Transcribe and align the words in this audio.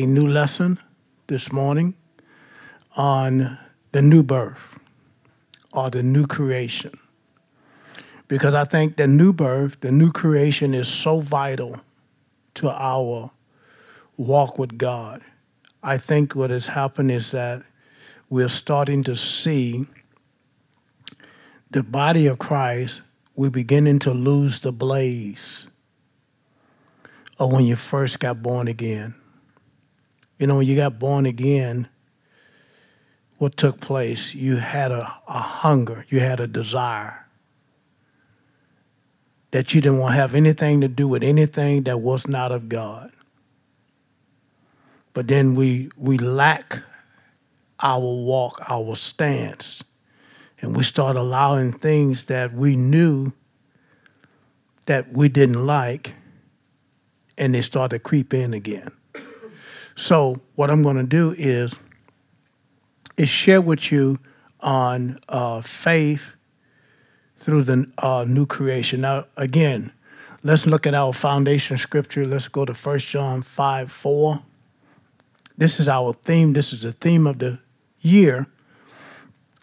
a 0.00 0.06
new 0.06 0.28
lesson 0.28 0.78
this 1.26 1.50
morning 1.50 1.92
on 2.96 3.58
the 3.90 4.00
new 4.00 4.22
birth 4.22 4.78
or 5.72 5.90
the 5.90 6.04
new 6.04 6.24
creation. 6.24 6.96
Because 8.28 8.54
I 8.54 8.62
think 8.62 8.96
the 8.96 9.08
new 9.08 9.32
birth, 9.32 9.80
the 9.80 9.90
new 9.90 10.12
creation 10.12 10.72
is 10.72 10.86
so 10.86 11.18
vital 11.18 11.80
to 12.54 12.70
our 12.70 13.32
walk 14.16 14.56
with 14.56 14.78
God. 14.78 15.20
I 15.82 15.98
think 15.98 16.36
what 16.36 16.50
has 16.50 16.68
happened 16.68 17.10
is 17.10 17.32
that 17.32 17.64
we're 18.30 18.48
starting 18.48 19.02
to 19.02 19.16
see 19.16 19.86
the 21.72 21.82
body 21.82 22.28
of 22.28 22.38
Christ, 22.38 23.00
we're 23.34 23.50
beginning 23.50 23.98
to 24.00 24.12
lose 24.12 24.60
the 24.60 24.70
blaze 24.70 25.66
of 27.36 27.50
when 27.50 27.64
you 27.64 27.74
first 27.74 28.20
got 28.20 28.44
born 28.44 28.68
again. 28.68 29.16
You 30.38 30.46
know, 30.46 30.56
when 30.56 30.66
you 30.66 30.76
got 30.76 30.98
born 30.98 31.26
again, 31.26 31.88
what 33.38 33.56
took 33.56 33.80
place? 33.80 34.34
You 34.34 34.56
had 34.56 34.92
a, 34.92 35.16
a 35.26 35.40
hunger, 35.40 36.04
you 36.08 36.20
had 36.20 36.40
a 36.40 36.46
desire 36.46 37.26
that 39.50 39.74
you 39.74 39.80
didn't 39.80 39.98
want 39.98 40.12
to 40.14 40.20
have 40.20 40.34
anything 40.34 40.80
to 40.80 40.88
do 40.88 41.08
with 41.08 41.22
anything 41.22 41.84
that 41.84 42.00
was 42.00 42.28
not 42.28 42.52
of 42.52 42.68
God. 42.68 43.10
But 45.14 45.26
then 45.26 45.54
we 45.54 45.90
we 45.96 46.18
lack 46.18 46.82
our 47.80 48.00
walk, 48.00 48.60
our 48.68 48.94
stance, 48.94 49.82
and 50.60 50.76
we 50.76 50.84
start 50.84 51.16
allowing 51.16 51.72
things 51.72 52.26
that 52.26 52.52
we 52.52 52.76
knew 52.76 53.32
that 54.86 55.12
we 55.12 55.28
didn't 55.28 55.66
like, 55.66 56.14
and 57.36 57.54
they 57.54 57.62
start 57.62 57.90
to 57.90 57.98
creep 57.98 58.32
in 58.34 58.54
again. 58.54 58.92
So 59.98 60.40
what 60.54 60.70
I'm 60.70 60.84
going 60.84 60.96
to 60.96 61.02
do 61.02 61.34
is 61.36 61.74
is 63.16 63.28
share 63.28 63.60
with 63.60 63.90
you 63.90 64.20
on 64.60 65.18
uh, 65.28 65.60
faith 65.60 66.30
through 67.36 67.64
the 67.64 67.90
uh, 67.98 68.24
new 68.26 68.46
creation. 68.46 69.00
Now, 69.00 69.26
again, 69.36 69.92
let's 70.44 70.66
look 70.66 70.86
at 70.86 70.94
our 70.94 71.12
foundation 71.12 71.78
scripture. 71.78 72.24
Let's 72.24 72.46
go 72.46 72.64
to 72.64 72.72
1 72.74 72.98
John 73.00 73.42
5 73.42 73.90
4. 73.90 74.42
This 75.56 75.80
is 75.80 75.88
our 75.88 76.12
theme. 76.12 76.52
This 76.52 76.72
is 76.72 76.82
the 76.82 76.92
theme 76.92 77.26
of 77.26 77.40
the 77.40 77.58
year. 78.00 78.46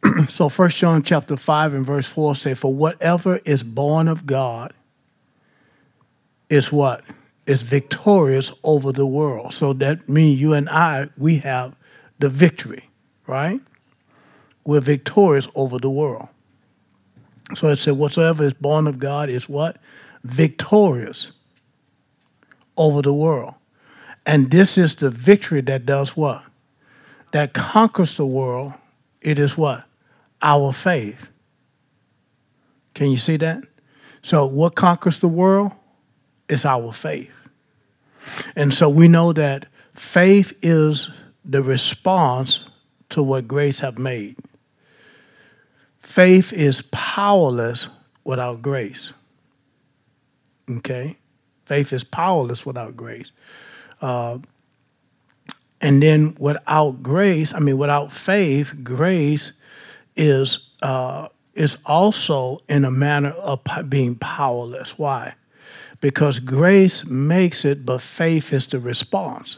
so 0.27 0.49
1 0.49 0.69
John 0.71 1.01
chapter 1.01 1.37
5 1.37 1.73
and 1.73 1.85
verse 1.85 2.07
4 2.07 2.35
say, 2.35 2.53
For 2.53 2.73
whatever 2.73 3.37
is 3.45 3.63
born 3.63 4.09
of 4.09 4.25
God 4.25 4.73
is 6.49 6.73
what? 6.73 7.05
Is 7.45 7.61
victorious 7.61 8.51
over 8.63 8.91
the 8.91 9.05
world. 9.05 9.53
So 9.53 9.73
that 9.73 10.09
means 10.09 10.41
you 10.41 10.53
and 10.53 10.67
I, 10.69 11.09
we 11.15 11.37
have 11.39 11.75
the 12.17 12.29
victory, 12.29 12.89
right? 13.27 13.61
We're 14.63 14.81
victorious 14.81 15.47
over 15.53 15.77
the 15.77 15.89
world. 15.89 16.27
So 17.53 17.67
it 17.69 17.75
said, 17.75 17.97
whatsoever 17.97 18.43
is 18.43 18.53
born 18.53 18.87
of 18.87 18.97
God 18.97 19.29
is 19.29 19.47
what? 19.47 19.77
Victorious 20.23 21.31
over 22.75 23.03
the 23.03 23.13
world. 23.13 23.53
And 24.25 24.49
this 24.49 24.77
is 24.77 24.95
the 24.95 25.11
victory 25.11 25.61
that 25.61 25.85
does 25.85 26.17
what? 26.17 26.43
That 27.31 27.53
conquers 27.53 28.15
the 28.15 28.25
world. 28.25 28.73
It 29.21 29.37
is 29.37 29.55
what? 29.55 29.85
Our 30.41 30.73
faith. 30.73 31.27
Can 32.95 33.11
you 33.11 33.17
see 33.17 33.37
that? 33.37 33.63
So, 34.23 34.45
what 34.45 34.73
conquers 34.75 35.19
the 35.19 35.27
world? 35.27 35.73
Is 36.47 36.65
our 36.65 36.93
faith. 36.93 37.31
And 38.55 38.73
so 38.73 38.89
we 38.89 39.07
know 39.07 39.33
that 39.33 39.67
faith 39.93 40.53
is 40.61 41.09
the 41.43 41.61
response 41.61 42.65
to 43.09 43.23
what 43.23 43.47
grace 43.47 43.79
have 43.79 43.97
made. 43.97 44.35
Faith 45.99 46.53
is 46.53 46.83
powerless 46.91 47.87
without 48.23 48.61
grace. 48.61 49.13
Okay? 50.69 51.17
Faith 51.65 51.93
is 51.93 52.03
powerless 52.03 52.65
without 52.65 52.95
grace. 52.95 53.31
Uh, 54.01 54.39
and 55.81 56.01
then 56.01 56.35
without 56.39 57.03
grace, 57.03 57.53
I 57.53 57.59
mean, 57.59 57.77
without 57.77 58.11
faith, 58.11 58.73
grace 58.83 59.51
is 60.15 60.59
uh, 60.81 61.27
is 61.53 61.77
also 61.85 62.61
in 62.67 62.85
a 62.85 62.91
manner 62.91 63.29
of 63.29 63.61
being 63.89 64.15
powerless. 64.15 64.97
Why? 64.97 65.35
Because 66.05 66.37
grace 66.37 67.03
makes 67.03 67.65
it, 67.65 67.83
but 67.83 67.99
faith 67.99 68.53
is 68.53 68.67
the 68.67 68.77
response. 68.77 69.57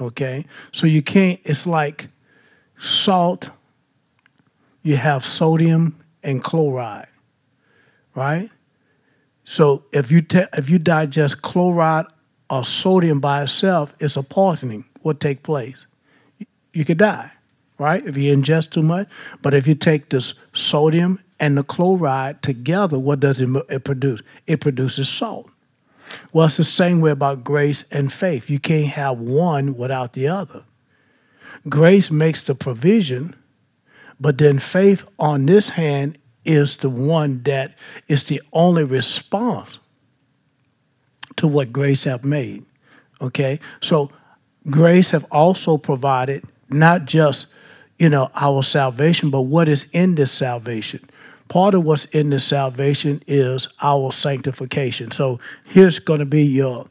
Okay, 0.00 0.44
so 0.72 0.88
you 0.88 1.02
can't. 1.02 1.38
It's 1.44 1.68
like 1.68 2.08
salt 2.80 3.50
you 4.82 4.96
have 4.96 5.24
sodium 5.24 6.02
and 6.24 6.42
chloride, 6.42 7.06
right? 8.16 8.50
So 9.44 9.84
if 9.92 10.10
you 10.10 10.20
te- 10.20 10.50
if 10.52 10.68
you 10.68 10.80
digest 10.80 11.42
chloride 11.42 12.06
or 12.50 12.64
sodium 12.64 13.20
by 13.20 13.44
itself, 13.44 13.94
it's 14.00 14.16
a 14.16 14.24
poisoning. 14.24 14.84
What 15.02 15.20
take 15.20 15.44
place? 15.44 15.86
You 16.72 16.84
could 16.84 16.98
die, 16.98 17.30
right? 17.78 18.04
If 18.04 18.16
you 18.16 18.34
ingest 18.34 18.70
too 18.70 18.82
much. 18.82 19.06
But 19.42 19.54
if 19.54 19.68
you 19.68 19.76
take 19.76 20.08
this 20.08 20.34
sodium 20.52 21.20
and 21.38 21.58
the 21.58 21.64
chloride 21.64 22.42
together, 22.42 22.98
what 22.98 23.20
does 23.20 23.40
it, 23.40 23.48
it 23.68 23.84
produce? 23.84 24.22
It 24.46 24.60
produces 24.60 25.08
salt. 25.08 25.50
Well, 26.32 26.46
it's 26.46 26.56
the 26.56 26.64
same 26.64 27.00
way 27.00 27.10
about 27.10 27.44
grace 27.44 27.84
and 27.90 28.12
faith. 28.12 28.48
You 28.48 28.58
can't 28.58 28.88
have 28.88 29.18
one 29.18 29.76
without 29.76 30.12
the 30.12 30.28
other. 30.28 30.62
Grace 31.68 32.10
makes 32.10 32.44
the 32.44 32.54
provision 32.54 33.34
but 34.20 34.38
then 34.38 34.58
faith 34.58 35.04
on 35.18 35.46
this 35.46 35.70
hand 35.70 36.18
is 36.44 36.76
the 36.76 36.90
one 36.90 37.42
that 37.42 37.74
is 38.08 38.24
the 38.24 38.40
only 38.52 38.84
response 38.84 39.78
to 41.36 41.46
what 41.46 41.72
grace 41.72 42.04
have 42.04 42.24
made. 42.24 42.64
Okay? 43.20 43.60
So 43.82 44.10
grace 44.70 45.10
have 45.10 45.24
also 45.30 45.76
provided 45.76 46.44
not 46.70 47.04
just, 47.04 47.46
you 47.98 48.08
know, 48.08 48.30
our 48.34 48.62
salvation, 48.62 49.30
but 49.30 49.42
what 49.42 49.68
is 49.68 49.86
in 49.92 50.14
this 50.14 50.32
salvation. 50.32 51.08
Part 51.48 51.74
of 51.74 51.84
what's 51.84 52.06
in 52.06 52.30
this 52.30 52.44
salvation 52.44 53.22
is 53.26 53.68
our 53.80 54.12
sanctification. 54.12 55.10
So 55.10 55.38
here's 55.64 55.98
going 55.98 56.20
to 56.20 56.26
be 56.26 56.44
your 56.44 56.88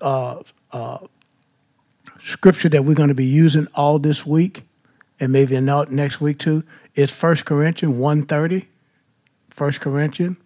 uh, 0.00 0.42
uh, 0.72 0.98
scripture 2.22 2.68
that 2.68 2.84
we're 2.84 2.94
going 2.94 3.08
to 3.08 3.14
be 3.14 3.26
using 3.26 3.66
all 3.74 3.98
this 3.98 4.24
week 4.24 4.62
and 5.20 5.32
maybe 5.32 5.60
next 5.60 6.20
week 6.20 6.38
too, 6.38 6.64
It's 6.94 7.22
1 7.22 7.36
Corinthians 7.38 7.94
1.30. 7.94 8.66
1 9.56 9.72
Corinthians. 9.72 10.36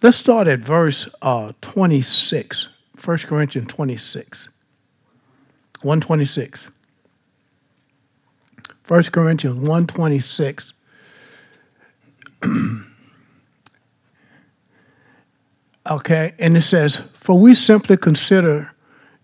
Let's 0.00 0.18
start 0.18 0.46
at 0.46 0.60
verse 0.60 1.08
uh, 1.20 1.52
26. 1.62 2.68
1 3.04 3.18
Corinthians 3.18 3.66
26. 3.68 4.48
126. 5.82 6.68
1 8.86 9.02
Corinthians 9.04 9.56
126. 9.56 10.72
okay, 15.90 16.34
and 16.38 16.56
it 16.56 16.62
says, 16.62 17.02
For 17.14 17.38
we 17.38 17.54
simply 17.54 17.96
consider 17.96 18.72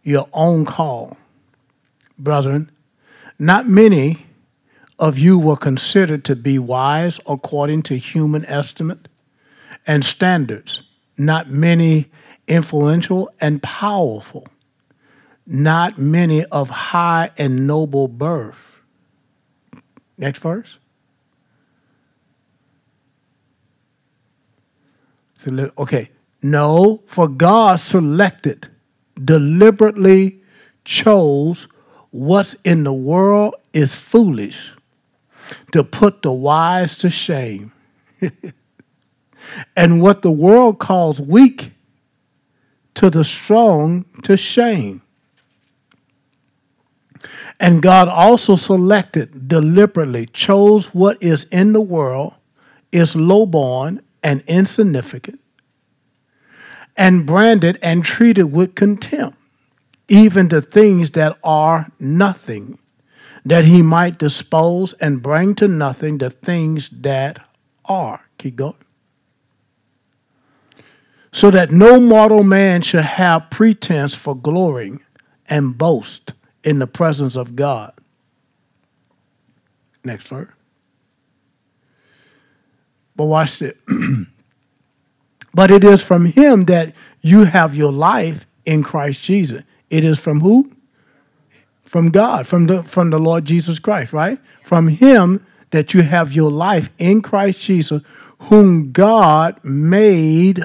your 0.02 0.28
own 0.32 0.64
call, 0.64 1.16
brethren. 2.18 2.70
Not 3.38 3.68
many 3.68 4.26
of 4.98 5.18
you 5.18 5.38
were 5.38 5.56
considered 5.56 6.24
to 6.26 6.36
be 6.36 6.58
wise 6.58 7.18
according 7.26 7.82
to 7.82 7.96
human 7.96 8.44
estimate 8.46 9.08
and 9.86 10.04
standards, 10.04 10.82
not 11.16 11.50
many 11.50 12.10
influential 12.46 13.30
and 13.40 13.62
powerful, 13.62 14.46
not 15.46 15.98
many 15.98 16.44
of 16.46 16.70
high 16.70 17.30
and 17.36 17.66
noble 17.66 18.08
birth. 18.08 18.80
Next 20.16 20.38
verse. 20.38 20.78
Okay. 25.46 26.10
No, 26.42 27.02
for 27.06 27.28
God 27.28 27.78
selected, 27.78 28.68
deliberately 29.22 30.40
chose 30.84 31.68
what's 32.10 32.54
in 32.64 32.82
the 32.82 32.92
world 32.92 33.54
is 33.72 33.94
foolish 33.94 34.72
to 35.70 35.84
put 35.84 36.22
the 36.22 36.32
wise 36.32 36.96
to 36.98 37.10
shame. 37.10 37.72
and 39.76 40.02
what 40.02 40.22
the 40.22 40.30
world 40.30 40.78
calls 40.78 41.20
weak, 41.20 41.72
to 42.94 43.08
the 43.08 43.24
strong 43.24 44.04
to 44.22 44.36
shame. 44.36 45.02
And 47.58 47.80
God 47.80 48.08
also 48.08 48.56
selected, 48.56 49.48
deliberately 49.48 50.26
chose 50.26 50.92
what 50.92 51.16
is 51.22 51.44
in 51.44 51.72
the 51.72 51.80
world, 51.80 52.34
is 52.90 53.14
lowborn 53.14 54.00
and 54.22 54.42
insignificant, 54.46 55.40
and 56.96 57.26
branded 57.26 57.78
and 57.82 58.04
treated 58.04 58.44
with 58.44 58.74
contempt, 58.74 59.38
even 60.08 60.48
the 60.48 60.62
things 60.62 61.12
that 61.12 61.38
are 61.42 61.90
nothing, 61.98 62.78
that 63.44 63.64
he 63.64 63.82
might 63.82 64.18
dispose 64.18 64.92
and 64.94 65.22
bring 65.22 65.54
to 65.54 65.66
nothing 65.66 66.18
the 66.18 66.30
things 66.30 66.88
that 66.90 67.46
are. 67.86 68.26
Keep 68.38 68.56
going. 68.56 68.74
So 71.32 71.50
that 71.50 71.70
no 71.70 71.98
mortal 71.98 72.44
man 72.44 72.82
should 72.82 73.04
have 73.04 73.48
pretense 73.50 74.14
for 74.14 74.36
glorying 74.36 75.00
and 75.48 75.76
boast 75.76 76.34
in 76.62 76.78
the 76.78 76.86
presence 76.86 77.36
of 77.36 77.56
God. 77.56 77.92
Next 80.04 80.28
verse. 80.28 80.50
But 83.16 83.26
watch 83.26 83.60
it. 83.62 83.78
but 85.54 85.70
it 85.70 85.84
is 85.84 86.02
from 86.02 86.26
him 86.26 86.64
that 86.66 86.94
you 87.20 87.44
have 87.44 87.74
your 87.74 87.92
life 87.92 88.46
in 88.64 88.82
Christ 88.82 89.22
Jesus. 89.22 89.62
It 89.90 90.04
is 90.04 90.18
from 90.18 90.40
who? 90.40 90.72
From 91.84 92.08
God, 92.08 92.46
from 92.46 92.66
the 92.68 92.82
from 92.82 93.10
the 93.10 93.18
Lord 93.18 93.44
Jesus 93.44 93.78
Christ, 93.78 94.12
right? 94.12 94.38
From 94.64 94.88
him 94.88 95.44
that 95.70 95.92
you 95.92 96.02
have 96.02 96.32
your 96.32 96.50
life 96.50 96.90
in 96.98 97.20
Christ 97.20 97.60
Jesus, 97.60 98.02
whom 98.38 98.92
God 98.92 99.62
made, 99.62 100.64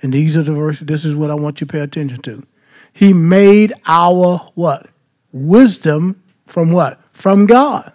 and 0.00 0.12
these 0.12 0.36
are 0.36 0.42
the 0.42 0.52
verses, 0.52 0.86
this 0.86 1.04
is 1.04 1.16
what 1.16 1.30
I 1.30 1.34
want 1.34 1.60
you 1.60 1.66
to 1.66 1.72
pay 1.72 1.80
attention 1.80 2.22
to. 2.22 2.46
He 2.92 3.12
made 3.12 3.72
our 3.86 4.50
what? 4.54 4.88
Wisdom 5.32 6.22
from 6.46 6.72
what? 6.72 7.00
From 7.12 7.46
God. 7.46 7.92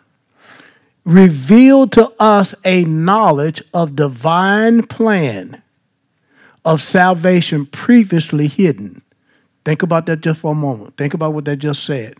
Revealed 1.05 1.91
to 1.93 2.11
us 2.19 2.55
a 2.63 2.85
knowledge 2.85 3.61
of 3.73 3.95
divine 3.95 4.83
plan 4.87 5.61
of 6.63 6.81
salvation 6.81 7.65
previously 7.65 8.47
hidden. 8.47 9.01
Think 9.65 9.83
about 9.83 10.05
that 10.05 10.21
just 10.21 10.41
for 10.41 10.53
a 10.53 10.55
moment. 10.55 10.97
Think 10.97 11.13
about 11.13 11.33
what 11.33 11.45
that 11.45 11.57
just 11.57 11.83
said. 11.83 12.15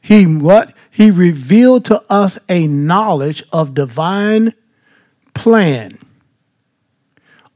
He 0.00 0.24
what? 0.24 0.72
He 0.90 1.10
revealed 1.10 1.84
to 1.86 2.02
us 2.08 2.38
a 2.48 2.66
knowledge 2.66 3.42
of 3.52 3.74
divine 3.74 4.54
plan 5.34 5.98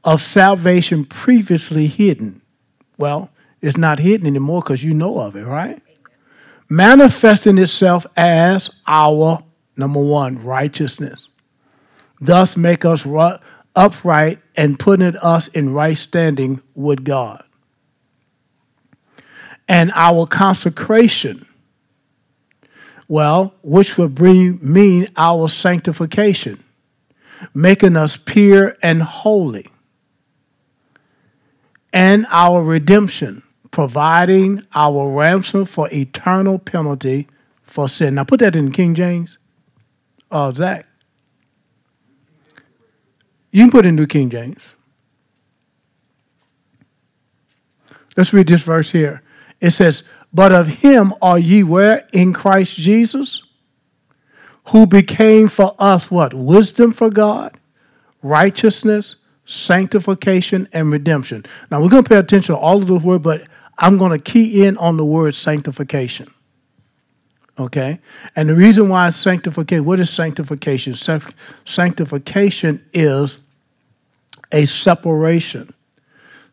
of 0.03 0.21
salvation 0.21 1.05
previously 1.05 1.87
hidden. 1.87 2.41
Well, 2.97 3.29
it's 3.61 3.77
not 3.77 3.99
hidden 3.99 4.27
anymore 4.27 4.61
because 4.61 4.83
you 4.83 4.93
know 4.93 5.19
of 5.19 5.35
it, 5.35 5.45
right? 5.45 5.81
Manifesting 6.69 7.57
itself 7.57 8.05
as 8.17 8.69
our 8.87 9.43
number 9.75 10.01
one 10.01 10.43
righteousness. 10.43 11.27
Thus 12.19 12.55
make 12.55 12.85
us 12.85 13.05
upright 13.75 14.39
and 14.55 14.77
putting 14.77 15.15
us 15.17 15.47
in 15.49 15.73
right 15.73 15.97
standing 15.97 16.61
with 16.75 17.03
God. 17.03 17.43
And 19.67 19.91
our 19.95 20.27
consecration, 20.27 21.45
well, 23.07 23.53
which 23.63 23.97
would 23.97 24.13
bring, 24.13 24.59
mean 24.61 25.07
our 25.15 25.49
sanctification, 25.49 26.63
making 27.53 27.95
us 27.95 28.17
pure 28.17 28.75
and 28.83 29.01
holy. 29.01 29.67
And 31.93 32.25
our 32.29 32.61
redemption, 32.61 33.43
providing 33.71 34.63
our 34.75 35.09
ransom 35.09 35.65
for 35.65 35.89
eternal 35.91 36.59
penalty 36.59 37.27
for 37.63 37.89
sin. 37.89 38.15
Now 38.15 38.25
put 38.25 38.41
that 38.41 38.55
in 38.55 38.71
King 38.71 38.95
James. 38.95 39.37
Uh, 40.31 40.51
Zach. 40.51 40.85
You 43.51 43.63
can 43.63 43.71
put 43.71 43.85
in 43.85 43.95
New 43.95 44.07
King 44.07 44.29
James. 44.29 44.61
Let's 48.15 48.33
read 48.33 48.47
this 48.47 48.61
verse 48.61 48.91
here. 48.91 49.23
It 49.59 49.71
says, 49.71 50.03
But 50.33 50.51
of 50.51 50.67
him 50.67 51.13
are 51.21 51.39
ye 51.39 51.63
where? 51.63 52.07
In 52.13 52.33
Christ 52.33 52.75
Jesus, 52.75 53.43
who 54.69 54.85
became 54.85 55.47
for 55.47 55.75
us 55.79 56.09
what? 56.09 56.33
Wisdom 56.33 56.91
for 56.91 57.09
God, 57.09 57.57
righteousness, 58.21 59.15
sanctification, 59.45 60.67
and 60.71 60.91
redemption. 60.91 61.45
Now 61.69 61.81
we're 61.81 61.89
going 61.89 62.03
to 62.03 62.09
pay 62.09 62.17
attention 62.17 62.55
to 62.55 62.59
all 62.59 62.77
of 62.77 62.87
those 62.87 63.03
words, 63.03 63.23
but 63.23 63.43
I'm 63.77 63.97
going 63.97 64.11
to 64.11 64.19
key 64.19 64.63
in 64.63 64.77
on 64.77 64.97
the 64.97 65.05
word 65.05 65.35
sanctification. 65.35 66.33
Okay? 67.61 67.99
And 68.35 68.49
the 68.49 68.55
reason 68.55 68.89
why 68.89 69.09
sanctification, 69.11 69.85
what 69.85 69.99
is 69.99 70.09
sanctification? 70.09 70.95
Sanctification 71.65 72.85
is 72.93 73.37
a 74.51 74.65
separation. 74.65 75.73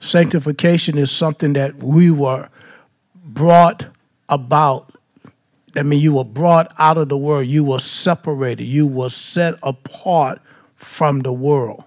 Sanctification 0.00 0.96
is 0.99 1.10
something 1.10 1.55
that 1.55 1.82
we 1.82 2.10
were 2.10 2.49
brought 3.14 3.87
about. 4.28 4.93
That 5.72 5.87
means 5.87 6.02
you 6.02 6.14
were 6.14 6.25
brought 6.25 6.72
out 6.78 6.96
of 6.96 7.08
the 7.08 7.16
world. 7.16 7.46
You 7.46 7.64
were 7.64 7.81
separated. 7.81 8.64
You 8.64 8.87
were 8.87 9.10
set 9.10 9.55
apart 9.62 10.40
from 10.76 11.20
the 11.20 11.32
world. 11.32 11.84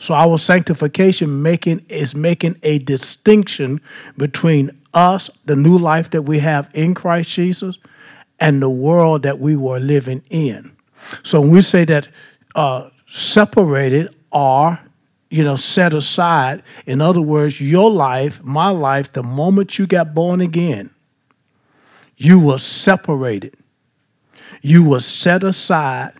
So 0.00 0.14
our 0.14 0.38
sanctification 0.38 1.42
making 1.42 1.84
is 1.88 2.14
making 2.14 2.56
a 2.62 2.78
distinction 2.78 3.80
between 4.16 4.70
us, 4.94 5.28
the 5.44 5.56
new 5.56 5.76
life 5.76 6.10
that 6.10 6.22
we 6.22 6.38
have 6.38 6.70
in 6.72 6.94
Christ 6.94 7.30
Jesus, 7.30 7.78
and 8.40 8.62
the 8.62 8.70
world 8.70 9.22
that 9.22 9.38
we 9.38 9.56
were 9.56 9.80
living 9.80 10.22
in. 10.30 10.72
So 11.22 11.40
when 11.40 11.50
we 11.50 11.62
say 11.62 11.84
that 11.86 12.08
uh, 12.54 12.90
separated 13.08 14.14
are, 14.32 14.80
you 15.30 15.44
know 15.44 15.56
set 15.56 15.92
aside, 15.92 16.62
in 16.86 17.00
other 17.00 17.20
words, 17.20 17.60
your 17.60 17.90
life, 17.90 18.42
my 18.42 18.70
life, 18.70 19.12
the 19.12 19.22
moment 19.22 19.78
you 19.78 19.86
got 19.86 20.14
born 20.14 20.40
again, 20.40 20.90
you 22.16 22.40
were 22.40 22.58
separated. 22.58 23.54
You 24.62 24.88
were 24.88 25.00
set 25.00 25.44
aside 25.44 26.12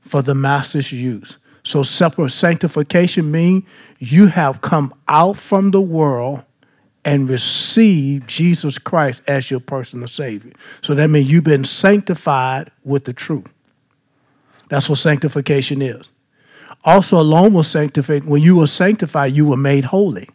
for 0.00 0.22
the 0.22 0.34
master's 0.34 0.92
use. 0.92 1.38
So 1.64 1.82
separate 1.82 2.30
sanctification 2.30 3.30
means 3.30 3.64
you 3.98 4.26
have 4.26 4.60
come 4.60 4.92
out 5.06 5.36
from 5.36 5.70
the 5.70 5.80
world 5.80 6.44
and 7.04 7.28
receive 7.28 8.26
Jesus 8.26 8.78
Christ 8.78 9.22
as 9.28 9.50
your 9.50 9.60
personal 9.60 10.08
Savior. 10.08 10.52
So 10.82 10.94
that 10.94 11.10
means 11.10 11.30
you've 11.30 11.44
been 11.44 11.64
sanctified 11.64 12.70
with 12.84 13.04
the 13.04 13.12
truth. 13.12 13.48
That's 14.68 14.88
what 14.88 14.98
sanctification 14.98 15.82
is. 15.82 16.06
Also, 16.84 17.20
along 17.20 17.54
with 17.54 17.66
sanctification, 17.66 18.28
when 18.28 18.42
you 18.42 18.56
were 18.56 18.66
sanctified, 18.66 19.32
you 19.32 19.46
were 19.46 19.56
made 19.56 19.84
holy. 19.84 20.28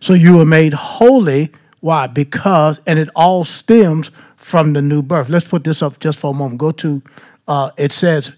So 0.00 0.12
you 0.12 0.36
were 0.36 0.44
made 0.44 0.74
holy. 0.74 1.50
Why? 1.80 2.06
Because, 2.06 2.80
and 2.86 2.98
it 2.98 3.08
all 3.14 3.44
stems 3.44 4.10
from 4.36 4.74
the 4.74 4.82
new 4.82 5.02
birth. 5.02 5.28
Let's 5.28 5.48
put 5.48 5.64
this 5.64 5.82
up 5.82 5.98
just 6.00 6.18
for 6.18 6.30
a 6.32 6.36
moment. 6.36 6.58
Go 6.58 6.72
to, 6.72 7.02
uh, 7.48 7.70
it 7.76 7.92
says, 7.92 8.32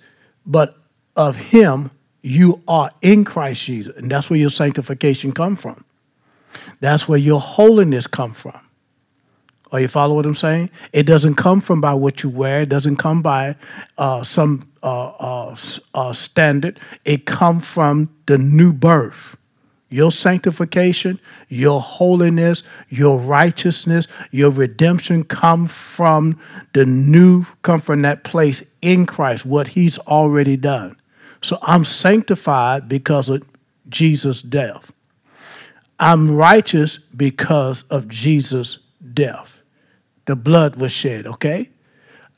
but 0.45 0.77
of 1.17 1.37
him 1.37 1.91
you 2.23 2.63
are 2.69 2.91
in 3.03 3.25
Christ 3.25 3.63
Jesus. 3.63 3.97
And 3.97 4.11
that's 4.11 4.31
where 4.31 4.39
your 4.39 4.51
sanctification 4.51 5.33
come 5.33 5.57
from. 5.57 5.85
That's 6.81 7.09
where 7.09 7.19
your 7.19 7.41
holiness 7.41 8.07
come 8.07 8.33
from. 8.33 8.61
Are 9.73 9.81
you 9.81 9.89
follow 9.89 10.15
what 10.15 10.27
I'm 10.27 10.35
saying? 10.35 10.71
It 10.93 11.05
doesn't 11.05 11.35
come 11.35 11.61
from 11.61 11.81
by 11.81 11.95
what 11.95 12.23
you 12.23 12.31
wear. 12.31 12.61
It 12.61 12.69
doesn't 12.69 12.97
come 12.97 13.21
by 13.21 13.57
uh, 13.99 14.23
some 14.23 14.63
uh, 14.83 15.07
uh, 15.09 15.57
uh 15.93 16.13
standard. 16.13 16.79
It 17.05 17.27
come 17.27 17.61
from 17.61 18.15
the 18.27 18.39
new 18.39 18.73
birth. 18.73 19.37
Your 19.89 20.11
sanctification, 20.11 21.21
your 21.49 21.81
holiness, 21.81 22.63
your 22.89 23.19
righteousness, 23.19 24.07
your 24.31 24.51
redemption 24.51 25.25
come 25.25 25.67
from 25.67 26.41
the 26.73 26.85
new, 26.85 27.47
come 27.63 27.79
from 27.79 28.03
that 28.03 28.25
place 28.25 28.65
in 28.83 29.07
Christ, 29.07 29.47
what 29.47 29.69
He's 29.69 29.99
already 29.99 30.57
done. 30.57 30.97
So 31.41 31.59
I'm 31.63 31.85
sanctified 31.85 32.89
because 32.89 33.29
of 33.29 33.45
Jesus' 33.89 34.43
death. 34.43 34.93
I'm 35.99 36.31
righteous 36.31 36.99
because 36.99 37.83
of 37.85 38.09
Jesus' 38.09 38.79
death. 39.15 39.59
The 40.27 40.37
blood 40.37 40.77
was 40.77 40.93
shed, 40.93 41.27
okay? 41.27 41.71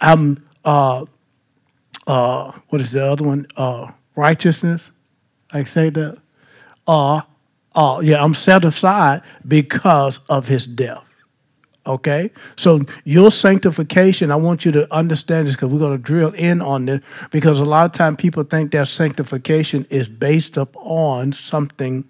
I'm, 0.01 0.45
uh, 0.65 1.07
uh, 2.07 2.53
what 2.69 2.81
is 2.81 2.93
the 2.93 3.05
other 3.05 3.25
one? 3.25 3.47
Uh, 3.57 3.91
righteousness. 4.15 4.91
I 5.51 5.65
say 5.65 5.91
that. 5.91 6.19
Uh, 6.87 7.23
uh, 7.75 8.01
yeah, 8.03 8.23
I'm 8.23 8.35
set 8.35 8.65
aside 8.65 9.23
because 9.47 10.19
of 10.29 10.49
his 10.49 10.67
death. 10.67 11.05
Okay? 11.89 12.31
So 12.57 12.83
your 13.05 13.33
sanctification, 13.33 14.31
I 14.31 14.37
want 14.37 14.65
you 14.65 14.73
to 14.73 14.95
understand 14.95 15.49
this 15.49 15.55
because 15.55 15.73
we're 15.73 15.81
going 15.81 15.97
to 15.97 16.03
drill 16.03 16.33
in 16.35 16.61
on 16.61 16.85
this 16.85 17.01
because 17.31 17.59
a 17.59 17.65
lot 17.65 17.87
of 17.87 17.93
time 17.93 18.17
people 18.17 18.43
think 18.45 18.71
their 18.71 18.85
sanctification 18.85 19.87
is 19.91 20.09
based 20.09 20.57
upon 20.57 21.33
something 21.33 22.05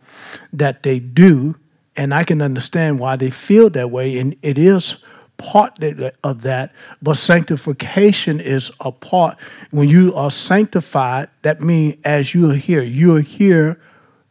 that 0.53 0.83
they 0.83 0.99
do, 0.99 1.57
and 1.97 2.13
I 2.13 2.25
can 2.25 2.43
understand 2.43 2.99
why 2.99 3.17
they 3.17 3.31
feel 3.31 3.71
that 3.71 3.91
way, 3.91 4.19
and 4.19 4.37
it 4.43 4.59
is 4.59 4.97
part 5.39 5.79
of 6.25 6.43
that, 6.43 6.73
but 7.01 7.17
sanctification 7.17 8.41
is 8.41 8.73
a 8.81 8.91
part. 8.91 9.39
When 9.71 9.89
you 9.89 10.15
are 10.15 10.33
sanctified, 10.33 11.29
that 11.43 11.61
means 11.61 11.97
as 12.05 12.35
you 12.35 12.51
are 12.51 12.57
here, 12.57 12.83
you 12.83 13.17
are 13.17 13.21
here 13.21 13.81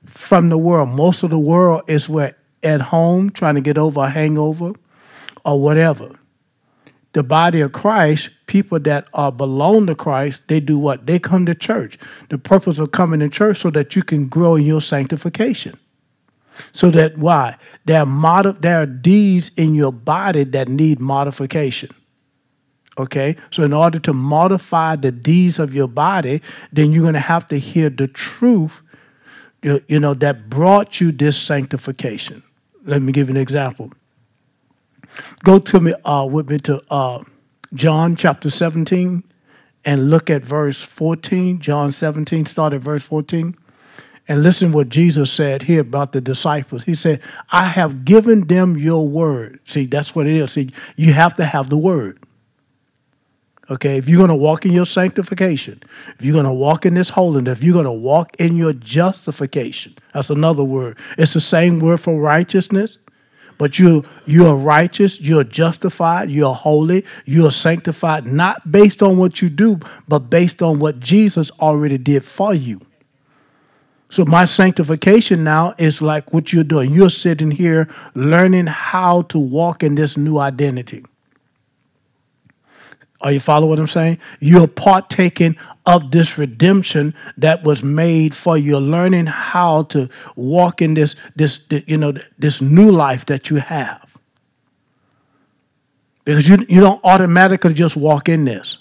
from 0.03 0.49
the 0.49 0.57
world. 0.57 0.89
Most 0.89 1.23
of 1.23 1.29
the 1.29 1.39
world 1.39 1.83
is 1.87 2.09
where 2.09 2.35
at 2.63 2.81
home 2.81 3.29
trying 3.29 3.55
to 3.55 3.61
get 3.61 3.77
over 3.77 4.01
a 4.01 4.09
hangover 4.09 4.73
or 5.47 5.59
whatever. 5.59 6.11
The 7.13 7.23
body 7.23 7.61
of 7.61 7.71
Christ, 7.71 8.29
people 8.45 8.79
that 8.81 9.07
are 9.13 9.31
belong 9.31 9.87
to 9.87 9.95
Christ, 9.95 10.47
they 10.49 10.59
do 10.59 10.77
what? 10.77 11.07
They 11.07 11.17
come 11.17 11.47
to 11.47 11.55
church. 11.55 11.97
The 12.29 12.37
purpose 12.37 12.77
of 12.77 12.91
coming 12.91 13.21
to 13.21 13.29
church 13.29 13.61
so 13.61 13.71
that 13.71 13.95
you 13.95 14.03
can 14.03 14.27
grow 14.27 14.57
in 14.57 14.65
your 14.65 14.81
sanctification. 14.81 15.79
So 16.73 16.91
that 16.91 17.17
why? 17.17 17.55
There 17.85 18.01
are, 18.01 18.05
mod- 18.05 18.61
there 18.61 18.81
are 18.81 18.85
deeds 18.85 19.49
in 19.55 19.73
your 19.73 19.93
body 19.93 20.43
that 20.43 20.67
need 20.67 20.99
modification. 20.99 21.89
Okay? 22.97 23.35
So, 23.51 23.63
in 23.63 23.73
order 23.73 23.99
to 23.99 24.13
modify 24.13 24.95
the 24.95 25.11
deeds 25.11 25.59
of 25.59 25.73
your 25.73 25.87
body, 25.87 26.41
then 26.73 26.91
you're 26.91 27.03
going 27.03 27.13
to 27.13 27.19
have 27.19 27.47
to 27.49 27.59
hear 27.59 27.89
the 27.91 28.07
truth, 28.07 28.81
you, 29.61 29.99
know, 29.99 30.15
that 30.15 30.49
brought 30.49 30.99
you 30.99 31.11
this 31.11 31.37
sanctification. 31.37 32.41
Let 32.85 33.03
me 33.03 33.11
give 33.11 33.29
you 33.29 33.35
an 33.35 33.41
example. 33.41 33.91
Go 35.43 35.59
to 35.59 35.79
me 35.79 35.93
uh, 36.05 36.25
with 36.25 36.49
me 36.49 36.57
to 36.59 36.81
uh, 36.89 37.23
John 37.73 38.15
chapter 38.15 38.49
17 38.49 39.23
and 39.85 40.09
look 40.09 40.29
at 40.29 40.43
verse 40.43 40.81
14. 40.81 41.59
John 41.59 41.91
17, 41.91 42.45
start 42.45 42.73
at 42.73 42.81
verse 42.81 43.03
14. 43.03 43.55
And 44.27 44.43
listen 44.43 44.73
what 44.73 44.89
Jesus 44.89 45.31
said 45.31 45.63
here 45.63 45.81
about 45.81 46.11
the 46.11 46.19
disciples. 46.19 46.83
He 46.83 46.95
said, 46.95 47.21
I 47.51 47.65
have 47.65 48.03
given 48.03 48.47
them 48.47 48.77
your 48.77 49.07
word. 49.07 49.59
See, 49.65 49.85
that's 49.85 50.13
what 50.13 50.27
it 50.27 50.35
is. 50.35 50.51
See, 50.51 50.71
you 50.97 51.13
have 51.13 51.35
to 51.35 51.45
have 51.45 51.69
the 51.69 51.77
word. 51.77 52.19
Okay, 53.69 53.97
if 53.97 54.07
you're 54.07 54.17
going 54.17 54.29
to 54.29 54.35
walk 54.35 54.65
in 54.65 54.71
your 54.71 54.85
sanctification, 54.85 55.81
if 56.17 56.23
you're 56.23 56.33
going 56.33 56.45
to 56.45 56.53
walk 56.53 56.85
in 56.85 56.93
this 56.93 57.09
holiness, 57.09 57.57
if 57.57 57.63
you're 57.63 57.73
going 57.73 57.85
to 57.85 57.91
walk 57.91 58.35
in 58.39 58.55
your 58.55 58.71
justification, 58.71 59.95
that's 60.13 60.29
another 60.29 60.63
word. 60.63 60.97
It's 61.17 61.33
the 61.33 61.41
same 61.41 61.79
word 61.79 61.99
for 61.99 62.19
righteousness, 62.19 62.97
but 63.57 63.79
you 63.79 64.03
you're 64.25 64.55
righteous, 64.55 65.19
you're 65.21 65.43
justified, 65.43 66.29
you're 66.29 66.53
holy, 66.53 67.05
you're 67.25 67.51
sanctified, 67.51 68.25
not 68.25 68.71
based 68.71 69.01
on 69.01 69.17
what 69.17 69.41
you 69.41 69.49
do, 69.49 69.79
but 70.07 70.29
based 70.29 70.61
on 70.61 70.79
what 70.79 70.99
Jesus 70.99 71.51
already 71.59 71.97
did 71.97 72.23
for 72.23 72.53
you. 72.53 72.81
So 74.09 74.23
my 74.23 74.45
sanctification 74.45 75.43
now 75.43 75.75
is 75.77 76.01
like 76.01 76.31
what 76.33 76.53
you're 76.53 76.63
doing. 76.63 76.93
You're 76.93 77.09
sitting 77.09 77.51
here 77.51 77.89
learning 78.15 78.67
how 78.67 79.23
to 79.23 79.37
walk 79.37 79.83
in 79.83 79.95
this 79.95 80.15
new 80.15 80.37
identity. 80.37 81.03
Are 83.21 83.31
you 83.31 83.39
follow 83.39 83.67
what 83.67 83.79
I'm 83.79 83.87
saying? 83.87 84.19
You're 84.39 84.67
partaking 84.67 85.57
of 85.85 86.11
this 86.11 86.37
redemption 86.37 87.15
that 87.37 87.63
was 87.63 87.81
made 87.81 88.35
for 88.35 88.57
you. 88.57 88.77
Learning 88.77 89.25
how 89.25 89.83
to 89.83 90.09
walk 90.35 90.81
in 90.81 90.93
this, 90.93 91.15
this, 91.35 91.59
you 91.87 91.97
know, 91.97 92.13
this 92.37 92.61
new 92.61 92.91
life 92.91 93.25
that 93.25 93.49
you 93.49 93.57
have. 93.57 94.17
Because 96.25 96.47
you, 96.47 96.57
you 96.69 96.81
don't 96.81 97.03
automatically 97.03 97.73
just 97.73 97.95
walk 97.95 98.29
in 98.29 98.45
this. 98.45 98.77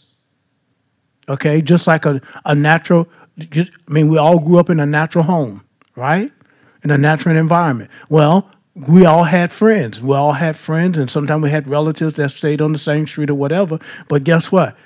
Okay, 1.28 1.62
just 1.62 1.86
like 1.86 2.04
a, 2.04 2.20
a 2.44 2.54
natural 2.54 3.08
just, 3.38 3.70
I 3.88 3.92
mean, 3.92 4.08
we 4.08 4.18
all 4.18 4.38
grew 4.38 4.58
up 4.58 4.70
in 4.70 4.80
a 4.80 4.86
natural 4.86 5.24
home, 5.24 5.64
right? 5.94 6.32
In 6.82 6.90
a 6.90 6.98
natural 6.98 7.36
environment. 7.36 7.90
Well, 8.08 8.50
we 8.76 9.04
all 9.04 9.25
had 9.25 9.52
friends. 9.52 10.00
We 10.00 10.14
all 10.14 10.35
had 10.35 10.56
friends, 10.56 10.99
and 10.99 11.11
sometimes 11.11 11.42
we 11.42 11.50
had 11.50 11.68
relatives 11.68 12.16
that 12.16 12.30
stayed 12.30 12.61
on 12.61 12.73
the 12.73 12.78
same 12.78 13.06
street 13.06 13.30
or 13.30 13.35
whatever. 13.35 13.78
But 14.09 14.25
guess 14.25 14.52
what? 14.52 14.76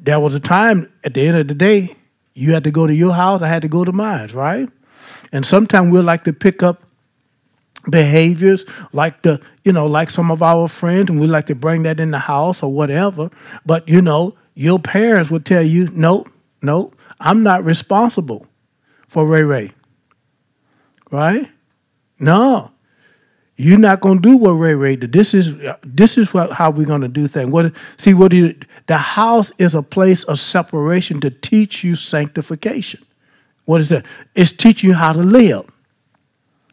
There 0.00 0.20
was 0.20 0.34
a 0.34 0.40
time 0.40 0.92
at 1.04 1.14
the 1.14 1.26
end 1.26 1.36
of 1.36 1.48
the 1.48 1.54
day, 1.54 1.96
you 2.34 2.52
had 2.52 2.64
to 2.64 2.70
go 2.70 2.86
to 2.86 2.94
your 2.94 3.14
house, 3.14 3.42
I 3.42 3.48
had 3.48 3.62
to 3.62 3.68
go 3.68 3.84
to 3.84 3.92
mine, 3.92 4.30
right? 4.32 4.68
And 5.32 5.44
sometimes 5.44 5.92
we 5.92 6.00
like 6.00 6.24
to 6.24 6.32
pick 6.32 6.62
up 6.62 6.82
behaviors 7.90 8.62
like 8.92 9.22
the 9.22 9.40
you 9.64 9.72
know 9.72 9.86
like 9.86 10.10
some 10.10 10.30
of 10.30 10.42
our 10.42 10.68
friends 10.68 11.08
and 11.08 11.18
we 11.18 11.26
like 11.26 11.46
to 11.46 11.54
bring 11.54 11.82
that 11.82 11.98
in 11.98 12.10
the 12.10 12.18
house 12.18 12.62
or 12.62 12.70
whatever 12.70 13.30
but 13.64 13.88
you 13.88 14.02
know 14.02 14.34
your 14.54 14.78
parents 14.78 15.30
would 15.30 15.46
tell 15.46 15.62
you 15.62 15.88
nope 15.94 16.28
nope 16.60 16.94
I'm 17.20 17.42
not 17.42 17.64
responsible 17.64 18.46
for 19.06 19.26
Ray 19.26 19.42
Ray. 19.42 19.72
Right? 21.10 21.48
No. 22.18 22.72
You're 23.62 23.78
not 23.78 24.00
to 24.00 24.18
do 24.18 24.38
what 24.38 24.52
Ray 24.52 24.74
Ray 24.74 24.96
did. 24.96 25.12
This 25.12 25.34
is 25.34 25.52
this 25.82 26.16
is 26.16 26.32
what, 26.32 26.52
how 26.52 26.70
we're 26.70 26.86
to 27.02 27.08
do 27.08 27.28
things. 27.28 27.50
What 27.50 27.74
see 27.98 28.14
what 28.14 28.32
you, 28.32 28.58
the 28.86 28.96
house 28.96 29.52
is 29.58 29.74
a 29.74 29.82
place 29.82 30.24
of 30.24 30.40
separation 30.40 31.20
to 31.20 31.30
teach 31.30 31.84
you 31.84 31.94
sanctification. 31.94 33.04
What 33.66 33.82
is 33.82 33.90
that? 33.90 34.06
It's 34.34 34.50
teaching 34.50 34.88
you 34.88 34.96
how 34.96 35.12
to 35.12 35.18
live. 35.18 35.70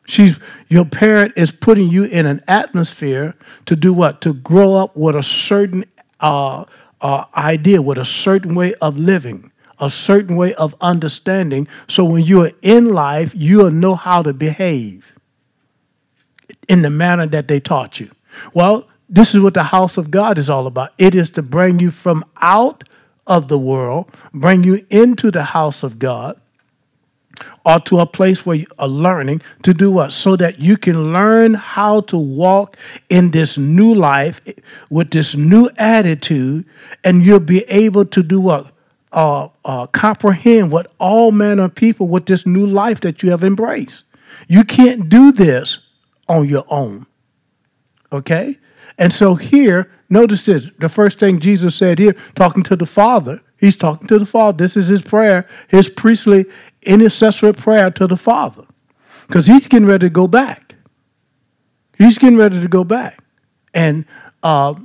She's 0.05 0.39
your 0.69 0.85
parent 0.85 1.33
is 1.35 1.51
putting 1.51 1.89
you 1.89 2.05
in 2.05 2.25
an 2.25 2.41
atmosphere 2.47 3.35
to 3.65 3.75
do 3.75 3.91
what? 3.91 4.21
To 4.21 4.33
grow 4.33 4.75
up 4.75 4.95
with 4.95 5.17
a 5.17 5.23
certain 5.23 5.83
uh, 6.21 6.63
uh, 7.01 7.25
idea, 7.35 7.81
with 7.81 7.97
a 7.97 8.05
certain 8.05 8.55
way 8.55 8.73
of 8.75 8.97
living 8.97 9.51
a 9.79 9.91
certain 9.91 10.35
way 10.35 10.55
of 10.55 10.73
understanding. 10.81 11.67
So 11.87 12.03
when 12.03 12.23
you 12.23 12.41
are 12.41 12.51
in 12.63 12.93
life, 12.93 13.33
you'll 13.35 13.69
know 13.69 13.93
how 13.93 14.23
to 14.23 14.33
behave 14.33 15.13
in 16.67 16.81
the 16.81 16.89
manner 16.89 17.27
that 17.27 17.47
they 17.47 17.59
taught 17.59 17.99
you. 17.99 18.09
Well, 18.53 18.87
this 19.09 19.33
is 19.33 19.41
what 19.41 19.53
the 19.53 19.63
house 19.63 19.97
of 19.97 20.11
God 20.11 20.37
is 20.37 20.49
all 20.49 20.67
about. 20.67 20.93
It 20.97 21.15
is 21.15 21.29
to 21.31 21.41
bring 21.41 21.79
you 21.79 21.91
from 21.91 22.23
out 22.41 22.83
of 23.25 23.47
the 23.47 23.57
world, 23.57 24.07
bring 24.33 24.63
you 24.63 24.85
into 24.89 25.31
the 25.31 25.43
house 25.43 25.83
of 25.83 25.99
God, 25.99 26.39
or 27.65 27.79
to 27.81 27.99
a 27.99 28.05
place 28.05 28.45
where 28.45 28.57
you 28.57 28.65
are 28.79 28.87
learning 28.87 29.41
to 29.63 29.73
do 29.73 29.91
what? 29.91 30.11
So 30.11 30.35
that 30.37 30.59
you 30.59 30.75
can 30.75 31.13
learn 31.13 31.53
how 31.53 32.01
to 32.01 32.17
walk 32.17 32.77
in 33.09 33.31
this 33.31 33.57
new 33.57 33.93
life 33.93 34.41
with 34.89 35.11
this 35.11 35.35
new 35.35 35.69
attitude, 35.77 36.65
and 37.03 37.23
you'll 37.23 37.39
be 37.39 37.63
able 37.69 38.05
to 38.05 38.23
do 38.23 38.41
what? 38.41 38.73
uh, 39.11 39.49
uh, 39.65 39.87
comprehend 39.87 40.71
what 40.71 40.91
all 40.99 41.31
manner 41.31 41.63
of 41.63 41.75
people 41.75 42.07
with 42.07 42.25
this 42.25 42.45
new 42.45 42.65
life 42.65 42.99
that 43.01 43.23
you 43.23 43.31
have 43.31 43.43
embraced. 43.43 44.03
You 44.47 44.63
can't 44.63 45.09
do 45.09 45.31
this 45.31 45.79
on 46.27 46.47
your 46.47 46.65
own. 46.69 47.05
Okay? 48.11 48.57
And 48.97 49.13
so 49.13 49.35
here, 49.35 49.91
notice 50.09 50.45
this 50.45 50.69
the 50.79 50.89
first 50.89 51.19
thing 51.19 51.39
Jesus 51.39 51.75
said 51.75 51.99
here, 51.99 52.15
talking 52.35 52.63
to 52.63 52.75
the 52.75 52.85
Father, 52.85 53.41
he's 53.57 53.77
talking 53.77 54.07
to 54.07 54.19
the 54.19 54.25
Father. 54.25 54.57
This 54.57 54.77
is 54.77 54.87
his 54.87 55.01
prayer, 55.01 55.47
his 55.67 55.89
priestly 55.89 56.45
intercessory 56.83 57.53
prayer 57.53 57.91
to 57.91 58.07
the 58.07 58.17
Father. 58.17 58.65
Because 59.27 59.45
he's 59.45 59.67
getting 59.67 59.87
ready 59.87 60.07
to 60.07 60.09
go 60.09 60.27
back. 60.27 60.75
He's 61.97 62.17
getting 62.17 62.37
ready 62.37 62.61
to 62.61 62.67
go 62.67 62.83
back. 62.83 63.23
And 63.73 64.05
uh, 64.41 64.75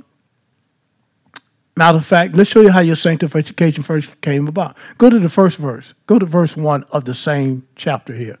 Matter 1.75 1.97
of 1.97 2.05
fact, 2.05 2.35
let's 2.35 2.51
show 2.51 2.61
you 2.61 2.71
how 2.71 2.81
your 2.81 2.95
sanctification 2.95 3.81
first 3.81 4.21
came 4.21 4.47
about. 4.47 4.77
Go 4.99 5.09
to 5.09 5.17
the 5.17 5.29
first 5.29 5.57
verse. 5.57 5.93
Go 6.05 6.19
to 6.19 6.25
verse 6.25 6.55
1 6.55 6.83
of 6.91 7.05
the 7.05 7.15
same 7.15 7.67
chapter 7.75 8.13
here. 8.13 8.37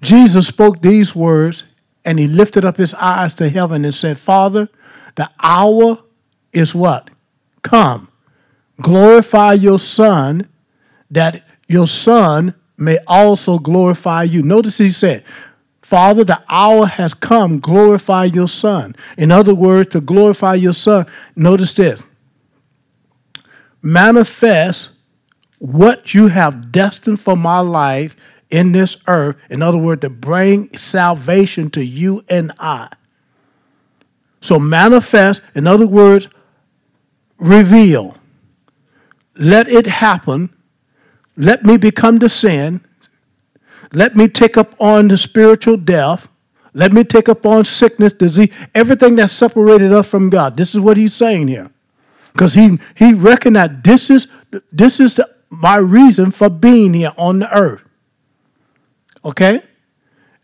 Jesus 0.00 0.46
spoke 0.46 0.80
these 0.80 1.14
words 1.14 1.64
and 2.04 2.18
he 2.18 2.26
lifted 2.26 2.64
up 2.64 2.76
his 2.76 2.94
eyes 2.94 3.34
to 3.34 3.48
heaven 3.48 3.84
and 3.84 3.94
said, 3.94 4.18
Father, 4.18 4.68
the 5.16 5.30
hour 5.42 5.98
is 6.52 6.74
what? 6.74 7.10
Come. 7.62 8.08
Glorify 8.80 9.54
your 9.54 9.78
Son, 9.78 10.48
that 11.10 11.42
your 11.66 11.88
Son 11.88 12.54
may 12.76 12.98
also 13.06 13.58
glorify 13.58 14.22
you. 14.22 14.42
Notice 14.42 14.78
he 14.78 14.92
said, 14.92 15.24
Father, 15.82 16.22
the 16.22 16.42
hour 16.48 16.86
has 16.86 17.14
come. 17.14 17.58
Glorify 17.58 18.24
your 18.24 18.48
Son. 18.48 18.94
In 19.16 19.32
other 19.32 19.54
words, 19.54 19.88
to 19.90 20.00
glorify 20.00 20.54
your 20.54 20.74
Son, 20.74 21.06
notice 21.34 21.72
this 21.72 22.02
manifest 23.82 24.90
what 25.58 26.12
you 26.12 26.28
have 26.28 26.70
destined 26.70 27.20
for 27.20 27.36
my 27.36 27.60
life 27.60 28.16
in 28.50 28.72
this 28.72 28.96
earth. 29.06 29.36
In 29.50 29.62
other 29.62 29.78
words, 29.78 30.02
to 30.02 30.10
bring 30.10 30.76
salvation 30.76 31.70
to 31.70 31.84
you 31.84 32.24
and 32.28 32.52
I. 32.58 32.88
So, 34.40 34.58
manifest, 34.58 35.42
in 35.54 35.66
other 35.66 35.86
words, 35.86 36.28
reveal. 37.38 38.16
Let 39.36 39.68
it 39.68 39.86
happen. 39.86 40.54
Let 41.36 41.64
me 41.64 41.76
become 41.76 42.18
the 42.18 42.28
sin 42.28 42.84
let 43.92 44.16
me 44.16 44.28
take 44.28 44.56
up 44.56 44.74
on 44.80 45.08
the 45.08 45.16
spiritual 45.16 45.76
death. 45.76 46.28
Let 46.74 46.92
me 46.92 47.04
take 47.04 47.28
up 47.28 47.46
on 47.46 47.64
sickness, 47.64 48.12
disease, 48.12 48.54
everything 48.74 49.16
that 49.16 49.30
separated 49.30 49.92
us 49.92 50.06
from 50.06 50.30
God. 50.30 50.56
This 50.56 50.74
is 50.74 50.80
what 50.80 50.96
he's 50.96 51.14
saying 51.14 51.48
here. 51.48 51.70
Because 52.32 52.54
he, 52.54 52.78
he 52.94 53.14
recognized 53.14 53.82
this 53.82 54.10
is, 54.10 54.28
this 54.70 55.00
is 55.00 55.14
the, 55.14 55.28
my 55.48 55.76
reason 55.76 56.30
for 56.30 56.48
being 56.50 56.94
here 56.94 57.12
on 57.16 57.38
the 57.38 57.56
earth. 57.56 57.87
Okay? 59.24 59.62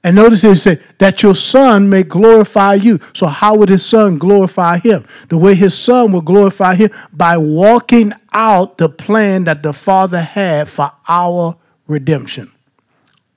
And 0.02 0.16
notice 0.16 0.43
he 0.43 0.54
said, 0.54 0.83
that 0.99 1.23
your 1.23 1.35
son 1.35 1.88
may 1.88 2.02
glorify 2.02 2.75
you. 2.75 3.00
So, 3.14 3.26
how 3.26 3.57
would 3.57 3.71
his 3.71 3.85
son 3.85 4.19
glorify 4.19 4.78
him? 4.78 5.07
The 5.31 5.38
way 5.38 5.54
his 5.54 5.76
son 5.76 6.12
will 6.12 6.21
glorify 6.21 6.75
him 6.75 6.90
by 7.11 7.38
walking 7.38 8.12
out 8.33 8.76
the 8.76 8.90
plan 8.90 9.45
that 9.45 9.62
the 9.62 9.73
Father 9.73 10.21
had 10.21 10.69
for 10.69 10.93
our 11.09 11.57
redemption 11.87 12.50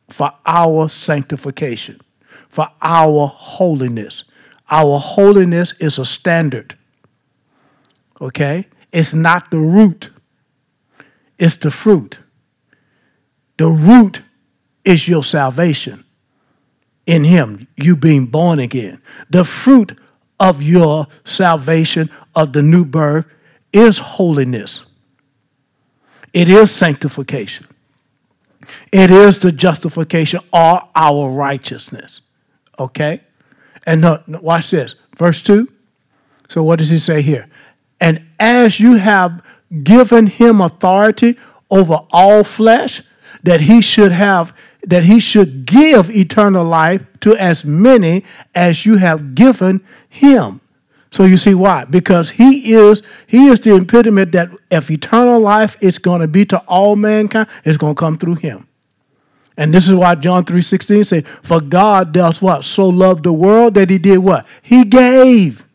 for 0.09 0.31
our 0.45 0.89
sanctification, 0.89 1.99
for 2.49 2.69
our 2.81 3.27
holiness. 3.27 4.23
Our 4.69 4.99
holiness 4.99 5.73
is 5.79 5.97
a 5.97 6.05
standard. 6.05 6.77
Okay? 8.21 8.67
It's 8.91 9.13
not 9.13 9.51
the 9.51 9.59
root, 9.59 10.09
it's 11.37 11.57
the 11.57 11.71
fruit. 11.71 12.19
The 13.57 13.67
root 13.67 14.21
is 14.87 15.05
your 15.05 15.23
salvation 15.23 16.05
in 17.05 17.25
Him, 17.25 17.67
you 17.75 17.97
being 17.97 18.25
born 18.25 18.57
again. 18.57 19.01
The 19.29 19.43
fruit 19.43 19.99
of 20.39 20.61
your 20.61 21.07
salvation, 21.25 22.09
of 22.33 22.53
the 22.53 22.61
new 22.61 22.85
birth, 22.85 23.25
is 23.73 23.99
holiness, 23.99 24.83
it 26.33 26.47
is 26.47 26.71
sanctification, 26.71 27.67
it 28.93 29.11
is 29.11 29.39
the 29.39 29.51
justification 29.51 30.39
or 30.53 30.87
our 30.95 31.29
righteousness. 31.29 32.21
Okay? 32.79 33.21
And 33.85 34.01
no, 34.01 34.23
no, 34.25 34.39
watch 34.39 34.71
this. 34.71 34.95
Verse 35.17 35.41
2. 35.41 35.67
So, 36.49 36.63
what 36.63 36.79
does 36.79 36.89
he 36.89 36.99
say 36.99 37.21
here? 37.21 37.49
And 37.99 38.25
as 38.39 38.79
you 38.79 38.95
have 38.95 39.43
given 39.83 40.27
him 40.27 40.61
authority 40.61 41.37
over 41.69 42.05
all 42.11 42.43
flesh, 42.43 43.01
that 43.43 43.61
he 43.61 43.81
should 43.81 44.11
have 44.11 44.53
that 44.87 45.03
he 45.03 45.19
should 45.19 45.65
give 45.65 46.09
eternal 46.09 46.65
life 46.65 47.05
to 47.19 47.35
as 47.35 47.63
many 47.63 48.23
as 48.55 48.85
you 48.85 48.97
have 48.97 49.35
given 49.35 49.81
him. 50.09 50.61
So 51.11 51.23
you 51.23 51.37
see 51.37 51.53
why? 51.53 51.85
Because 51.85 52.31
he 52.31 52.73
is 52.73 53.01
he 53.27 53.47
is 53.47 53.59
the 53.59 53.75
impediment 53.75 54.31
that 54.31 54.49
if 54.71 54.89
eternal 54.89 55.39
life 55.39 55.77
is 55.81 55.99
going 55.99 56.21
to 56.21 56.27
be 56.27 56.45
to 56.45 56.59
all 56.59 56.95
mankind, 56.95 57.47
it's 57.63 57.77
going 57.77 57.95
to 57.95 57.99
come 57.99 58.17
through 58.17 58.35
him. 58.35 58.67
And 59.57 59.73
this 59.73 59.87
is 59.87 59.95
why 59.95 60.15
John 60.15 60.45
3:16 60.45 61.05
said, 61.05 61.27
"For 61.41 61.59
God 61.59 62.11
does 62.11 62.41
what? 62.41 62.65
So 62.65 62.87
loved 62.87 63.23
the 63.23 63.33
world 63.33 63.73
that 63.73 63.89
he 63.89 63.97
did 63.97 64.19
what? 64.19 64.45
He 64.61 64.83
gave. 64.83 65.66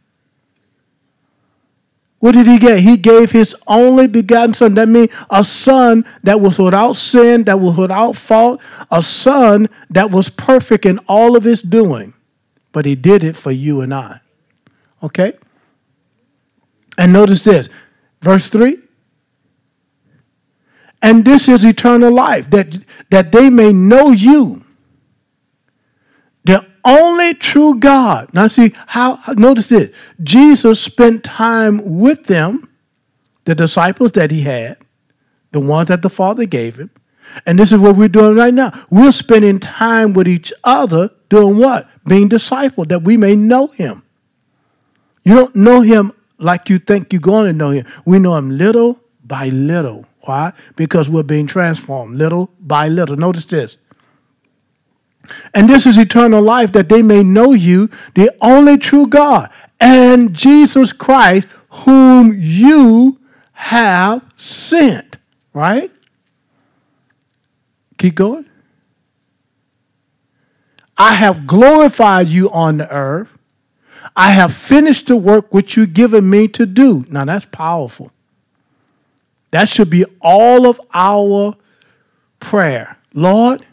What 2.22 2.36
did 2.36 2.46
he 2.46 2.56
get? 2.56 2.80
He 2.80 2.96
gave 2.96 3.32
his 3.32 3.56
only 3.66 4.06
begotten 4.06 4.54
son. 4.54 4.74
That 4.74 4.88
means 4.88 5.10
a 5.28 5.42
son 5.42 6.04
that 6.22 6.40
was 6.40 6.56
without 6.56 6.92
sin, 6.94 7.42
that 7.44 7.58
was 7.58 7.76
without 7.76 8.14
fault, 8.14 8.60
a 8.92 9.02
son 9.02 9.68
that 9.90 10.12
was 10.12 10.28
perfect 10.28 10.86
in 10.86 10.98
all 11.08 11.34
of 11.36 11.42
his 11.42 11.62
doing. 11.62 12.14
But 12.70 12.84
he 12.84 12.94
did 12.94 13.24
it 13.24 13.34
for 13.34 13.50
you 13.50 13.80
and 13.80 13.92
I. 13.92 14.20
Okay? 15.02 15.32
And 16.96 17.12
notice 17.12 17.42
this, 17.42 17.68
verse 18.20 18.48
3 18.48 18.78
and 21.02 21.24
this 21.24 21.48
is 21.48 21.64
eternal 21.64 22.12
life, 22.12 22.48
that, 22.50 22.84
that 23.10 23.32
they 23.32 23.50
may 23.50 23.72
know 23.72 24.12
you, 24.12 24.61
only 26.84 27.34
true 27.34 27.78
God. 27.78 28.32
Now, 28.32 28.46
see, 28.46 28.72
how, 28.88 29.20
notice 29.34 29.68
this 29.68 29.94
Jesus 30.22 30.80
spent 30.80 31.24
time 31.24 31.98
with 31.98 32.24
them, 32.24 32.68
the 33.44 33.54
disciples 33.54 34.12
that 34.12 34.30
he 34.30 34.42
had, 34.42 34.78
the 35.52 35.60
ones 35.60 35.88
that 35.88 36.02
the 36.02 36.10
Father 36.10 36.46
gave 36.46 36.76
him. 36.76 36.90
And 37.46 37.58
this 37.58 37.72
is 37.72 37.78
what 37.78 37.96
we're 37.96 38.08
doing 38.08 38.36
right 38.36 38.52
now. 38.52 38.72
We're 38.90 39.12
spending 39.12 39.58
time 39.58 40.12
with 40.12 40.28
each 40.28 40.52
other 40.64 41.10
doing 41.28 41.56
what? 41.56 41.88
Being 42.06 42.28
discipled, 42.28 42.88
that 42.88 43.02
we 43.02 43.16
may 43.16 43.36
know 43.36 43.68
him. 43.68 44.02
You 45.24 45.34
don't 45.36 45.56
know 45.56 45.82
him 45.82 46.12
like 46.38 46.68
you 46.68 46.78
think 46.78 47.12
you're 47.12 47.20
going 47.20 47.46
to 47.46 47.52
know 47.52 47.70
him. 47.70 47.86
We 48.04 48.18
know 48.18 48.36
him 48.36 48.50
little 48.50 49.00
by 49.24 49.48
little. 49.48 50.06
Why? 50.22 50.52
Because 50.76 51.08
we're 51.08 51.22
being 51.22 51.46
transformed 51.46 52.16
little 52.16 52.50
by 52.60 52.88
little. 52.88 53.16
Notice 53.16 53.44
this. 53.46 53.78
And 55.54 55.68
this 55.68 55.86
is 55.86 55.98
eternal 55.98 56.42
life 56.42 56.72
that 56.72 56.88
they 56.88 57.02
may 57.02 57.22
know 57.22 57.52
you, 57.52 57.90
the 58.14 58.34
only 58.40 58.76
true 58.76 59.06
God, 59.06 59.50
and 59.80 60.34
Jesus 60.34 60.92
Christ, 60.92 61.46
whom 61.70 62.34
you 62.36 63.20
have 63.52 64.22
sent. 64.36 65.18
Right? 65.52 65.90
Keep 67.98 68.16
going. 68.16 68.46
I 70.96 71.14
have 71.14 71.46
glorified 71.46 72.28
you 72.28 72.50
on 72.50 72.78
the 72.78 72.90
earth. 72.90 73.28
I 74.14 74.32
have 74.32 74.52
finished 74.54 75.06
the 75.06 75.16
work 75.16 75.52
which 75.54 75.76
you've 75.76 75.94
given 75.94 76.28
me 76.28 76.48
to 76.48 76.66
do. 76.66 77.04
Now 77.08 77.24
that's 77.24 77.46
powerful. 77.46 78.12
That 79.52 79.68
should 79.68 79.90
be 79.90 80.04
all 80.20 80.66
of 80.66 80.80
our 80.92 81.56
prayer. 82.40 82.98
Lord, 83.14 83.64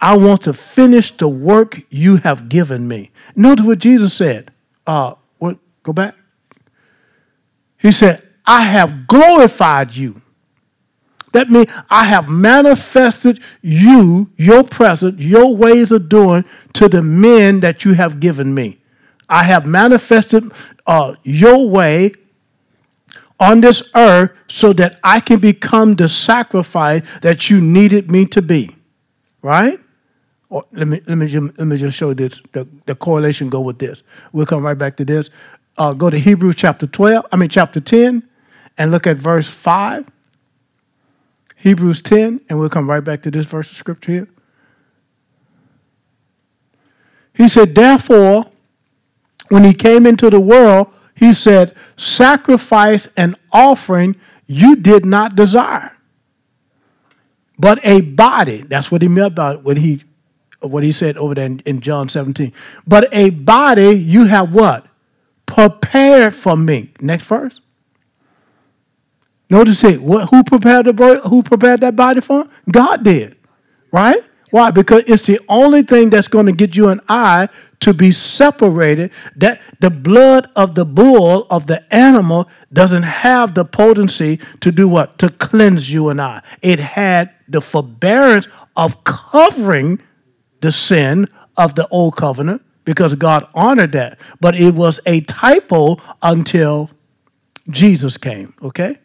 I 0.00 0.16
want 0.16 0.42
to 0.42 0.52
finish 0.52 1.10
the 1.10 1.28
work 1.28 1.82
you 1.90 2.16
have 2.18 2.48
given 2.48 2.86
me. 2.86 3.10
Notice 3.34 3.66
what 3.66 3.78
Jesus 3.80 4.14
said. 4.14 4.52
Uh, 4.86 5.14
what? 5.38 5.58
Go 5.82 5.92
back. 5.92 6.14
He 7.78 7.92
said, 7.92 8.26
I 8.46 8.62
have 8.62 9.06
glorified 9.06 9.94
you. 9.94 10.22
That 11.32 11.50
means 11.50 11.70
I 11.90 12.04
have 12.04 12.28
manifested 12.28 13.40
you, 13.60 14.30
your 14.36 14.64
presence, 14.64 15.20
your 15.20 15.54
ways 15.54 15.92
of 15.92 16.08
doing 16.08 16.44
to 16.74 16.88
the 16.88 17.02
men 17.02 17.60
that 17.60 17.84
you 17.84 17.92
have 17.94 18.18
given 18.18 18.54
me. 18.54 18.78
I 19.28 19.44
have 19.44 19.66
manifested 19.66 20.44
uh, 20.86 21.14
your 21.22 21.68
way 21.68 22.12
on 23.38 23.60
this 23.60 23.82
earth 23.94 24.30
so 24.48 24.72
that 24.72 24.98
I 25.04 25.20
can 25.20 25.38
become 25.38 25.94
the 25.96 26.08
sacrifice 26.08 27.02
that 27.20 27.50
you 27.50 27.60
needed 27.60 28.10
me 28.10 28.24
to 28.26 28.40
be. 28.40 28.74
Right? 29.42 29.78
Or 30.50 30.64
let 30.72 30.88
me 30.88 31.00
let 31.06 31.18
me 31.18 31.26
just, 31.26 31.58
let 31.58 31.66
me 31.66 31.76
just 31.76 31.96
show 31.96 32.14
this. 32.14 32.40
The, 32.52 32.66
the 32.86 32.94
correlation 32.94 33.50
go 33.50 33.60
with 33.60 33.78
this. 33.78 34.02
We'll 34.32 34.46
come 34.46 34.64
right 34.64 34.78
back 34.78 34.96
to 34.96 35.04
this. 35.04 35.30
Uh, 35.76 35.92
go 35.92 36.10
to 36.10 36.18
Hebrews 36.18 36.56
chapter 36.56 36.86
12, 36.86 37.26
I 37.30 37.36
mean 37.36 37.48
chapter 37.48 37.78
10, 37.78 38.28
and 38.76 38.90
look 38.90 39.06
at 39.06 39.16
verse 39.16 39.48
5. 39.48 40.10
Hebrews 41.54 42.02
10, 42.02 42.40
and 42.48 42.58
we'll 42.58 42.68
come 42.68 42.88
right 42.88 43.02
back 43.02 43.22
to 43.22 43.30
this 43.30 43.46
verse 43.46 43.70
of 43.70 43.76
scripture 43.76 44.12
here. 44.12 44.28
He 47.34 47.48
said, 47.48 47.74
Therefore, 47.74 48.50
when 49.48 49.64
he 49.64 49.72
came 49.72 50.06
into 50.06 50.30
the 50.30 50.40
world, 50.40 50.92
he 51.14 51.32
said, 51.32 51.74
Sacrifice 51.96 53.08
and 53.16 53.36
offering 53.52 54.16
you 54.46 54.76
did 54.76 55.04
not 55.04 55.36
desire, 55.36 55.96
but 57.58 57.78
a 57.84 58.00
body. 58.00 58.62
That's 58.62 58.90
what 58.90 59.02
he 59.02 59.08
meant 59.08 59.34
by 59.34 59.56
what 59.56 59.76
he, 59.76 60.00
what 60.60 60.82
he 60.82 60.92
said 60.92 61.16
over 61.16 61.34
there 61.34 61.46
in, 61.46 61.60
in 61.60 61.80
John 61.80 62.08
17. 62.08 62.52
But 62.86 63.08
a 63.12 63.30
body 63.30 63.90
you 63.90 64.24
have 64.24 64.52
what? 64.52 64.86
Prepared 65.46 66.34
for 66.34 66.56
me. 66.56 66.92
Next 67.00 67.24
verse. 67.24 67.60
Notice 69.50 69.82
it. 69.84 70.02
What, 70.02 70.28
who 70.28 70.44
prepared 70.44 70.86
the 70.86 71.20
who 71.28 71.42
prepared 71.42 71.80
that 71.80 71.96
body 71.96 72.20
for 72.20 72.42
him? 72.42 72.50
God 72.70 73.02
did. 73.02 73.36
Right? 73.90 74.22
Why? 74.50 74.70
Because 74.70 75.04
it's 75.06 75.26
the 75.26 75.40
only 75.48 75.82
thing 75.82 76.10
that's 76.10 76.28
going 76.28 76.46
to 76.46 76.52
get 76.52 76.74
you 76.74 76.88
and 76.88 77.00
I 77.08 77.48
to 77.80 77.92
be 77.92 78.12
separated. 78.12 79.10
That 79.36 79.60
the 79.80 79.90
blood 79.90 80.50
of 80.56 80.74
the 80.74 80.84
bull, 80.84 81.46
of 81.50 81.66
the 81.66 81.82
animal, 81.94 82.48
doesn't 82.72 83.02
have 83.02 83.54
the 83.54 83.64
potency 83.64 84.38
to 84.60 84.72
do 84.72 84.88
what? 84.88 85.18
To 85.18 85.30
cleanse 85.30 85.90
you 85.90 86.08
and 86.08 86.20
I. 86.20 86.42
It 86.62 86.78
had 86.78 87.34
the 87.46 87.60
forbearance 87.60 88.48
of 88.76 89.04
covering 89.04 90.00
the 90.60 90.72
sin 90.72 91.28
of 91.56 91.74
the 91.74 91.86
old 91.88 92.16
covenant 92.16 92.62
because 92.84 93.14
God 93.14 93.46
honored 93.54 93.92
that. 93.92 94.18
But 94.40 94.54
it 94.54 94.74
was 94.74 95.00
a 95.04 95.20
typo 95.20 95.98
until 96.22 96.90
Jesus 97.70 98.16
came, 98.16 98.54
okay? 98.62 98.98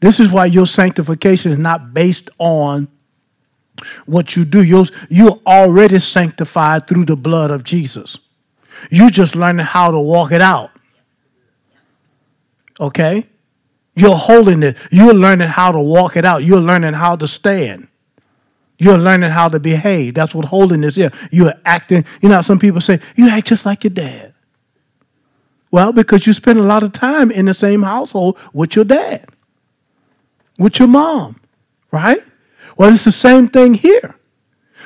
This 0.00 0.20
is 0.20 0.30
why 0.30 0.46
your 0.46 0.66
sanctification 0.66 1.52
is 1.52 1.58
not 1.58 1.92
based 1.94 2.30
on 2.38 2.88
what 4.06 4.36
you 4.36 4.44
do. 4.44 4.62
You're, 4.62 4.86
you're 5.08 5.40
already 5.46 5.98
sanctified 5.98 6.86
through 6.86 7.06
the 7.06 7.16
blood 7.16 7.50
of 7.50 7.64
Jesus. 7.64 8.18
You're 8.90 9.10
just 9.10 9.34
learning 9.34 9.66
how 9.66 9.90
to 9.90 9.98
walk 9.98 10.32
it 10.32 10.42
out. 10.42 10.70
Okay? 12.80 13.26
You're 13.94 14.16
holding 14.16 14.62
it. 14.62 14.76
You're 14.90 15.14
learning 15.14 15.48
how 15.48 15.72
to 15.72 15.80
walk 15.80 16.16
it 16.16 16.24
out. 16.24 16.42
You're 16.42 16.60
learning 16.60 16.94
how 16.94 17.16
to 17.16 17.26
stand. 17.26 17.88
You're 18.78 18.98
learning 18.98 19.30
how 19.30 19.48
to 19.48 19.60
behave. 19.60 20.14
That's 20.14 20.34
what 20.34 20.46
holiness 20.46 20.98
is. 20.98 21.10
You're 21.30 21.54
acting. 21.64 22.04
You 22.20 22.28
know, 22.28 22.40
some 22.40 22.58
people 22.58 22.80
say, 22.80 23.00
you 23.16 23.28
act 23.28 23.48
just 23.48 23.64
like 23.64 23.84
your 23.84 23.92
dad. 23.92 24.34
Well, 25.70 25.92
because 25.92 26.26
you 26.26 26.32
spend 26.32 26.58
a 26.58 26.62
lot 26.62 26.82
of 26.82 26.92
time 26.92 27.30
in 27.30 27.46
the 27.46 27.54
same 27.54 27.82
household 27.82 28.38
with 28.52 28.76
your 28.76 28.84
dad, 28.84 29.28
with 30.58 30.78
your 30.78 30.88
mom, 30.88 31.40
right? 31.90 32.20
Well, 32.76 32.92
it's 32.92 33.04
the 33.04 33.12
same 33.12 33.48
thing 33.48 33.74
here. 33.74 34.16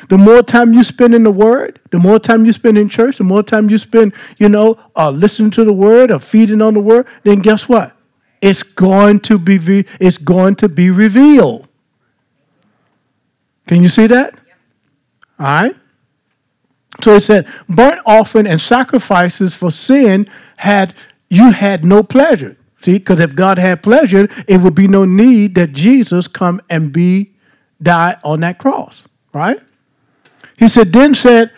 The 0.09 0.16
more 0.16 0.42
time 0.42 0.72
you 0.72 0.85
spend 0.85 1.14
in 1.14 1.24
the 1.24 1.31
Word, 1.31 1.81
the 1.90 1.98
more 1.98 2.18
time 2.18 2.46
you 2.46 2.53
spend 2.53 2.79
in 2.79 2.88
church, 2.88 3.18
the 3.18 3.24
more 3.24 3.42
time 3.42 3.68
you 3.68 3.79
spend, 3.79 4.14
you 4.38 4.48
know, 4.48 4.79
uh, 4.96 5.11
listening 5.11 5.51
to 5.53 5.64
the 5.64 5.72
Word 5.72 6.11
or 6.11 6.20
feeding 6.20 6.62
on 6.62 6.74
the 6.74 6.81
Word, 6.81 7.07
then 7.22 7.40
guess 7.40 7.68
what? 7.68 7.94
It's 8.40 8.62
going 8.62 9.18
to 9.20 9.38
be 9.38 9.85
it's 10.01 10.16
going 10.16 10.55
to 10.57 10.68
be 10.68 10.90
revealed. 10.90 11.67
Can 13.68 13.83
you 13.83 13.88
see 13.88 14.07
that? 14.09 14.35
All 15.38 15.46
right. 15.46 15.76
So 17.02 17.14
he 17.14 17.20
said, 17.20 17.46
burnt 17.68 18.00
offering 18.04 18.46
and 18.46 18.61
sacrifices 18.61 19.54
for 19.54 19.70
sin 19.70 20.28
had 20.57 20.94
you 21.28 21.52
had 21.52 21.85
no 21.85 22.02
pleasure. 22.02 22.57
See, 22.81 22.98
because 22.98 23.20
if 23.20 23.35
God 23.35 23.59
had 23.59 23.83
pleasure, 23.83 24.28
it 24.48 24.61
would 24.61 24.74
be 24.74 24.88
no 24.88 25.04
need 25.04 25.54
that 25.57 25.72
Jesus 25.72 26.26
come 26.26 26.61
and 26.68 26.92
be 26.92 27.35
die 27.81 28.16
on 28.24 28.40
that 28.40 28.59
cross, 28.59 29.04
right? 29.33 29.59
He 30.59 30.68
said, 30.68 30.92
then 30.92 31.14
said, 31.14 31.52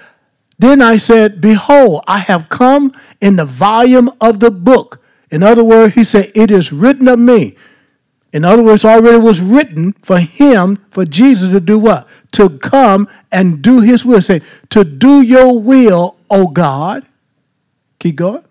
then 0.61 0.83
I 0.83 0.99
said, 0.99 1.41
Behold, 1.41 2.05
I 2.07 2.19
have 2.19 2.51
come 2.51 2.93
in 3.19 3.37
the 3.37 3.47
volume 3.47 4.11
of 4.21 4.41
the 4.41 4.51
book. 4.51 5.03
In 5.31 5.43
other 5.43 5.65
words, 5.65 5.95
he 5.95 6.05
said, 6.05 6.31
It 6.35 6.51
is 6.51 6.71
written 6.71 7.09
of 7.09 7.19
me. 7.19 7.57
In 8.33 8.45
other 8.45 8.63
words, 8.63 8.85
already 8.85 9.19
was 9.19 9.41
written 9.41 9.93
for 10.03 10.21
him, 10.21 10.85
for 10.91 11.05
Jesus 11.05 11.51
to 11.51 11.61
do 11.61 11.79
what? 11.79 12.07
To 12.33 12.49
come 12.49 13.09
and 13.33 13.61
do 13.61 13.81
his 13.81 14.05
will. 14.05 14.21
Say, 14.21 14.41
to 14.71 14.85
do 14.85 15.21
your 15.21 15.59
will, 15.59 16.17
O 16.31 16.47
God. 16.47 17.07
Keep 17.99 18.17
going. 18.17 18.45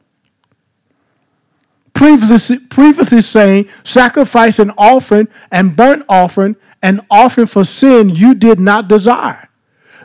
Previously, 1.93 2.59
previously 2.59 3.21
saying, 3.21 3.67
sacrifice 3.83 4.59
and 4.59 4.71
offering 4.77 5.27
and 5.51 5.75
burnt 5.75 6.03
offering 6.07 6.55
and 6.81 7.01
offering 7.09 7.47
for 7.47 7.63
sin 7.63 8.09
you 8.09 8.33
did 8.33 8.59
not 8.59 8.87
desire, 8.87 9.49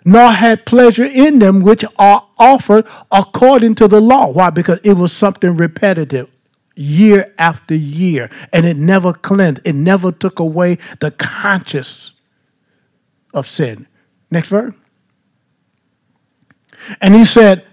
nor 0.04 0.32
had 0.32 0.66
pleasure 0.66 1.04
in 1.04 1.38
them 1.38 1.60
which 1.60 1.84
are 1.96 2.26
offered 2.38 2.86
according 3.12 3.76
to 3.76 3.86
the 3.86 4.00
law. 4.00 4.26
Why? 4.28 4.50
Because 4.50 4.80
it 4.82 4.94
was 4.94 5.12
something 5.12 5.56
repetitive 5.56 6.28
year 6.74 7.32
after 7.38 7.74
year, 7.74 8.30
and 8.52 8.66
it 8.66 8.76
never 8.76 9.12
cleansed, 9.12 9.60
it 9.64 9.74
never 9.74 10.12
took 10.12 10.38
away 10.38 10.78
the 11.00 11.10
conscience 11.10 12.12
of 13.32 13.46
sin. 13.46 13.86
Next 14.30 14.48
verse. 14.48 14.74
And 17.00 17.14
he 17.14 17.24
said, 17.24 17.64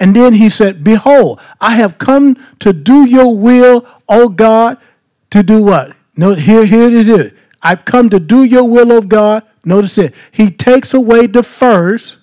and 0.00 0.14
then 0.14 0.34
he 0.34 0.50
said, 0.50 0.82
Behold, 0.82 1.40
I 1.60 1.76
have 1.76 1.98
come 1.98 2.36
to 2.60 2.72
do 2.72 3.08
your 3.08 3.36
will, 3.36 3.86
O 4.08 4.28
God, 4.28 4.78
to 5.30 5.42
do 5.42 5.62
what? 5.62 5.96
No, 6.16 6.34
here, 6.34 6.66
here 6.66 6.88
it 6.88 7.08
is. 7.08 7.32
I've 7.62 7.84
come 7.84 8.10
to 8.10 8.20
do 8.20 8.42
your 8.42 8.64
will, 8.64 8.92
O 8.92 9.00
God. 9.00 9.44
Notice 9.64 9.96
it. 9.98 10.14
He 10.30 10.50
takes 10.50 10.92
away 10.92 11.26
the 11.26 11.42
first 11.42 12.16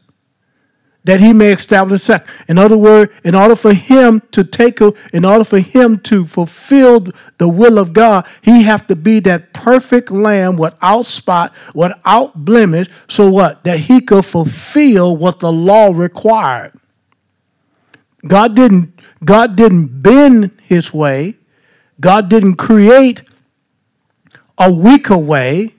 that 1.03 1.19
he 1.19 1.33
may 1.33 1.51
establish 1.51 2.03
second. 2.03 2.31
In 2.47 2.57
other 2.57 2.77
words, 2.77 3.11
in 3.23 3.33
order 3.33 3.55
for 3.55 3.73
him 3.73 4.21
to 4.31 4.43
take, 4.43 4.79
in 5.11 5.25
order 5.25 5.43
for 5.43 5.59
him 5.59 5.97
to 5.99 6.27
fulfill 6.27 7.07
the 7.37 7.47
will 7.47 7.79
of 7.79 7.93
God, 7.93 8.27
he 8.41 8.63
have 8.63 8.85
to 8.87 8.95
be 8.95 9.19
that 9.21 9.53
perfect 9.53 10.11
lamb 10.11 10.57
without 10.57 11.07
spot, 11.07 11.53
without 11.73 12.45
blemish. 12.45 12.87
So 13.09 13.29
what? 13.29 13.63
That 13.63 13.79
he 13.79 14.01
could 14.01 14.25
fulfill 14.25 15.17
what 15.17 15.39
the 15.39 15.51
law 15.51 15.91
required. 15.93 16.73
God 18.27 18.55
didn't. 18.55 18.93
God 19.23 19.55
didn't 19.55 20.01
bend 20.01 20.51
his 20.63 20.93
way. 20.93 21.37
God 21.99 22.29
didn't 22.29 22.55
create 22.55 23.21
a 24.57 24.71
weaker 24.71 25.17
way. 25.17 25.75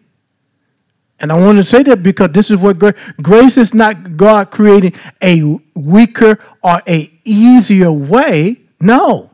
And 1.23 1.31
I 1.31 1.37
want 1.41 1.57
to 1.59 1.65
say 1.65 1.85
that 1.85 2.03
because 2.03 2.33
this 2.33 2.51
is 2.51 2.57
what 2.57 2.81
grace, 2.81 2.97
grace 3.23 3.57
is 3.57 3.73
not 3.73 4.17
God 4.17 4.51
creating 4.51 4.95
a 5.23 5.57
weaker 5.75 6.41
or 6.63 6.83
a 6.89 7.11
easier 7.25 7.93
way. 7.93 8.63
No. 8.81 9.31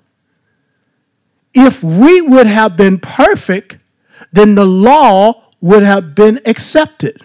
If 1.55 1.83
we 1.83 2.21
would 2.21 2.47
have 2.47 2.77
been 2.77 2.99
perfect, 2.99 3.79
then 4.31 4.55
the 4.55 4.67
law 4.67 5.45
would 5.63 5.83
have 5.83 6.15
been 6.15 6.41
accepted. 6.45 7.25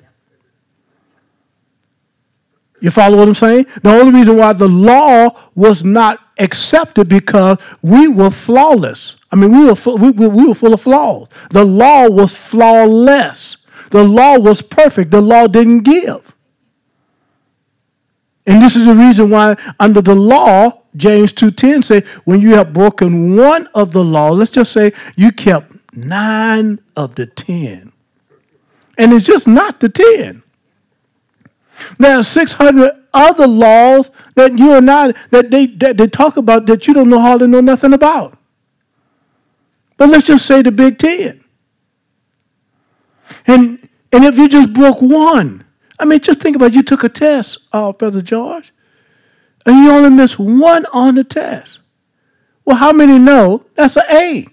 You 2.79 2.89
follow 2.89 3.17
what 3.17 3.27
I'm 3.27 3.35
saying? 3.35 3.65
The 3.81 3.91
only 3.91 4.19
reason 4.19 4.37
why 4.37 4.53
the 4.53 4.67
law 4.69 5.39
was 5.55 5.83
not 5.83 6.19
accepted 6.39 7.09
because 7.09 7.57
we 7.81 8.07
were 8.07 8.29
flawless. 8.29 9.17
I 9.29 9.35
mean, 9.35 9.51
we 9.51 9.65
were, 9.65 9.97
we, 9.97 10.11
we 10.11 10.47
were 10.47 10.55
full 10.55 10.73
of 10.73 10.81
flaws. 10.81 11.27
The 11.49 11.65
law 11.65 12.09
was 12.09 12.35
flawless. 12.35 13.57
The 13.93 14.03
law 14.03 14.39
was 14.39 14.63
perfect. 14.63 15.11
The 15.11 15.21
law 15.21 15.45
didn't 15.45 15.81
give. 15.81 16.33
And 18.47 18.59
this 18.59 18.75
is 18.75 18.87
the 18.87 18.95
reason 18.95 19.29
why 19.29 19.55
under 19.79 20.01
the 20.01 20.15
law, 20.15 20.81
James 20.97 21.31
2.10 21.31 21.83
say, 21.83 22.01
when 22.23 22.41
you 22.41 22.55
have 22.55 22.73
broken 22.73 23.35
one 23.35 23.67
of 23.75 23.91
the 23.91 24.03
law, 24.03 24.31
let's 24.31 24.49
just 24.49 24.71
say 24.71 24.93
you 25.15 25.31
kept 25.31 25.73
nine 25.95 26.79
of 26.95 27.13
the 27.13 27.27
ten. 27.27 27.91
And 28.97 29.13
it's 29.13 29.27
just 29.27 29.47
not 29.47 29.79
the 29.79 29.89
ten. 29.89 30.41
There 31.99 32.17
are 32.17 32.23
600 32.23 32.93
other 33.13 33.45
laws 33.45 34.09
that 34.33 34.57
you 34.57 34.73
and 34.73 34.89
I, 34.89 35.11
that 35.29 35.51
they, 35.51 35.67
that 35.67 35.97
they 35.97 36.07
talk 36.07 36.37
about 36.37 36.65
that 36.65 36.87
you 36.87 36.95
don't 36.95 37.09
know 37.09 37.21
hardly 37.21 37.45
know 37.45 37.61
nothing 37.61 37.93
about. 37.93 38.39
But 39.97 40.09
let's 40.09 40.25
just 40.25 40.47
say 40.47 40.63
the 40.63 40.71
big 40.71 40.97
ten. 40.97 41.43
And, 43.45 43.82
and 44.13 44.23
if 44.23 44.37
you 44.37 44.47
just 44.47 44.73
broke 44.73 45.01
one, 45.01 45.65
I 45.99 46.05
mean, 46.05 46.21
just 46.21 46.39
think 46.39 46.55
about 46.55 46.67
it. 46.67 46.75
you 46.75 46.83
took 46.83 47.03
a 47.03 47.09
test, 47.09 47.57
uh, 47.71 47.91
Brother 47.91 48.21
George, 48.21 48.71
and 49.65 49.83
you 49.83 49.91
only 49.91 50.11
missed 50.11 50.37
one 50.37 50.85
on 50.93 51.15
the 51.15 51.23
test. 51.23 51.79
Well, 52.63 52.77
how 52.77 52.93
many 52.93 53.17
know 53.17 53.65
that's 53.75 53.97
an 53.97 54.03
A, 54.11 54.47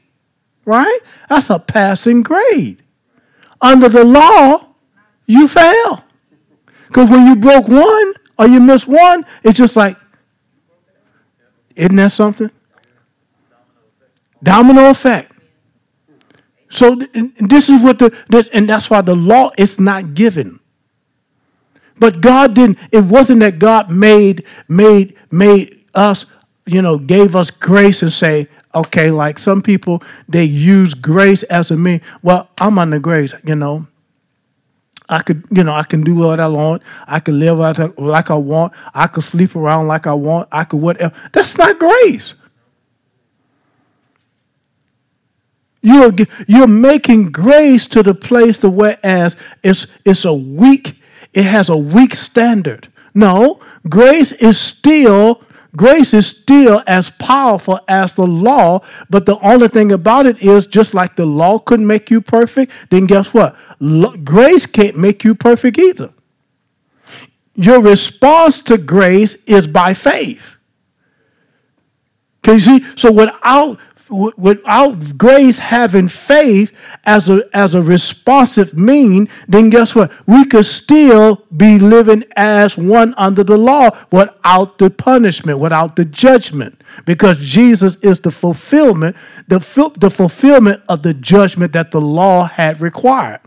right? 0.65 1.01
That's 1.29 1.51
a 1.51 1.59
passing 1.59 2.23
grade. 2.23 2.83
Under 3.61 3.89
the 3.89 4.03
law, 4.03 4.69
you 5.27 5.47
fail. 5.47 6.05
Because 6.89 7.11
when 7.11 7.27
you 7.27 7.37
broke 7.37 7.69
one 7.69 8.15
or 8.39 8.49
you 8.49 8.61
missed 8.61 8.89
one, 8.89 9.25
it's 9.45 9.59
just 9.59 9.77
like, 9.77 9.97
isn't 11.77 11.97
that 11.97 12.13
something? 12.13 12.51
Domino 14.43 14.91
effect. 14.91 15.33
So 16.71 16.95
this 16.95 17.69
is 17.69 17.83
what 17.83 17.99
the 17.99 18.17
this, 18.29 18.49
and 18.49 18.69
that's 18.69 18.89
why 18.89 19.01
the 19.01 19.17
law 19.17 19.51
is 19.59 19.81
not 19.81 20.15
given. 20.15 20.61
But 21.99 22.21
God 22.21 22.55
didn't. 22.55 22.79
It 22.93 23.05
wasn't 23.05 23.41
that 23.41 23.59
God 23.59 23.91
made 23.91 24.45
made 24.69 25.17
made 25.31 25.85
us, 25.95 26.27
you 26.67 26.81
know, 26.81 26.97
gave 26.97 27.37
us 27.37 27.51
grace 27.51 28.03
and 28.03 28.13
say, 28.13 28.49
okay, 28.75 29.11
like 29.11 29.39
some 29.39 29.61
people 29.63 30.03
they 30.29 30.45
use 30.45 30.95
grace 30.95 31.43
as 31.45 31.71
a 31.71 31.77
mean. 31.77 32.01
Well, 32.23 32.49
I'm 32.61 32.79
under 32.79 33.01
grace, 33.01 33.35
you 33.45 33.57
know. 33.57 33.87
I 35.09 35.23
could, 35.23 35.45
you 35.51 35.65
know, 35.65 35.75
I 35.75 35.83
can 35.83 36.03
do 36.05 36.15
what 36.15 36.39
I 36.39 36.47
want. 36.47 36.83
I 37.09 37.19
can 37.19 37.41
live 37.41 37.59
like 37.99 38.31
I 38.31 38.35
want. 38.35 38.73
I 38.95 39.09
could 39.09 39.25
sleep 39.25 39.57
around 39.57 39.89
like 39.89 40.07
I 40.07 40.15
want. 40.15 40.49
I 40.53 40.63
could 40.63 40.81
whatever. 40.81 41.13
That's 41.33 41.59
not 41.59 41.81
grace. 41.81 42.35
You're, 45.83 46.13
you're 46.47 46.67
making 46.67 47.33
grace 47.33 47.87
to 47.89 48.03
the 48.03 48.15
place 48.15 48.59
to 48.59 48.69
whereas 48.69 49.37
it's, 49.63 49.87
it's 50.05 50.25
a 50.25 50.35
weak, 50.35 51.01
it 51.33 51.45
has 51.45 51.69
a 51.69 51.77
weak 51.77 52.15
standard. 52.15 52.89
No, 53.15 53.61
grace 53.89 54.33
is 54.33 54.59
still 54.59 55.43
grace 55.77 56.13
is 56.13 56.27
still 56.27 56.83
as 56.87 57.11
powerful 57.11 57.79
as 57.87 58.15
the 58.17 58.27
law, 58.27 58.81
but 59.09 59.27
the 59.27 59.39
only 59.39 59.69
thing 59.69 59.93
about 59.93 60.27
it 60.27 60.43
is 60.43 60.67
just 60.67 60.95
like 60.95 61.17
the 61.17 61.27
law 61.27 61.59
couldn't 61.59 61.87
make 61.87 62.11
you 62.11 62.21
perfect, 62.21 62.73
then 62.91 63.07
guess 63.07 63.33
what? 63.33 63.57
grace 64.25 64.67
can't 64.67 64.97
make 64.97 65.23
you 65.23 65.35
perfect 65.35 65.79
either. 65.79 66.13
Your 67.55 67.81
response 67.81 68.61
to 68.63 68.79
grace 68.79 69.37
is 69.47 69.67
by 69.67 69.95
faith. 69.95 70.57
Can 72.43 72.55
you 72.55 72.61
see? 72.61 72.87
So 72.97 73.13
without 73.13 73.79
without 74.11 75.17
grace 75.17 75.59
having 75.59 76.09
faith 76.09 76.77
as 77.05 77.29
a, 77.29 77.43
as 77.53 77.75
a 77.75 77.83
responsive 77.83 78.77
mean, 78.77 79.29
then 79.49 79.71
guess 79.71 79.95
what? 79.95 80.13
We 80.27 80.45
could 80.47 80.67
still 80.67 81.47
be 81.57 81.79
living 81.79 82.25
as 82.37 82.77
one 82.77 83.15
under 83.17 83.45
the 83.45 83.57
law 83.57 83.91
without 84.11 84.79
the 84.79 84.91
punishment, 84.91 85.59
without 85.59 85.97
the 85.97 86.05
judgment, 86.05 86.81
because 87.05 87.39
Jesus 87.39 87.97
is 87.97 88.21
the 88.21 88.31
fulfillment, 88.31 89.17
the, 89.49 89.59
the 89.99 90.11
fulfillment 90.11 90.83
of 90.89 91.03
the 91.03 91.15
judgment 91.15 91.73
that 91.73 91.91
the 91.91 92.01
law 92.01 92.45
had 92.45 92.81
required. 92.81 93.41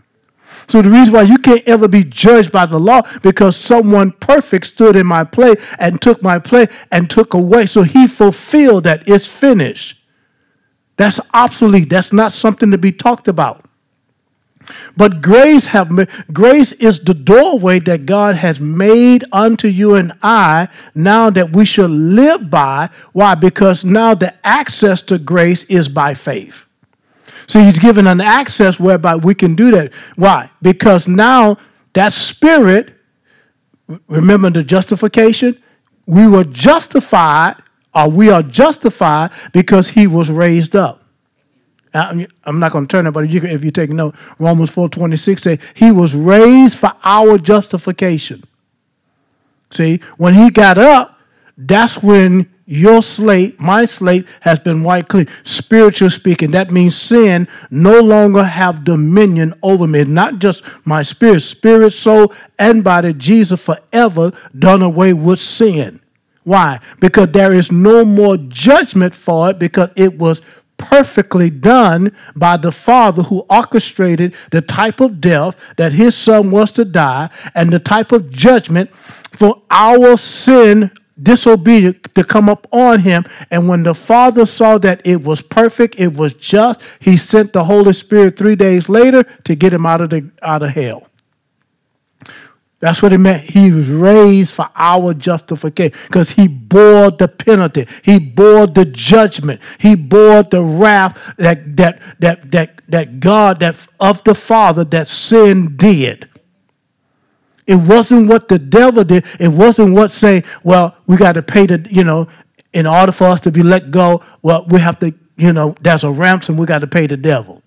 So 0.68 0.82
the 0.82 0.90
reason 0.90 1.12
why 1.12 1.22
you 1.22 1.38
can't 1.38 1.66
ever 1.66 1.88
be 1.88 2.04
judged 2.04 2.52
by 2.52 2.66
the 2.66 2.78
law 2.78 3.02
because 3.22 3.56
someone 3.56 4.12
perfect 4.12 4.66
stood 4.66 4.96
in 4.96 5.06
my 5.06 5.24
place 5.24 5.56
and 5.78 6.00
took 6.00 6.22
my 6.22 6.38
place 6.38 6.68
and 6.90 7.10
took 7.10 7.34
away. 7.34 7.66
So 7.66 7.82
he 7.82 8.06
fulfilled 8.06 8.84
that. 8.84 9.02
It's 9.06 9.26
finished. 9.26 10.00
That's 10.96 11.20
obsolete. 11.32 11.90
That's 11.90 12.12
not 12.12 12.32
something 12.32 12.70
to 12.70 12.78
be 12.78 12.92
talked 12.92 13.28
about. 13.28 13.64
But 14.96 15.20
grace 15.20 15.66
have 15.66 16.08
grace 16.32 16.72
is 16.72 17.00
the 17.00 17.14
doorway 17.14 17.80
that 17.80 18.06
God 18.06 18.36
has 18.36 18.60
made 18.60 19.24
unto 19.32 19.68
you 19.68 19.94
and 19.94 20.12
I 20.22 20.68
now 20.94 21.30
that 21.30 21.50
we 21.50 21.64
should 21.64 21.90
live 21.90 22.50
by. 22.50 22.88
Why? 23.12 23.34
Because 23.34 23.84
now 23.84 24.14
the 24.14 24.34
access 24.46 25.02
to 25.02 25.18
grace 25.18 25.64
is 25.64 25.88
by 25.88 26.14
faith. 26.14 26.64
So 27.46 27.60
he's 27.60 27.78
given 27.78 28.06
an 28.06 28.20
access 28.20 28.80
whereby 28.80 29.16
we 29.16 29.34
can 29.34 29.54
do 29.54 29.70
that. 29.72 29.92
Why? 30.16 30.50
Because 30.62 31.06
now 31.06 31.58
that 31.92 32.12
spirit, 32.12 32.94
remember 34.08 34.50
the 34.50 34.62
justification, 34.62 35.62
we 36.06 36.26
were 36.26 36.44
justified, 36.44 37.56
or 37.94 38.10
we 38.10 38.30
are 38.30 38.42
justified 38.42 39.30
because 39.52 39.90
he 39.90 40.06
was 40.06 40.30
raised 40.30 40.74
up. 40.74 41.02
I'm 41.94 42.58
not 42.58 42.72
going 42.72 42.86
to 42.86 42.90
turn 42.90 43.06
it, 43.06 43.12
but 43.12 43.30
you 43.30 43.40
can, 43.40 43.50
if 43.50 43.62
you 43.62 43.70
take 43.70 43.90
note, 43.90 44.16
Romans 44.38 44.70
4.26 44.70 45.40
says, 45.40 45.58
he 45.74 45.92
was 45.92 46.12
raised 46.12 46.76
for 46.76 46.92
our 47.04 47.38
justification. 47.38 48.42
See, 49.70 50.00
when 50.16 50.34
he 50.34 50.50
got 50.50 50.76
up, 50.76 51.20
that's 51.56 52.02
when 52.02 52.50
your 52.66 53.02
slate, 53.02 53.60
my 53.60 53.84
slate, 53.84 54.26
has 54.40 54.58
been 54.58 54.82
wiped 54.82 55.08
clean. 55.08 55.28
Spiritual 55.44 56.10
speaking, 56.10 56.50
that 56.52 56.70
means 56.72 56.96
sin 56.96 57.46
no 57.70 58.00
longer 58.00 58.42
have 58.42 58.82
dominion 58.84 59.54
over 59.62 59.86
me. 59.86 60.02
Not 60.04 60.40
just 60.40 60.64
my 60.84 61.02
spirit, 61.02 61.40
spirit, 61.40 61.92
soul, 61.92 62.32
and 62.58 62.82
body. 62.82 63.12
Jesus 63.12 63.64
forever 63.64 64.32
done 64.58 64.82
away 64.82 65.12
with 65.12 65.38
sin. 65.38 66.00
Why? 66.44 66.80
Because 67.00 67.32
there 67.32 67.52
is 67.52 67.72
no 67.72 68.04
more 68.04 68.36
judgment 68.36 69.14
for 69.14 69.50
it 69.50 69.58
because 69.58 69.90
it 69.96 70.18
was 70.18 70.42
perfectly 70.76 71.50
done 71.50 72.12
by 72.36 72.56
the 72.56 72.72
Father 72.72 73.22
who 73.22 73.46
orchestrated 73.48 74.34
the 74.50 74.60
type 74.60 75.00
of 75.00 75.20
death 75.20 75.56
that 75.76 75.92
his 75.92 76.16
Son 76.16 76.50
was 76.50 76.70
to 76.72 76.84
die 76.84 77.30
and 77.54 77.72
the 77.72 77.78
type 77.78 78.12
of 78.12 78.30
judgment 78.30 78.94
for 78.94 79.62
our 79.70 80.16
sin 80.18 80.90
disobedient 81.20 82.14
to 82.14 82.24
come 82.24 82.48
up 82.48 82.66
on 82.72 83.00
him. 83.00 83.24
And 83.50 83.68
when 83.68 83.84
the 83.84 83.94
Father 83.94 84.44
saw 84.44 84.78
that 84.78 85.00
it 85.04 85.22
was 85.22 85.40
perfect, 85.42 85.94
it 85.98 86.14
was 86.14 86.34
just, 86.34 86.80
he 87.00 87.16
sent 87.16 87.52
the 87.52 87.64
Holy 87.64 87.92
Spirit 87.92 88.36
three 88.36 88.56
days 88.56 88.88
later 88.88 89.22
to 89.44 89.54
get 89.54 89.72
him 89.72 89.86
out 89.86 90.00
of 90.00 90.10
the 90.10 90.30
out 90.42 90.62
of 90.62 90.70
hell. 90.70 91.06
That's 92.84 93.00
what 93.00 93.14
it 93.14 93.18
meant. 93.18 93.48
He 93.48 93.72
was 93.72 93.88
raised 93.88 94.52
for 94.52 94.68
our 94.76 95.14
justification 95.14 95.98
because 96.06 96.32
he 96.32 96.46
bore 96.46 97.10
the 97.10 97.28
penalty. 97.28 97.86
He 98.02 98.18
bore 98.18 98.66
the 98.66 98.84
judgment. 98.84 99.62
He 99.78 99.94
bore 99.94 100.42
the 100.42 100.62
wrath 100.62 101.18
that 101.38 101.78
that 101.78 102.02
that 102.20 102.50
that 102.50 102.82
that 102.88 103.20
God 103.20 103.60
that 103.60 103.86
of 103.98 104.22
the 104.24 104.34
Father 104.34 104.84
that 104.84 105.08
sin 105.08 105.78
did. 105.78 106.28
It 107.66 107.76
wasn't 107.76 108.28
what 108.28 108.48
the 108.48 108.58
devil 108.58 109.02
did. 109.02 109.24
It 109.40 109.48
wasn't 109.48 109.94
what 109.94 110.10
saying, 110.12 110.44
well, 110.62 110.94
we 111.06 111.16
got 111.16 111.32
to 111.32 111.42
pay 111.42 111.64
the, 111.64 111.88
you 111.90 112.04
know, 112.04 112.28
in 112.74 112.86
order 112.86 113.12
for 113.12 113.28
us 113.28 113.40
to 113.40 113.50
be 113.50 113.62
let 113.62 113.92
go, 113.92 114.22
well, 114.42 114.66
we 114.68 114.78
have 114.80 114.98
to, 114.98 115.14
you 115.38 115.54
know, 115.54 115.74
there's 115.80 116.04
a 116.04 116.10
ransom, 116.10 116.58
we 116.58 116.66
got 116.66 116.82
to 116.82 116.86
pay 116.86 117.06
the 117.06 117.16
devil. 117.16 117.62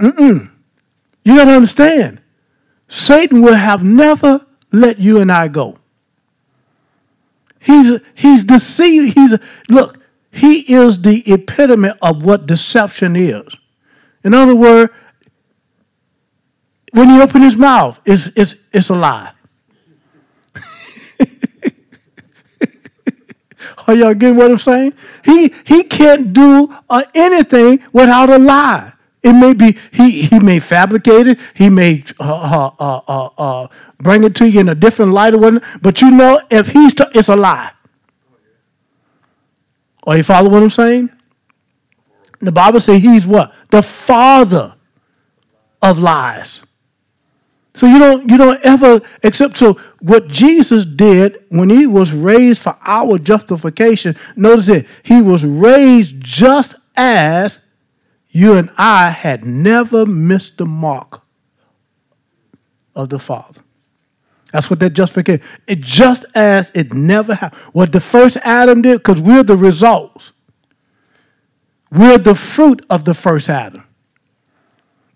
Mm-mm. 0.00 0.50
You 1.24 1.36
got 1.36 1.44
to 1.44 1.50
understand. 1.56 2.22
Satan 2.88 3.42
will 3.42 3.54
have 3.54 3.82
never 3.82 4.46
let 4.72 4.98
you 4.98 5.20
and 5.20 5.30
I 5.32 5.48
go. 5.48 5.78
He's 7.60 8.00
he's 8.14 8.44
deceived. 8.44 9.14
He's 9.14 9.38
look. 9.68 9.98
He 10.30 10.60
is 10.74 11.02
the 11.02 11.22
epitome 11.32 11.90
of 12.02 12.24
what 12.24 12.46
deception 12.46 13.16
is. 13.16 13.56
In 14.24 14.34
other 14.34 14.54
words, 14.54 14.92
when 16.92 17.08
he 17.08 17.20
opens 17.20 17.44
his 17.44 17.56
mouth, 17.56 18.00
it's 18.04 18.28
it's 18.36 18.54
it's 18.72 18.88
a 18.88 18.94
lie. 18.94 19.32
Are 23.86 23.94
y'all 23.94 24.14
getting 24.14 24.36
what 24.36 24.50
I'm 24.50 24.58
saying? 24.58 24.94
He 25.24 25.54
he 25.64 25.84
can't 25.84 26.32
do 26.32 26.74
uh, 26.90 27.04
anything 27.14 27.82
without 27.92 28.28
a 28.28 28.38
lie. 28.38 28.92
It 29.24 29.32
may 29.32 29.54
be 29.54 29.78
he 29.90 30.22
he 30.22 30.38
may 30.38 30.60
fabricate 30.60 31.26
it. 31.26 31.38
He 31.54 31.70
may 31.70 32.04
uh, 32.20 32.70
uh, 32.78 33.00
uh, 33.08 33.28
uh, 33.38 33.68
bring 33.98 34.22
it 34.22 34.34
to 34.36 34.48
you 34.48 34.60
in 34.60 34.68
a 34.68 34.74
different 34.74 35.12
light 35.12 35.32
or 35.32 35.38
whatnot. 35.38 35.64
But 35.80 36.02
you 36.02 36.10
know, 36.10 36.42
if 36.50 36.68
he's 36.68 36.92
t- 36.92 37.04
it's 37.14 37.28
a 37.30 37.36
lie. 37.36 37.72
Are 40.06 40.18
you 40.18 40.22
following 40.22 40.52
what 40.52 40.62
I'm 40.62 40.70
saying? 40.70 41.10
The 42.40 42.52
Bible 42.52 42.80
says 42.80 43.00
he's 43.00 43.26
what 43.26 43.54
the 43.70 43.82
father 43.82 44.74
of 45.80 45.98
lies. 45.98 46.60
So 47.72 47.86
you 47.86 47.98
don't 47.98 48.30
you 48.30 48.36
don't 48.36 48.60
ever 48.62 49.00
accept 49.22 49.56
so 49.56 49.74
what 50.00 50.28
Jesus 50.28 50.84
did 50.84 51.42
when 51.48 51.70
he 51.70 51.86
was 51.86 52.12
raised 52.12 52.60
for 52.60 52.76
our 52.84 53.18
justification. 53.18 54.16
Notice 54.36 54.68
it. 54.68 54.86
He 55.02 55.22
was 55.22 55.44
raised 55.46 56.20
just 56.20 56.74
as 56.94 57.60
you 58.34 58.54
and 58.54 58.68
I 58.76 59.10
had 59.10 59.44
never 59.44 60.04
missed 60.04 60.58
the 60.58 60.66
mark 60.66 61.22
of 62.96 63.08
the 63.08 63.20
Father. 63.20 63.60
That's 64.52 64.68
what 64.68 64.80
that 64.80 64.90
justification. 64.90 65.46
It 65.68 65.80
just 65.80 66.26
as 66.34 66.72
it 66.74 66.92
never 66.92 67.36
happened. 67.36 67.62
What 67.72 67.92
the 67.92 68.00
first 68.00 68.36
Adam 68.38 68.82
did, 68.82 68.98
because 68.98 69.20
we're 69.20 69.44
the 69.44 69.56
results. 69.56 70.32
We're 71.92 72.18
the 72.18 72.34
fruit 72.34 72.84
of 72.90 73.04
the 73.04 73.14
first 73.14 73.48
Adam. 73.48 73.84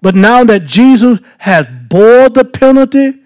But 0.01 0.15
now 0.15 0.45
that 0.45 0.67
Jesus 0.67 1.19
has 1.39 1.67
bore 1.89 2.29
the 2.29 2.45
penalty, 2.45 3.21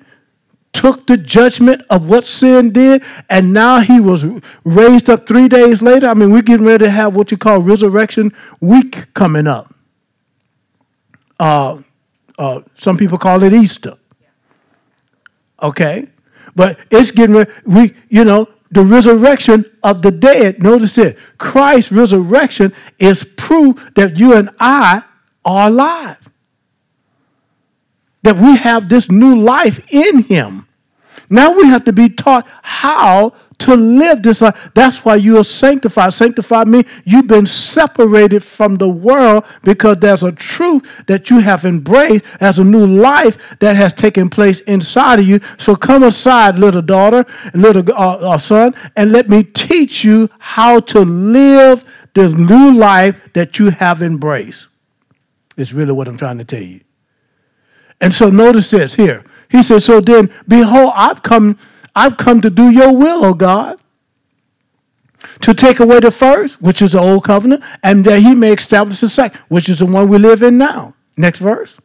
took 0.73 1.07
the 1.07 1.19
judgment 1.19 1.83
of 1.91 2.09
what 2.09 2.25
sin 2.25 2.73
did, 2.73 3.03
and 3.29 3.53
now 3.53 3.81
he 3.81 4.01
was 4.01 4.25
raised 4.65 5.11
up 5.11 5.29
three 5.29 5.49
days 5.49 5.83
later. 5.83 6.07
I 6.07 6.15
mean, 6.15 6.33
we're 6.33 6.41
getting 6.41 6.65
ready 6.65 6.87
to 6.87 6.91
have 6.91 7.15
what 7.15 7.31
you 7.31 7.37
call 7.37 7.61
resurrection 7.61 8.33
week 8.59 9.13
coming 9.13 9.47
up. 9.47 9.75
Uh, 11.43 11.83
uh, 12.39 12.61
some 12.79 12.97
people 12.97 13.19
call 13.19 13.43
it 13.43 13.53
Easter. 13.53 13.97
Okay? 15.61 16.07
But 16.55 16.79
it's 16.89 17.11
getting, 17.11 17.45
we, 17.67 17.95
you 18.09 18.25
know, 18.25 18.49
the 18.71 18.85
resurrection 18.85 19.65
of 19.83 20.03
the 20.03 20.13
dead. 20.13 20.63
Notice 20.63 20.97
it. 20.99 21.19
Christ's 21.39 21.91
resurrection 21.91 22.73
is 23.01 23.25
proof 23.37 23.91
that 23.97 24.21
you 24.21 24.35
and 24.35 24.51
I 24.61 25.03
are 25.45 25.69
alive. 25.69 26.29
That 28.23 28.37
we 28.37 28.57
have 28.59 28.89
this 28.89 29.11
new 29.11 29.35
life 29.35 29.85
in 29.93 30.23
Him. 30.23 30.69
Now 31.29 31.57
we 31.57 31.67
have 31.67 31.83
to 31.87 31.93
be 31.93 32.09
taught 32.09 32.47
how 32.63 33.35
to 33.63 33.75
live 33.75 34.23
this 34.23 34.41
life. 34.41 34.71
That's 34.75 35.05
why 35.05 35.17
you 35.17 35.39
are 35.39 35.45
sanctified. 35.45 36.13
Sanctified 36.15 36.69
means 36.69 36.87
you've 37.05 37.27
been 37.27 37.47
separated 37.47 38.43
from 38.45 38.77
the 38.77 38.89
world 38.89 39.45
because 39.63 39.99
there's 39.99 40.23
a 40.23 40.33
truth 40.33 40.87
that 41.07 41.31
you 41.31 41.41
have 41.41 41.65
embraced 41.65 42.25
as 42.41 42.59
a 42.59 42.65
new 42.65 42.87
life 42.87 43.57
that 43.61 43.77
has 43.77 43.93
taken 43.93 44.31
place 44.31 44.61
inside 44.61 45.19
of 45.19 45.27
you. 45.27 45.41
So 45.59 45.77
come 45.77 46.03
aside, 46.03 46.57
little 46.57 46.83
daughter, 46.83 47.27
little 47.55 47.85
uh, 47.93 48.17
uh, 48.17 48.39
son, 48.39 48.75
and 48.97 49.13
let 49.13 49.29
me 49.29 49.43
teach 49.43 50.05
you 50.05 50.29
how 50.39 50.81
to 50.81 51.01
live 51.01 51.85
the 52.15 52.29
new 52.29 52.73
life 52.73 53.17
that 53.33 53.59
you 53.59 53.71
have 53.71 54.03
embraced. 54.03 54.69
It's 55.57 55.73
really 55.73 55.93
what 55.93 56.09
I'm 56.09 56.17
trying 56.17 56.39
to 56.39 56.45
tell 56.45 56.63
you. 56.63 56.81
And 58.01 58.13
so 58.13 58.31
notice 58.31 58.71
this 58.71 58.95
here. 58.95 59.25
He 59.49 59.63
said, 59.63 59.83
So 59.83 60.01
then, 60.01 60.33
behold, 60.49 60.93
I've 60.95 61.23
come 61.23 61.59
I've 61.95 62.17
come 62.17 62.41
to 62.41 62.51
do 62.51 62.71
your 62.71 62.97
will, 62.97 63.25
O 63.25 63.35
God. 63.35 63.79
To 65.43 65.55
take 65.55 65.79
away 65.79 66.01
the 66.01 66.11
first, 66.11 66.61
which 66.61 66.83
is 66.83 66.93
the 66.93 67.01
old 67.01 67.25
covenant, 67.25 67.63
and 67.83 68.05
that 68.05 68.21
he 68.21 68.35
may 68.35 68.53
establish 68.53 69.01
the 69.01 69.09
second, 69.09 69.41
which 69.49 69.69
is 69.69 69.79
the 69.79 69.87
one 69.87 70.09
we 70.09 70.19
live 70.19 70.43
in 70.43 70.59
now. 70.59 70.95
Next 71.17 71.39
verse. 71.39 71.77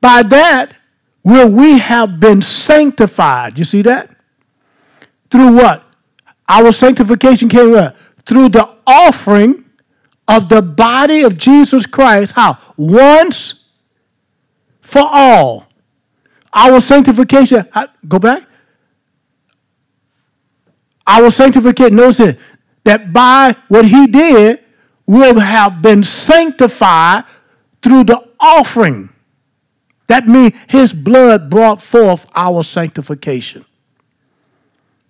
By 0.00 0.22
that 0.22 0.76
will 1.22 1.50
we 1.50 1.78
have 1.78 2.20
been 2.20 2.42
sanctified. 2.42 3.58
You 3.58 3.64
see 3.64 3.82
that? 3.82 4.10
Through 5.30 5.54
what? 5.54 5.84
Our 6.48 6.72
sanctification 6.72 7.48
came 7.48 7.70
what? 7.70 7.96
Through 8.26 8.50
the 8.50 8.68
offering 8.86 9.64
of 10.26 10.48
the 10.48 10.62
body 10.62 11.22
of 11.22 11.38
Jesus 11.38 11.86
Christ. 11.86 12.34
How? 12.34 12.58
Once 12.76 13.54
for 14.80 15.02
all. 15.04 15.66
Our 16.52 16.80
sanctification, 16.80 17.64
go 18.06 18.18
back. 18.18 18.42
Our 21.06 21.30
sanctification, 21.30 21.96
notice 21.96 22.20
it, 22.20 22.38
that 22.84 23.12
by 23.12 23.56
what 23.68 23.84
he 23.84 24.06
did, 24.06 24.62
we'll 25.06 25.38
have 25.38 25.82
been 25.82 26.02
sanctified 26.02 27.24
through 27.82 28.04
the 28.04 28.28
offering. 28.38 29.10
That 30.06 30.26
means 30.26 30.54
his 30.68 30.92
blood 30.92 31.50
brought 31.50 31.82
forth 31.82 32.26
our 32.34 32.64
sanctification. 32.64 33.64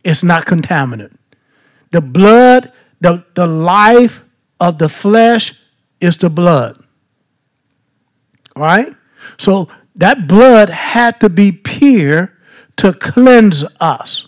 It's 0.05 0.23
not 0.23 0.47
contaminated. 0.47 1.17
The 1.91 2.01
blood, 2.01 2.73
the, 3.01 3.25
the 3.35 3.47
life 3.47 4.23
of 4.59 4.79
the 4.79 4.89
flesh 4.89 5.55
is 6.01 6.17
the 6.17 6.31
blood. 6.31 6.83
All 8.57 8.63
right? 8.63 8.95
So 9.39 9.69
that 9.95 10.29
blood 10.29 10.69
had 10.69 11.21
to 11.21 11.29
be 11.29 11.53
pure 11.53 12.37
to 12.77 12.93
cleanse 12.93 13.65
us. 13.81 14.27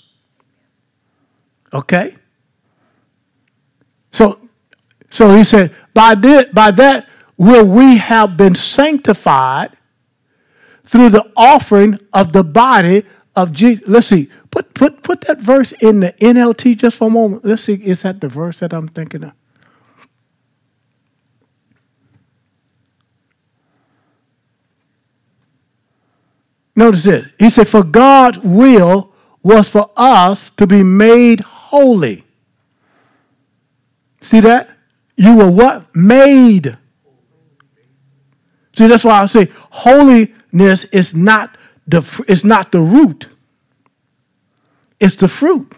Okay? 1.73 2.17
So, 4.13 4.39
so 5.11 5.35
he 5.35 5.45
said, 5.45 5.75
by, 5.95 6.15
this, 6.15 6.51
by 6.53 6.71
that 6.73 7.09
will 7.37 7.67
we 7.67 7.97
have 7.97 8.37
been 8.37 8.55
sanctified 8.55 9.71
through 10.85 11.09
the 11.09 11.31
offering 11.37 11.99
of 12.13 12.33
the 12.33 12.45
body 12.45 13.05
of 13.35 13.53
Jesus. 13.53 13.85
Let's 13.87 14.09
see. 14.09 14.29
Put 14.51 14.75
put 14.75 15.03
put 15.03 15.23
that 15.23 15.41
verse 15.41 15.73
in 15.81 16.01
the 16.01 16.13
NLT 16.21 16.77
just 16.77 16.99
for 16.99 17.09
a 17.09 17.11
moment. 17.11 17.45
Let's 17.45 17.63
see. 17.63 17.75
Is 17.75 18.03
that 18.03 18.21
the 18.21 18.29
verse 18.29 18.61
that 18.61 18.75
I'm 18.75 18.89
thinking 18.89 19.25
of? 19.25 19.33
Notice 26.75 27.03
this. 27.03 27.27
He 27.39 27.51
said, 27.51 27.69
For 27.69 27.83
God's 27.83 28.39
will 28.39 29.13
was 29.43 29.69
for 29.69 29.91
us 29.97 30.51
to 30.51 30.67
be 30.67 30.83
made 30.83 31.41
holy. 31.41 32.25
See 34.21 34.41
that? 34.41 34.71
You 35.17 35.37
were 35.37 35.51
what? 35.51 35.95
Made. 35.95 36.79
See, 38.77 38.87
that's 38.87 39.05
why 39.05 39.21
I 39.21 39.27
say 39.27 39.49
holiness 39.71 40.85
is 40.85 41.15
not 41.15 41.59
the, 41.87 42.25
it's 42.29 42.45
not 42.45 42.73
the 42.73 42.81
root, 42.81 43.27
it's 44.99 45.17
the 45.17 45.29
fruit. 45.29 45.75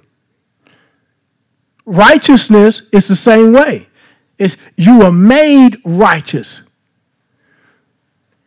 Righteousness 1.86 2.82
is 2.92 3.08
the 3.08 3.16
same 3.16 3.52
way. 3.52 3.88
It's 4.38 4.56
you 4.76 5.02
are 5.02 5.12
made 5.12 5.76
righteous 5.84 6.60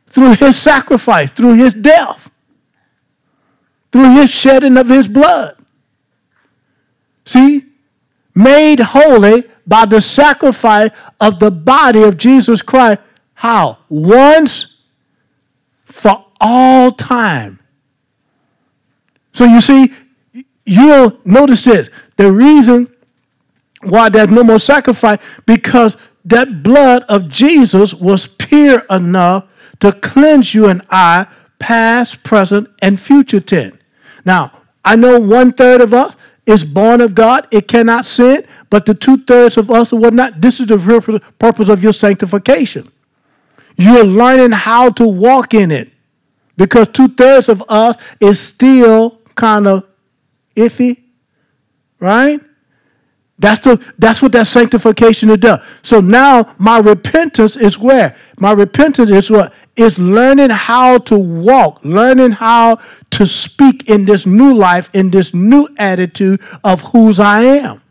through 0.07 0.35
his 0.35 0.59
sacrifice, 0.59 1.31
through 1.31 1.53
his 1.53 1.73
death 1.73 2.31
through 3.91 4.15
his 4.15 4.29
shedding 4.29 4.77
of 4.77 4.89
his 4.89 5.07
blood. 5.07 5.55
See? 7.25 7.65
Made 8.35 8.79
holy 8.79 9.43
by 9.65 9.85
the 9.85 9.99
sacrifice 9.99 10.91
of 11.19 11.39
the 11.39 11.51
body 11.51 12.03
of 12.03 12.17
Jesus 12.17 12.61
Christ. 12.61 13.01
How? 13.33 13.79
Once 13.89 14.77
for 15.85 16.25
all 16.39 16.91
time. 16.91 17.59
So 19.33 19.45
you 19.45 19.61
see, 19.61 19.93
you'll 20.65 21.19
notice 21.25 21.63
this. 21.63 21.89
The 22.15 22.31
reason 22.31 22.93
why 23.83 24.09
there's 24.09 24.29
no 24.29 24.43
more 24.43 24.59
sacrifice, 24.59 25.19
because 25.45 25.97
that 26.25 26.63
blood 26.63 27.03
of 27.03 27.29
Jesus 27.29 27.93
was 27.93 28.27
pure 28.27 28.83
enough 28.89 29.45
to 29.79 29.91
cleanse 29.91 30.53
you 30.53 30.67
and 30.67 30.81
I, 30.89 31.27
past, 31.59 32.23
present, 32.23 32.69
and 32.81 32.99
future 32.99 33.39
tense. 33.39 33.77
Now, 34.25 34.51
I 34.83 34.95
know 34.95 35.19
one 35.19 35.53
third 35.53 35.81
of 35.81 35.93
us 35.93 36.15
is 36.45 36.63
born 36.63 37.01
of 37.01 37.13
God, 37.13 37.47
it 37.51 37.67
cannot 37.67 38.05
sin, 38.05 38.45
but 38.69 38.85
the 38.85 38.93
two 38.93 39.17
thirds 39.17 39.57
of 39.57 39.69
us 39.69 39.91
are 39.91 40.11
not. 40.11 40.39
This 40.39 40.59
is 40.59 40.67
the 40.67 40.77
real 40.77 41.01
purpose 41.39 41.69
of 41.69 41.83
your 41.83 41.93
sanctification. 41.93 42.89
You're 43.77 44.05
learning 44.05 44.51
how 44.51 44.89
to 44.91 45.07
walk 45.07 45.53
in 45.53 45.71
it 45.71 45.91
because 46.55 46.87
two 46.87 47.09
thirds 47.09 47.49
of 47.49 47.63
us 47.69 47.95
is 48.19 48.39
still 48.39 49.19
kind 49.35 49.67
of 49.67 49.85
iffy, 50.55 51.03
right? 51.99 52.39
That's 53.39 53.59
the 53.61 53.93
that's 53.99 54.21
what 54.21 54.31
that 54.31 54.47
sanctification 54.47 55.37
does. 55.39 55.59
So 55.83 55.99
now 55.99 56.55
my 56.57 56.79
repentance 56.79 57.55
is 57.55 57.77
where? 57.77 58.15
My 58.39 58.51
repentance 58.51 59.11
is 59.11 59.29
what? 59.29 59.53
Is 59.77 59.99
learning 59.99 60.49
how 60.49 60.97
to 60.99 61.17
walk, 61.17 61.79
learning 61.83 62.31
how 62.31 62.79
to 63.11 63.27
speak 63.27 63.89
in 63.89 64.05
this 64.05 64.25
new 64.25 64.53
life, 64.53 64.89
in 64.93 65.11
this 65.11 65.33
new 65.33 65.67
attitude 65.77 66.41
of 66.63 66.81
whose 66.81 67.19
I 67.19 67.43
am. 67.43 67.81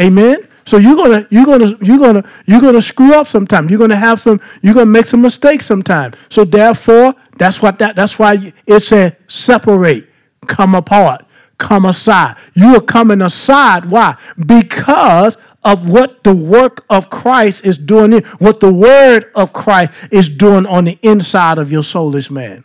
Amen. 0.00 0.48
So 0.66 0.76
you're 0.76 0.96
gonna 0.96 1.26
you're 1.30 1.46
gonna 1.46 1.76
you're 1.80 1.98
gonna 1.98 2.24
you're 2.46 2.60
gonna 2.60 2.82
screw 2.82 3.14
up 3.14 3.26
sometime. 3.26 3.70
You're 3.70 3.78
gonna 3.78 3.96
have 3.96 4.20
some 4.20 4.40
you're 4.60 4.74
gonna 4.74 4.86
make 4.86 5.06
some 5.06 5.22
mistakes 5.22 5.64
sometime. 5.64 6.12
So 6.28 6.44
therefore, 6.44 7.14
that's 7.38 7.62
what 7.62 7.78
that 7.78 7.96
that's 7.96 8.18
why 8.18 8.52
it 8.66 8.80
said 8.80 9.16
separate, 9.28 10.08
come 10.46 10.74
apart 10.74 11.24
come 11.58 11.84
aside. 11.84 12.36
You 12.54 12.76
are 12.76 12.80
coming 12.80 13.20
aside. 13.20 13.86
Why? 13.86 14.16
Because 14.46 15.36
of 15.64 15.88
what 15.88 16.22
the 16.24 16.34
work 16.34 16.84
of 16.88 17.10
Christ 17.10 17.64
is 17.64 17.76
doing, 17.76 18.22
what 18.38 18.60
the 18.60 18.72
word 18.72 19.30
of 19.34 19.52
Christ 19.52 19.92
is 20.10 20.28
doing 20.28 20.66
on 20.66 20.84
the 20.84 20.98
inside 21.02 21.58
of 21.58 21.70
your 21.72 21.82
soulless 21.82 22.30
man. 22.30 22.64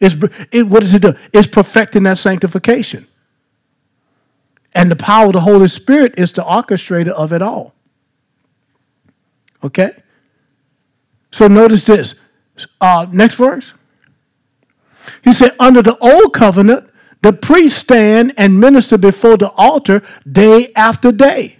It's, 0.00 0.16
it, 0.50 0.64
what 0.64 0.80
does 0.80 0.94
it 0.94 1.02
do? 1.02 1.14
It's 1.32 1.46
perfecting 1.46 2.02
that 2.04 2.18
sanctification. 2.18 3.06
And 4.74 4.90
the 4.90 4.96
power 4.96 5.26
of 5.26 5.34
the 5.34 5.40
Holy 5.40 5.68
Spirit 5.68 6.14
is 6.16 6.32
the 6.32 6.42
orchestrator 6.42 7.10
of 7.10 7.32
it 7.32 7.42
all. 7.42 7.74
Okay? 9.62 9.92
So 11.30 11.46
notice 11.46 11.84
this. 11.84 12.14
Uh, 12.80 13.06
next 13.12 13.36
verse. 13.36 13.74
He 15.22 15.32
said, 15.32 15.54
under 15.58 15.82
the 15.82 15.96
old 15.98 16.32
covenant, 16.32 16.88
the 17.22 17.32
priest 17.32 17.78
stand 17.78 18.34
and 18.36 18.58
minister 18.58 18.98
before 18.98 19.36
the 19.36 19.50
altar 19.50 20.02
day 20.30 20.72
after 20.74 21.12
day, 21.12 21.56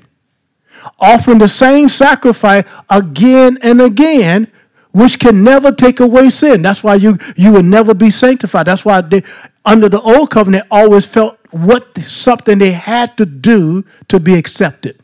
offering 0.99 1.39
the 1.39 1.49
same 1.49 1.89
sacrifice 1.89 2.65
again 2.89 3.59
and 3.63 3.81
again, 3.81 4.51
which 4.93 5.19
can 5.19 5.43
never 5.43 5.73
take 5.73 6.01
away 6.01 6.31
sin. 6.31 6.63
That's 6.63 6.83
why 6.85 6.97
you, 6.97 7.19
you 7.37 7.53
will 7.53 7.63
never 7.63 7.95
be 7.95 8.11
sanctified. 8.11 8.67
That's 8.67 8.85
why 8.85 9.01
they, 9.01 9.23
under 9.65 9.89
the 9.89 10.01
old 10.01 10.31
covenant, 10.31 10.67
always 10.71 11.07
felt 11.07 11.39
what 11.51 11.97
something 11.99 12.59
they 12.59 12.73
had 12.73 13.17
to 13.17 13.27
do 13.27 13.85
to 14.09 14.19
be 14.21 14.35
accepted, 14.35 15.03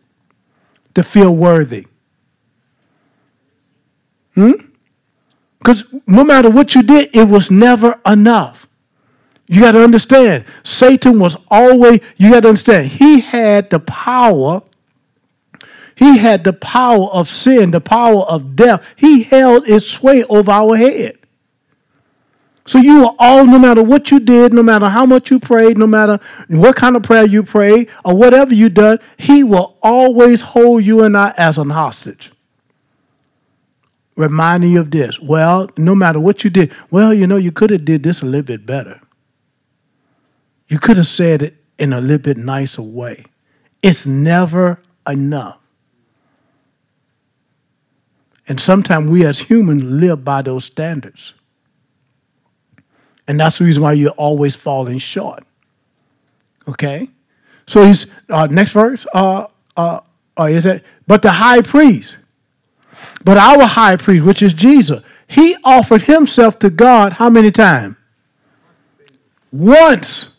to 0.94 1.02
feel 1.02 1.34
worthy. 1.34 1.86
Hmm? 4.34 4.52
Because 5.58 5.84
no 6.06 6.24
matter 6.24 6.48
what 6.48 6.74
you 6.74 6.82
did, 6.82 7.10
it 7.14 7.28
was 7.28 7.50
never 7.50 8.00
enough. 8.06 8.66
You 9.48 9.62
got 9.62 9.72
to 9.72 9.82
understand, 9.82 10.44
Satan 10.62 11.18
was 11.18 11.36
always, 11.50 12.00
you 12.16 12.30
got 12.30 12.40
to 12.40 12.48
understand, 12.48 12.88
he 12.88 13.20
had 13.20 13.70
the 13.70 13.80
power. 13.80 14.62
He 15.98 16.18
had 16.18 16.44
the 16.44 16.52
power 16.52 17.06
of 17.06 17.28
sin, 17.28 17.72
the 17.72 17.80
power 17.80 18.22
of 18.22 18.54
death. 18.54 18.84
He 18.94 19.24
held 19.24 19.66
its 19.66 19.84
sway 19.84 20.22
over 20.24 20.52
our 20.52 20.76
head. 20.76 21.18
So 22.66 22.78
you 22.78 23.04
are 23.04 23.14
all, 23.18 23.44
no 23.46 23.58
matter 23.58 23.82
what 23.82 24.12
you 24.12 24.20
did, 24.20 24.52
no 24.52 24.62
matter 24.62 24.88
how 24.88 25.06
much 25.06 25.30
you 25.30 25.40
prayed, 25.40 25.76
no 25.76 25.88
matter 25.88 26.20
what 26.48 26.76
kind 26.76 26.94
of 26.94 27.02
prayer 27.02 27.26
you 27.26 27.42
prayed, 27.42 27.88
or 28.04 28.14
whatever 28.16 28.54
you 28.54 28.68
done, 28.68 29.00
he 29.16 29.42
will 29.42 29.76
always 29.82 30.42
hold 30.42 30.84
you 30.84 31.02
and 31.02 31.16
I 31.16 31.34
as 31.36 31.58
an 31.58 31.70
hostage. 31.70 32.30
Reminding 34.14 34.72
you 34.72 34.80
of 34.80 34.92
this. 34.92 35.18
Well, 35.18 35.68
no 35.76 35.94
matter 35.94 36.20
what 36.20 36.44
you 36.44 36.50
did, 36.50 36.72
well, 36.90 37.12
you 37.12 37.26
know, 37.26 37.36
you 37.36 37.50
could 37.50 37.70
have 37.70 37.84
did 37.84 38.04
this 38.04 38.22
a 38.22 38.26
little 38.26 38.42
bit 38.42 38.66
better. 38.66 39.00
You 40.68 40.78
could 40.78 40.96
have 40.98 41.06
said 41.08 41.42
it 41.42 41.56
in 41.78 41.92
a 41.92 42.00
little 42.00 42.18
bit 42.18 42.36
nicer 42.36 42.82
way. 42.82 43.24
It's 43.82 44.06
never 44.06 44.80
enough. 45.08 45.58
And 48.48 48.58
sometimes 48.58 49.10
we 49.10 49.26
as 49.26 49.38
humans 49.38 49.82
live 49.82 50.24
by 50.24 50.42
those 50.42 50.64
standards. 50.64 51.34
And 53.28 53.38
that's 53.38 53.58
the 53.58 53.64
reason 53.64 53.82
why 53.82 53.92
you're 53.92 54.10
always 54.12 54.54
falling 54.54 54.98
short. 54.98 55.44
Okay? 56.66 57.08
So 57.66 57.84
he's, 57.84 58.06
uh, 58.30 58.48
next 58.50 58.72
verse, 58.72 59.06
uh, 59.12 59.46
uh, 59.76 60.00
uh, 60.38 60.44
is 60.44 60.64
it? 60.64 60.82
But 61.06 61.20
the 61.20 61.32
high 61.32 61.60
priest, 61.60 62.16
but 63.22 63.36
our 63.36 63.66
high 63.66 63.96
priest, 63.96 64.24
which 64.24 64.40
is 64.40 64.54
Jesus, 64.54 65.02
he 65.26 65.54
offered 65.62 66.02
himself 66.02 66.58
to 66.60 66.70
God 66.70 67.14
how 67.14 67.28
many 67.28 67.50
times? 67.50 67.96
Once 69.52 70.30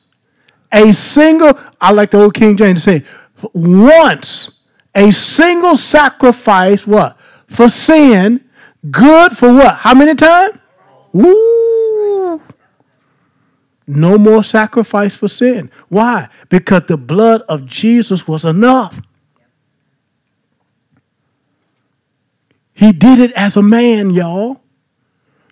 a 0.71 0.91
single, 0.91 1.59
I 1.79 1.91
like 1.91 2.09
the 2.09 2.21
old 2.21 2.33
King 2.33 2.57
James 2.57 2.83
to 2.83 2.89
say, 2.89 3.05
once 3.53 4.51
a 4.95 5.11
single 5.11 5.75
sacrifice, 5.75 6.87
what? 6.87 7.18
For 7.49 7.67
sin, 7.67 8.45
good 8.89 9.35
for 9.35 9.51
what? 9.53 9.75
How 9.75 9.93
many 9.93 10.15
times? 10.15 10.57
Ooh. 11.15 12.41
No 13.87 14.19
more 14.19 14.43
sacrifice 14.43 15.15
for 15.15 15.27
sin. 15.27 15.71
Why? 15.87 16.29
Because 16.49 16.83
the 16.83 16.97
blood 16.97 17.41
of 17.49 17.65
Jesus 17.65 18.27
was 18.27 18.45
enough. 18.45 19.01
He 22.73 22.91
did 22.91 23.19
it 23.19 23.31
as 23.33 23.57
a 23.57 23.63
man, 23.63 24.11
y'all. 24.11 24.61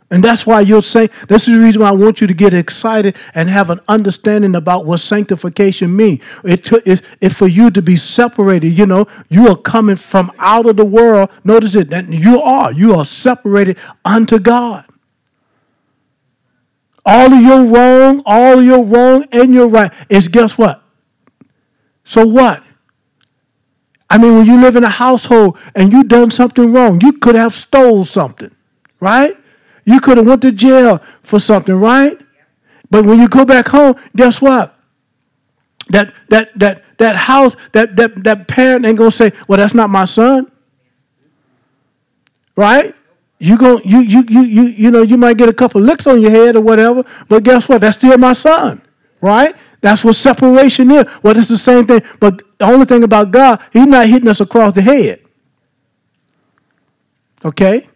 And 0.09 0.23
that's 0.23 0.47
why 0.47 0.61
you'll 0.61 0.81
say, 0.81 1.07
this 1.27 1.47
is 1.47 1.53
the 1.53 1.59
reason 1.59 1.81
why 1.81 1.89
I 1.89 1.91
want 1.91 2.21
you 2.21 2.27
to 2.27 2.33
get 2.33 2.53
excited 2.53 3.17
and 3.35 3.49
have 3.49 3.69
an 3.69 3.81
understanding 3.89 4.55
about 4.55 4.85
what 4.85 5.01
sanctification 5.01 5.93
means. 5.95 6.21
It, 6.45 6.71
it, 6.87 7.01
it 7.19 7.29
for 7.29 7.47
you 7.47 7.69
to 7.71 7.81
be 7.81 7.97
separated, 7.97 8.69
you 8.69 8.85
know, 8.85 9.05
you 9.27 9.49
are 9.49 9.57
coming 9.57 9.97
from 9.97 10.31
out 10.39 10.65
of 10.65 10.77
the 10.77 10.85
world. 10.85 11.29
Notice 11.43 11.75
it, 11.75 11.89
that 11.89 12.07
you 12.07 12.41
are. 12.41 12.71
You 12.71 12.95
are 12.95 13.03
separated 13.03 13.77
unto 14.05 14.39
God. 14.39 14.85
All 17.05 17.33
of 17.33 17.41
your 17.41 17.65
wrong, 17.65 18.21
all 18.25 18.59
of 18.59 18.65
your 18.65 18.83
wrong 18.83 19.25
and 19.33 19.53
your 19.53 19.67
right 19.67 19.91
is 20.09 20.29
guess 20.29 20.57
what? 20.57 20.83
So 22.05 22.25
what? 22.25 22.63
I 24.09 24.17
mean, 24.17 24.35
when 24.35 24.45
you 24.45 24.61
live 24.61 24.77
in 24.77 24.85
a 24.85 24.89
household 24.89 25.57
and 25.75 25.91
you 25.91 26.05
done 26.05 26.31
something 26.31 26.71
wrong, 26.71 27.01
you 27.01 27.13
could 27.13 27.35
have 27.35 27.53
stole 27.53 28.05
something, 28.05 28.55
right? 29.01 29.35
You 29.87 30.01
could 30.01 30.17
have 30.17 30.27
went 30.27 30.41
to 30.41 30.51
jail 30.51 31.01
for 31.23 31.39
something, 31.39 31.73
right? 31.73 32.19
But 32.91 33.05
when 33.05 33.19
you 33.21 33.29
go 33.29 33.45
back 33.45 33.69
home, 33.69 33.95
guess 34.13 34.41
what? 34.41 34.75
That 35.89 36.13
that 36.27 36.59
that 36.59 36.83
that 36.97 37.15
house, 37.15 37.55
that 37.71 37.95
that 37.95 38.21
that 38.25 38.49
parent 38.49 38.85
ain't 38.85 38.97
gonna 38.97 39.11
say, 39.11 39.31
"Well, 39.47 39.57
that's 39.57 39.73
not 39.73 39.89
my 39.89 40.03
son." 40.03 40.51
Right? 42.57 42.93
You 43.39 43.57
go, 43.57 43.79
you 43.85 44.01
you 44.01 44.25
you 44.27 44.41
you 44.41 44.63
you 44.63 44.91
know, 44.91 45.03
you 45.03 45.15
might 45.15 45.37
get 45.37 45.47
a 45.47 45.53
couple 45.53 45.79
licks 45.79 46.05
on 46.05 46.19
your 46.19 46.31
head 46.31 46.57
or 46.57 46.61
whatever, 46.61 47.05
but 47.29 47.43
guess 47.43 47.69
what? 47.69 47.79
That's 47.79 47.97
still 47.97 48.17
my 48.17 48.33
son, 48.33 48.81
right? 49.21 49.55
That's 49.79 50.03
what 50.03 50.17
separation 50.17 50.91
is. 50.91 51.05
Well, 51.23 51.37
it's 51.37 51.47
the 51.47 51.57
same 51.57 51.87
thing, 51.87 52.01
but 52.19 52.41
the 52.57 52.65
only 52.65 52.85
thing 52.85 53.03
about 53.03 53.31
God, 53.31 53.61
He's 53.71 53.85
not 53.87 54.07
hitting 54.07 54.27
us 54.27 54.41
across 54.41 54.73
the 54.73 54.81
head. 54.81 55.21
Okay, 57.45 57.87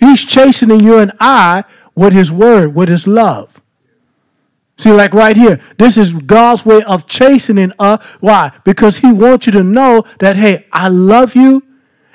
He's 0.00 0.24
chastening 0.24 0.80
you 0.80 0.98
and 0.98 1.12
I 1.20 1.64
with 1.94 2.14
His 2.14 2.32
word, 2.32 2.74
with 2.74 2.88
His 2.88 3.06
love. 3.06 3.60
See, 4.78 4.90
like 4.90 5.12
right 5.12 5.36
here, 5.36 5.60
this 5.76 5.98
is 5.98 6.14
God's 6.14 6.64
way 6.64 6.82
of 6.82 7.06
chastening 7.06 7.70
us. 7.78 8.02
Why? 8.18 8.50
Because 8.64 8.96
He 8.96 9.12
wants 9.12 9.44
you 9.44 9.52
to 9.52 9.62
know 9.62 10.04
that, 10.18 10.36
hey, 10.36 10.66
I 10.72 10.88
love 10.88 11.36
you, 11.36 11.62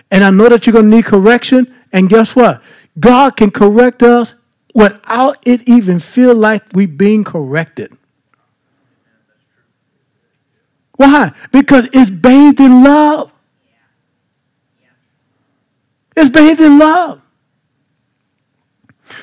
and 0.09 0.23
I 0.23 0.31
know 0.31 0.49
that 0.49 0.65
you're 0.65 0.73
going 0.73 0.89
to 0.89 0.95
need 0.95 1.05
correction, 1.05 1.73
and 1.93 2.09
guess 2.09 2.35
what? 2.35 2.63
God 2.99 3.37
can 3.37 3.51
correct 3.51 4.01
us 4.01 4.33
without 4.73 5.37
it 5.45 5.61
even 5.69 5.99
feel 5.99 6.33
like 6.33 6.63
we 6.73 6.87
being 6.87 7.23
corrected. 7.23 7.95
Why? 10.97 11.33
Because 11.51 11.87
it's 11.93 12.09
bathed 12.09 12.59
in 12.59 12.83
love. 12.83 13.31
It's 16.17 16.29
bathed 16.29 16.61
in 16.61 16.79
love. 16.79 17.21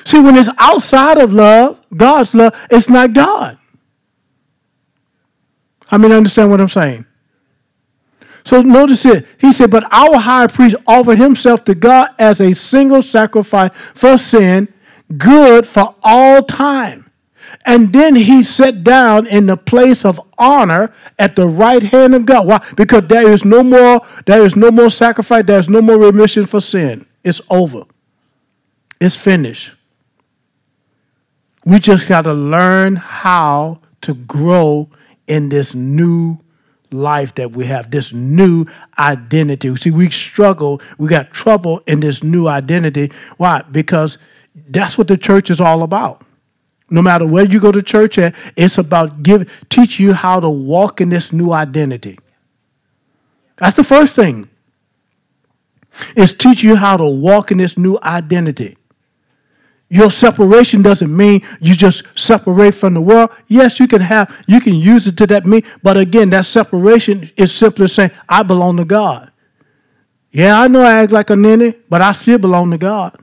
See, 0.05 0.19
when 0.19 0.35
it's 0.35 0.49
outside 0.57 1.17
of 1.17 1.33
love, 1.33 1.81
God's 1.95 2.33
love, 2.33 2.53
it's 2.69 2.89
not 2.89 3.13
God. 3.13 3.57
I 5.89 5.97
mean, 5.97 6.11
understand 6.11 6.49
what 6.49 6.59
I'm 6.59 6.69
saying? 6.69 7.05
So 8.45 8.61
notice 8.61 9.05
it. 9.05 9.25
He 9.39 9.53
said, 9.53 9.71
But 9.71 9.85
our 9.91 10.17
high 10.17 10.47
priest 10.47 10.75
offered 10.87 11.17
himself 11.17 11.63
to 11.65 11.75
God 11.75 12.09
as 12.19 12.41
a 12.41 12.53
single 12.53 13.01
sacrifice 13.01 13.71
for 13.73 14.17
sin, 14.17 14.73
good 15.17 15.65
for 15.65 15.95
all 16.03 16.43
time. 16.43 17.09
And 17.65 17.93
then 17.93 18.15
he 18.15 18.43
sat 18.43 18.83
down 18.83 19.27
in 19.27 19.45
the 19.45 19.55
place 19.55 20.03
of 20.03 20.19
honor 20.37 20.93
at 21.19 21.35
the 21.35 21.47
right 21.47 21.83
hand 21.83 22.15
of 22.15 22.25
God. 22.25 22.47
Why? 22.47 22.65
Because 22.75 23.07
there 23.07 23.31
is 23.31 23.45
no 23.45 23.63
more, 23.63 24.01
there 24.25 24.43
is 24.43 24.55
no 24.55 24.71
more 24.71 24.89
sacrifice, 24.89 25.45
there's 25.45 25.69
no 25.69 25.81
more 25.81 25.97
remission 25.97 26.45
for 26.45 26.59
sin. 26.61 27.05
It's 27.23 27.39
over. 27.49 27.83
It's 28.99 29.15
finished. 29.15 29.71
We 31.65 31.79
just 31.79 32.07
got 32.07 32.21
to 32.21 32.33
learn 32.33 32.95
how 32.95 33.79
to 34.01 34.13
grow 34.13 34.89
in 35.27 35.49
this 35.49 35.73
new 35.73 36.39
life 36.91 37.35
that 37.35 37.51
we 37.51 37.65
have, 37.65 37.89
this 37.91 38.13
new 38.13 38.65
identity. 38.99 39.75
See, 39.75 39.91
we 39.91 40.09
struggle, 40.09 40.81
we 40.97 41.07
got 41.07 41.31
trouble 41.31 41.81
in 41.87 41.99
this 42.01 42.23
new 42.23 42.47
identity. 42.47 43.11
Why? 43.37 43.63
Because 43.63 44.17
that's 44.55 44.97
what 44.97 45.07
the 45.07 45.17
church 45.17 45.49
is 45.49 45.59
all 45.59 45.83
about. 45.83 46.23
No 46.89 47.01
matter 47.01 47.25
where 47.25 47.45
you 47.45 47.59
go 47.59 47.71
to 47.71 47.81
church 47.81 48.17
at, 48.17 48.35
it's 48.55 48.77
about 48.77 49.23
give 49.23 49.65
teach 49.69 49.99
you 49.99 50.13
how 50.13 50.39
to 50.39 50.49
walk 50.49 51.01
in 51.01 51.09
this 51.09 51.31
new 51.33 51.51
identity. 51.51 52.19
That's 53.57 53.75
the 53.75 53.83
first 53.83 54.15
thing. 54.15 54.49
Is 56.15 56.33
teach 56.33 56.61
you 56.63 56.75
how 56.75 56.97
to 56.97 57.05
walk 57.05 57.51
in 57.51 57.57
this 57.57 57.77
new 57.77 57.97
identity. 58.03 58.77
Your 59.93 60.09
separation 60.09 60.81
doesn't 60.81 61.15
mean 61.15 61.43
you 61.61 61.75
just 61.75 62.01
separate 62.15 62.73
from 62.73 62.95
the 62.95 63.01
world. 63.01 63.29
Yes, 63.45 63.79
you 63.79 63.87
can 63.87 64.01
have, 64.01 64.43
you 64.47 64.59
can 64.59 64.73
use 64.73 65.05
it 65.05 65.15
to 65.17 65.27
that 65.27 65.45
mean, 65.45 65.61
but 65.83 65.97
again, 65.97 66.31
that 66.31 66.45
separation 66.45 67.29
is 67.37 67.53
simply 67.53 67.87
saying, 67.87 68.09
I 68.27 68.41
belong 68.41 68.77
to 68.77 68.85
God. 68.85 69.31
Yeah, 70.31 70.59
I 70.59 70.67
know 70.67 70.81
I 70.81 71.03
act 71.03 71.11
like 71.11 71.29
a 71.29 71.35
ninny, 71.35 71.75
but 71.91 72.01
I 72.01 72.13
still 72.13 72.39
belong 72.39 72.71
to 72.71 72.79
God. 72.79 73.15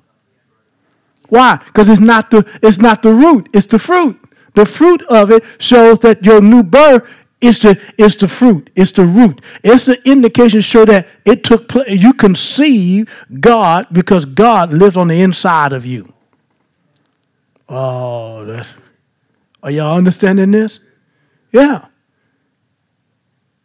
Why? 1.29 1.57
Because 1.57 1.89
it's 1.89 2.01
not 2.01 2.31
the 2.31 2.49
it's 2.63 2.79
not 2.79 3.03
the 3.03 3.13
root, 3.13 3.49
it's 3.53 3.67
the 3.67 3.81
fruit. 3.81 4.17
The 4.55 4.65
fruit 4.65 5.03
of 5.11 5.33
it 5.33 5.43
shows 5.59 5.99
that 6.01 6.25
your 6.25 6.41
new 6.41 6.63
birth 6.63 7.03
is 7.41 7.59
the 7.59 7.81
is 7.99 8.15
the 8.15 8.29
fruit, 8.29 8.71
it's 8.77 8.93
the 8.93 9.05
root. 9.05 9.41
It's 9.65 9.87
the 9.87 10.01
indication 10.09 10.61
show 10.61 10.85
that 10.85 11.09
it 11.25 11.43
took 11.43 11.69
place. 11.69 12.01
You 12.01 12.13
conceive 12.13 13.13
God 13.41 13.89
because 13.91 14.25
God 14.25 14.73
lives 14.73 14.97
on 14.97 15.09
the 15.09 15.21
inside 15.21 15.73
of 15.73 15.85
you. 15.85 16.15
Oh, 17.71 18.45
that's. 18.45 18.75
Are 19.63 19.71
y'all 19.71 19.97
understanding 19.97 20.51
this? 20.51 20.81
Yeah. 21.53 21.87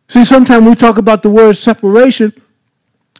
See, 0.09 0.23
sometimes 0.23 0.63
we 0.63 0.75
talk 0.75 0.97
about 0.97 1.23
the 1.23 1.29
word 1.29 1.57
separation. 1.57 2.31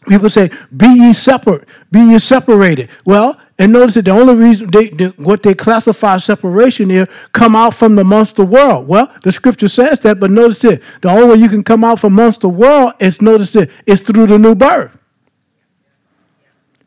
People 0.08 0.30
say, 0.30 0.52
"Be 0.76 0.88
ye 0.88 1.14
separate, 1.14 1.68
be 1.92 2.00
ye 2.00 2.20
separated." 2.20 2.90
Well, 3.04 3.40
and 3.58 3.74
notice 3.74 3.96
that 3.96 4.06
the 4.06 4.12
only 4.12 4.36
reason 4.36 4.70
they, 4.70 4.88
what 5.18 5.42
they 5.42 5.56
classify 5.56 6.18
separation 6.18 6.92
is 6.92 7.08
come 7.32 7.56
out 7.56 7.74
from 7.74 7.96
the 7.96 8.02
amongst 8.02 8.36
the 8.36 8.46
world. 8.46 8.88
Well, 8.88 9.12
the 9.24 9.32
scripture 9.32 9.68
says 9.68 10.02
that, 10.02 10.20
but 10.20 10.30
notice 10.30 10.64
it. 10.64 10.84
The 11.02 11.10
only 11.10 11.26
way 11.26 11.36
you 11.42 11.50
can 11.50 11.64
come 11.64 11.84
out 11.84 12.00
from 12.00 12.14
amongst 12.14 12.42
the 12.42 12.50
world 12.50 12.94
is 13.00 13.20
notice 13.22 13.56
it 13.56 13.72
is 13.88 14.02
through 14.02 14.28
the 14.28 14.38
new 14.38 14.54
birth. 14.54 14.96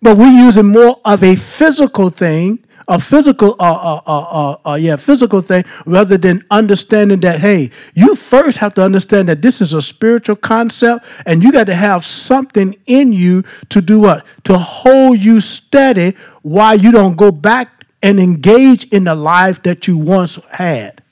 But 0.00 0.16
we're 0.16 0.30
using 0.30 0.68
more 0.68 1.00
of 1.04 1.24
a 1.24 1.34
physical 1.34 2.10
thing 2.10 2.64
a 2.88 2.98
physical, 2.98 3.54
uh, 3.60 4.00
uh, 4.06 4.56
uh, 4.64 4.74
yeah, 4.74 4.96
physical 4.96 5.42
thing 5.42 5.62
rather 5.84 6.16
than 6.16 6.42
understanding 6.50 7.20
that, 7.20 7.38
hey, 7.38 7.70
you 7.94 8.16
first 8.16 8.58
have 8.58 8.72
to 8.74 8.82
understand 8.82 9.28
that 9.28 9.42
this 9.42 9.60
is 9.60 9.74
a 9.74 9.82
spiritual 9.82 10.36
concept 10.36 11.04
and 11.26 11.42
you 11.42 11.52
got 11.52 11.66
to 11.66 11.74
have 11.74 12.02
something 12.04 12.74
in 12.86 13.12
you 13.12 13.44
to 13.68 13.82
do 13.82 14.00
what? 14.00 14.24
To 14.44 14.56
hold 14.56 15.18
you 15.18 15.42
steady 15.42 16.16
while 16.40 16.80
you 16.80 16.90
don't 16.90 17.16
go 17.16 17.30
back 17.30 17.84
and 18.02 18.18
engage 18.18 18.84
in 18.84 19.04
the 19.04 19.14
life 19.14 19.62
that 19.64 19.86
you 19.86 19.98
once 19.98 20.36
had. 20.50 21.02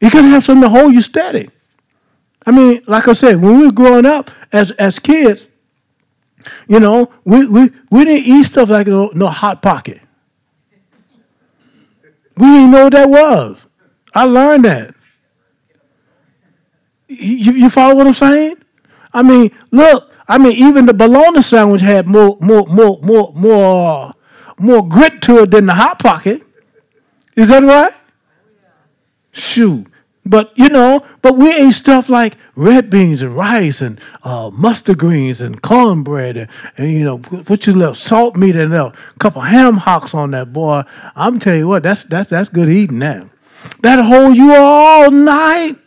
You 0.00 0.10
got 0.10 0.20
to 0.20 0.28
have 0.28 0.44
something 0.44 0.62
to 0.62 0.68
hold 0.68 0.92
you 0.92 1.00
steady. 1.00 1.48
I 2.44 2.50
mean, 2.50 2.82
like 2.86 3.08
I 3.08 3.14
said, 3.14 3.40
when 3.40 3.58
we 3.58 3.66
were 3.66 3.72
growing 3.72 4.04
up 4.04 4.30
as, 4.52 4.72
as 4.72 4.98
kids, 4.98 5.46
you 6.68 6.80
know, 6.80 7.12
we, 7.24 7.46
we, 7.46 7.70
we 7.90 8.04
didn't 8.04 8.26
eat 8.26 8.44
stuff 8.44 8.68
like 8.68 8.86
no, 8.86 9.10
no 9.14 9.28
hot 9.28 9.62
pocket. 9.62 10.00
We 12.38 12.46
didn't 12.46 12.70
know 12.70 12.84
what 12.84 12.92
that 12.92 13.10
was. 13.10 13.66
I 14.14 14.24
learned 14.24 14.64
that. 14.64 14.94
You, 17.08 17.52
you 17.52 17.70
follow 17.70 17.94
what 17.96 18.06
I'm 18.06 18.14
saying? 18.14 18.56
I 19.12 19.22
mean, 19.22 19.50
look, 19.70 20.12
I 20.28 20.38
mean, 20.38 20.52
even 20.52 20.86
the 20.86 20.94
bologna 20.94 21.42
sandwich 21.42 21.80
had 21.80 22.06
more, 22.06 22.36
more, 22.40 22.66
more, 22.66 23.00
more, 23.02 23.32
more, 23.34 24.14
more 24.58 24.88
grit 24.88 25.22
to 25.22 25.38
it 25.42 25.50
than 25.50 25.66
the 25.66 25.74
hot 25.74 25.98
pocket. 25.98 26.42
Is 27.34 27.48
that 27.48 27.62
right? 27.62 27.92
Shoot. 29.32 29.86
But 30.28 30.52
you 30.56 30.68
know, 30.68 31.04
but 31.22 31.36
we 31.36 31.50
ate 31.54 31.72
stuff 31.72 32.10
like 32.10 32.36
red 32.54 32.90
beans 32.90 33.22
and 33.22 33.34
rice 33.34 33.80
and 33.80 33.98
uh, 34.22 34.50
mustard 34.52 34.98
greens 34.98 35.40
and 35.40 35.62
cornbread 35.62 36.36
and, 36.36 36.50
and 36.76 36.92
you 36.92 37.04
know 37.04 37.18
put 37.18 37.66
your 37.66 37.76
little 37.76 37.94
salt 37.94 38.36
meat 38.36 38.54
and 38.54 38.74
a 38.74 38.92
couple 39.18 39.40
ham 39.40 39.78
hocks 39.78 40.12
on 40.12 40.32
that 40.32 40.52
boy. 40.52 40.82
I'm 41.16 41.38
telling 41.38 41.60
you 41.60 41.68
what, 41.68 41.82
that's 41.82 42.04
that's 42.04 42.28
that's 42.28 42.50
good 42.50 42.68
eating 42.68 42.98
now. 42.98 43.30
That 43.80 44.04
hold 44.04 44.36
you 44.36 44.54
all 44.54 45.10
night. 45.10 45.78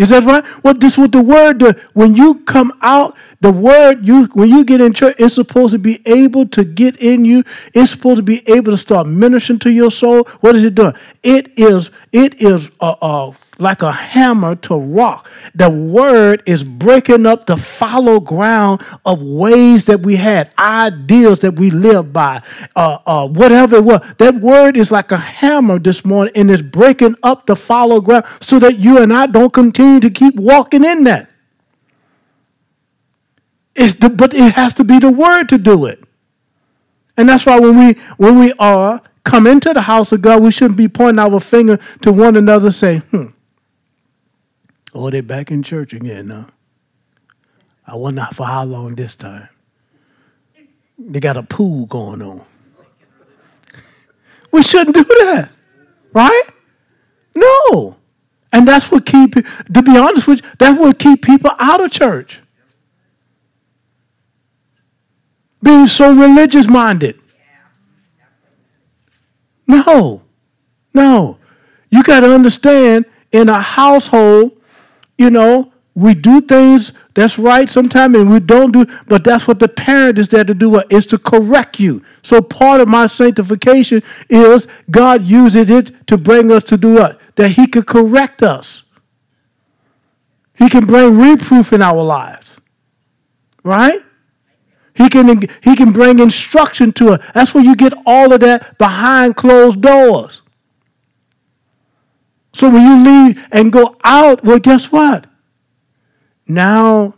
Is 0.00 0.08
that 0.08 0.24
right? 0.24 0.42
Well, 0.64 0.72
this 0.72 0.96
what 0.96 1.12
the 1.12 1.20
word 1.20 1.58
does. 1.58 1.74
When 1.92 2.16
you 2.16 2.36
come 2.46 2.72
out, 2.80 3.14
the 3.42 3.52
word 3.52 4.06
you 4.06 4.30
when 4.32 4.48
you 4.48 4.64
get 4.64 4.80
in 4.80 4.94
church, 4.94 5.14
it's 5.18 5.34
supposed 5.34 5.72
to 5.74 5.78
be 5.78 6.00
able 6.06 6.48
to 6.48 6.64
get 6.64 6.96
in 6.96 7.26
you. 7.26 7.44
It's 7.74 7.90
supposed 7.90 8.16
to 8.16 8.22
be 8.22 8.42
able 8.50 8.72
to 8.72 8.78
start 8.78 9.06
ministering 9.06 9.58
to 9.58 9.70
your 9.70 9.90
soul. 9.90 10.24
What 10.40 10.56
is 10.56 10.64
it 10.64 10.74
doing? 10.74 10.94
It 11.22 11.52
is 11.58 11.90
it 12.12 12.40
is 12.40 12.70
uh, 12.80 12.96
uh 13.02 13.32
like 13.60 13.82
a 13.82 13.92
hammer 13.92 14.54
to 14.56 14.76
rock. 14.78 15.30
The 15.54 15.70
word 15.70 16.42
is 16.46 16.62
breaking 16.62 17.26
up 17.26 17.46
the 17.46 17.56
fallow 17.56 18.20
ground 18.20 18.82
of 19.04 19.22
ways 19.22 19.84
that 19.86 20.00
we 20.00 20.16
had, 20.16 20.50
ideals 20.58 21.40
that 21.40 21.56
we 21.56 21.70
live 21.70 22.12
by, 22.12 22.42
uh, 22.74 22.98
uh, 23.06 23.28
whatever 23.28 23.76
it 23.76 23.84
was. 23.84 24.00
That 24.18 24.36
word 24.36 24.76
is 24.76 24.90
like 24.90 25.12
a 25.12 25.16
hammer 25.16 25.78
this 25.78 26.04
morning 26.04 26.32
and 26.36 26.50
it's 26.50 26.62
breaking 26.62 27.16
up 27.22 27.46
the 27.46 27.56
fallow 27.56 28.00
ground 28.00 28.24
so 28.40 28.58
that 28.58 28.78
you 28.78 28.98
and 28.98 29.12
I 29.12 29.26
don't 29.26 29.52
continue 29.52 30.00
to 30.00 30.10
keep 30.10 30.36
walking 30.36 30.84
in 30.84 31.04
that. 31.04 31.30
It's 33.74 33.94
the, 33.94 34.10
but 34.10 34.34
it 34.34 34.54
has 34.54 34.74
to 34.74 34.84
be 34.84 34.98
the 34.98 35.10
word 35.10 35.48
to 35.50 35.58
do 35.58 35.86
it. 35.86 36.02
And 37.16 37.28
that's 37.28 37.46
why 37.46 37.58
when 37.58 37.78
we 37.78 37.92
when 38.16 38.38
we 38.38 38.52
are 38.58 39.02
come 39.24 39.46
into 39.46 39.72
the 39.72 39.82
house 39.82 40.12
of 40.12 40.22
God, 40.22 40.42
we 40.42 40.50
shouldn't 40.50 40.78
be 40.78 40.88
pointing 40.88 41.18
our 41.18 41.40
finger 41.40 41.78
to 42.02 42.12
one 42.12 42.36
another, 42.36 42.72
say, 42.72 42.98
hmm, 43.10 43.26
Oh, 44.92 45.10
they're 45.10 45.22
back 45.22 45.50
in 45.50 45.62
church 45.62 45.92
again 45.92 46.28
now. 46.28 46.48
I 47.86 47.94
wonder 47.96 48.26
for 48.32 48.46
how 48.46 48.64
long 48.64 48.94
this 48.94 49.16
time. 49.16 49.48
They 50.98 51.20
got 51.20 51.36
a 51.36 51.42
pool 51.42 51.86
going 51.86 52.22
on. 52.22 52.44
We 54.52 54.62
shouldn't 54.62 54.94
do 54.94 55.04
that. 55.04 55.50
Right? 56.12 56.42
No. 57.34 57.96
And 58.52 58.66
that's 58.66 58.90
what 58.90 59.06
keep 59.06 59.34
to 59.34 59.82
be 59.82 59.96
honest 59.96 60.26
with 60.26 60.42
you, 60.42 60.50
that's 60.58 60.78
what 60.78 60.98
keep 60.98 61.22
people 61.22 61.50
out 61.58 61.82
of 61.82 61.90
church. 61.90 62.40
Being 65.62 65.86
so 65.86 66.12
religious 66.12 66.66
minded. 66.68 67.18
No. 69.66 70.22
No. 70.92 71.38
You 71.90 72.02
got 72.02 72.20
to 72.20 72.34
understand 72.34 73.04
in 73.30 73.48
a 73.48 73.60
household, 73.60 74.59
you 75.20 75.28
know, 75.28 75.70
we 75.94 76.14
do 76.14 76.40
things 76.40 76.92
that's 77.12 77.38
right 77.38 77.68
sometimes 77.68 78.14
and 78.14 78.30
we 78.30 78.40
don't 78.40 78.72
do, 78.72 78.86
but 79.06 79.22
that's 79.22 79.46
what 79.46 79.58
the 79.58 79.68
parent 79.68 80.18
is 80.18 80.28
there 80.28 80.44
to 80.44 80.54
do, 80.54 80.76
uh, 80.76 80.82
is 80.88 81.04
to 81.04 81.18
correct 81.18 81.78
you. 81.78 82.02
So 82.22 82.40
part 82.40 82.80
of 82.80 82.88
my 82.88 83.04
sanctification 83.04 84.02
is 84.30 84.66
God 84.90 85.24
uses 85.24 85.68
it 85.68 86.06
to 86.06 86.16
bring 86.16 86.50
us 86.50 86.64
to 86.64 86.78
do 86.78 86.94
what? 86.94 87.20
That 87.34 87.50
He 87.50 87.66
could 87.66 87.86
correct 87.86 88.42
us. 88.42 88.84
He 90.56 90.70
can 90.70 90.86
bring 90.86 91.18
reproof 91.18 91.74
in 91.74 91.82
our 91.82 92.02
lives. 92.02 92.56
Right? 93.62 94.00
He 94.94 95.10
can, 95.10 95.48
he 95.62 95.76
can 95.76 95.92
bring 95.92 96.18
instruction 96.18 96.92
to 96.92 97.10
us. 97.10 97.30
That's 97.34 97.52
where 97.52 97.62
you 97.62 97.76
get 97.76 97.92
all 98.06 98.32
of 98.32 98.40
that 98.40 98.78
behind 98.78 99.36
closed 99.36 99.82
doors. 99.82 100.40
So 102.52 102.68
when 102.68 102.82
you 102.82 103.04
leave 103.04 103.46
and 103.52 103.72
go 103.72 103.96
out, 104.02 104.44
well, 104.44 104.58
guess 104.58 104.90
what? 104.90 105.26
Now 106.46 107.14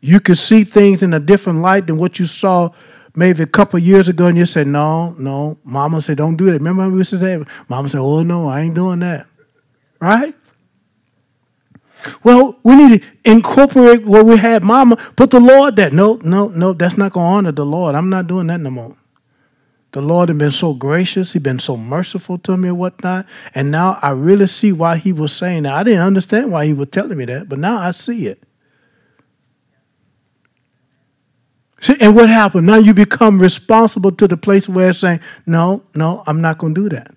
you 0.00 0.20
can 0.20 0.34
see 0.34 0.64
things 0.64 1.02
in 1.02 1.14
a 1.14 1.20
different 1.20 1.60
light 1.60 1.86
than 1.86 1.96
what 1.96 2.18
you 2.18 2.26
saw 2.26 2.70
maybe 3.14 3.42
a 3.42 3.46
couple 3.46 3.78
years 3.78 4.08
ago, 4.08 4.26
and 4.26 4.36
you 4.36 4.44
said, 4.44 4.66
No, 4.66 5.12
no, 5.18 5.58
mama 5.64 6.00
said, 6.00 6.18
Don't 6.18 6.36
do 6.36 6.46
that. 6.46 6.52
Remember 6.52 6.88
we 6.90 6.98
used 6.98 7.10
to 7.10 7.18
say, 7.18 7.42
Mama 7.68 7.88
said, 7.88 8.00
Oh, 8.00 8.22
no, 8.22 8.48
I 8.48 8.60
ain't 8.60 8.74
doing 8.74 9.00
that. 9.00 9.26
Right? 9.98 10.34
Well, 12.22 12.58
we 12.62 12.76
need 12.76 13.02
to 13.02 13.08
incorporate 13.24 14.06
what 14.06 14.26
we 14.26 14.36
had, 14.36 14.62
mama. 14.62 14.96
Put 15.16 15.30
the 15.30 15.40
Lord 15.40 15.76
there. 15.76 15.90
No, 15.90 16.20
no, 16.22 16.48
no, 16.48 16.72
that's 16.72 16.96
not 16.96 17.12
going 17.12 17.24
to 17.24 17.36
honor 17.36 17.52
the 17.52 17.66
Lord. 17.66 17.94
I'm 17.94 18.10
not 18.10 18.26
doing 18.26 18.46
that 18.48 18.60
no 18.60 18.70
more. 18.70 18.96
The 19.96 20.02
Lord 20.02 20.28
had 20.28 20.36
been 20.36 20.52
so 20.52 20.74
gracious. 20.74 21.32
He'd 21.32 21.42
been 21.42 21.58
so 21.58 21.74
merciful 21.74 22.36
to 22.40 22.58
me 22.58 22.68
and 22.68 22.78
whatnot. 22.78 23.26
And 23.54 23.70
now 23.70 23.98
I 24.02 24.10
really 24.10 24.46
see 24.46 24.70
why 24.70 24.98
he 24.98 25.10
was 25.10 25.32
saying 25.32 25.62
that. 25.62 25.72
I 25.72 25.84
didn't 25.84 26.02
understand 26.02 26.52
why 26.52 26.66
he 26.66 26.74
was 26.74 26.88
telling 26.90 27.16
me 27.16 27.24
that, 27.24 27.48
but 27.48 27.58
now 27.58 27.78
I 27.78 27.92
see 27.92 28.26
it. 28.26 28.42
See, 31.80 31.96
and 31.98 32.14
what 32.14 32.28
happened? 32.28 32.66
Now 32.66 32.76
you 32.76 32.92
become 32.92 33.38
responsible 33.38 34.12
to 34.12 34.28
the 34.28 34.36
place 34.36 34.68
where 34.68 34.90
it's 34.90 34.98
saying, 34.98 35.20
no, 35.46 35.82
no, 35.94 36.22
I'm 36.26 36.42
not 36.42 36.58
going 36.58 36.74
to 36.74 36.82
do 36.82 36.88
that. 36.90 37.14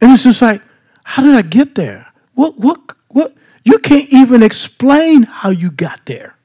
And 0.00 0.10
it's 0.10 0.24
just 0.24 0.42
like, 0.42 0.60
how 1.04 1.22
did 1.22 1.36
I 1.36 1.42
get 1.42 1.76
there? 1.76 2.12
What, 2.34 2.58
what, 2.58 2.80
what? 3.10 3.32
You 3.62 3.78
can't 3.78 4.08
even 4.08 4.42
explain 4.42 5.22
how 5.22 5.50
you 5.50 5.70
got 5.70 6.04
there. 6.06 6.36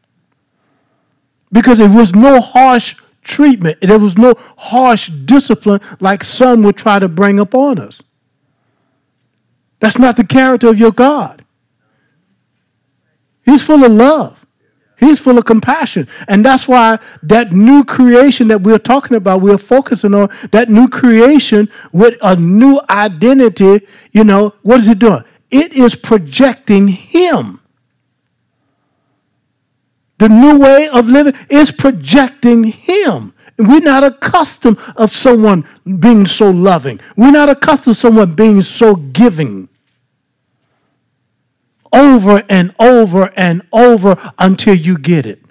Because 1.52 1.80
it 1.80 1.90
was 1.90 2.14
no 2.14 2.40
harsh 2.40 2.96
treatment, 3.26 3.82
there 3.82 4.00
was 4.00 4.18
no 4.18 4.36
harsh 4.58 5.10
discipline 5.10 5.82
like 6.00 6.24
some 6.24 6.64
would 6.64 6.78
try 6.78 7.00
to 7.00 7.10
bring 7.10 7.40
upon 7.40 7.80
us. 7.80 8.02
That's 9.80 9.98
not 9.98 10.16
the 10.16 10.24
character 10.24 10.70
of 10.70 10.80
your 10.80 10.92
God. 10.92 11.44
He's 13.44 13.64
full 13.64 13.84
of 13.84 13.92
love. 13.92 14.46
He's 14.98 15.20
full 15.20 15.38
of 15.38 15.44
compassion. 15.44 16.08
And 16.28 16.46
that's 16.46 16.68
why 16.70 17.00
that 17.22 17.52
new 17.52 17.84
creation 17.84 18.48
that 18.48 18.62
we're 18.62 18.80
talking 18.80 19.18
about, 19.18 19.42
we're 19.42 19.58
focusing 19.58 20.14
on 20.14 20.30
that 20.52 20.70
new 20.70 20.88
creation 20.88 21.70
with 21.92 22.18
a 22.22 22.38
new 22.38 22.80
identity, 22.90 23.86
you 24.14 24.24
know, 24.24 24.54
what 24.62 24.80
is 24.80 24.88
it 24.88 25.00
doing? 25.00 25.24
it 25.52 25.74
is 25.74 25.96
projecting 25.96 26.88
Him. 26.88 27.62
The 30.18 30.30
new 30.30 30.60
way 30.60 30.88
of 30.88 31.08
living 31.08 31.34
is 31.50 31.72
projecting 31.72 32.64
Him. 32.64 33.34
We're 33.58 33.80
not 33.80 34.04
accustomed 34.04 34.80
of 34.98 35.12
someone 35.12 35.66
being 36.00 36.26
so 36.26 36.50
loving. 36.50 37.00
We're 37.16 37.32
not 37.32 37.50
accustomed 37.50 37.96
to 37.96 38.00
someone 38.00 38.34
being 38.34 38.62
so 38.62 38.96
giving. 38.96 39.70
Over 41.94 42.44
and 42.50 42.76
over 42.80 43.32
and 43.38 43.62
over 43.72 44.18
until 44.38 44.76
you 44.76 44.98
get 44.98 45.26
it. 45.26 45.42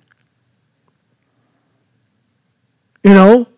You 3.03 3.15
know, 3.15 3.49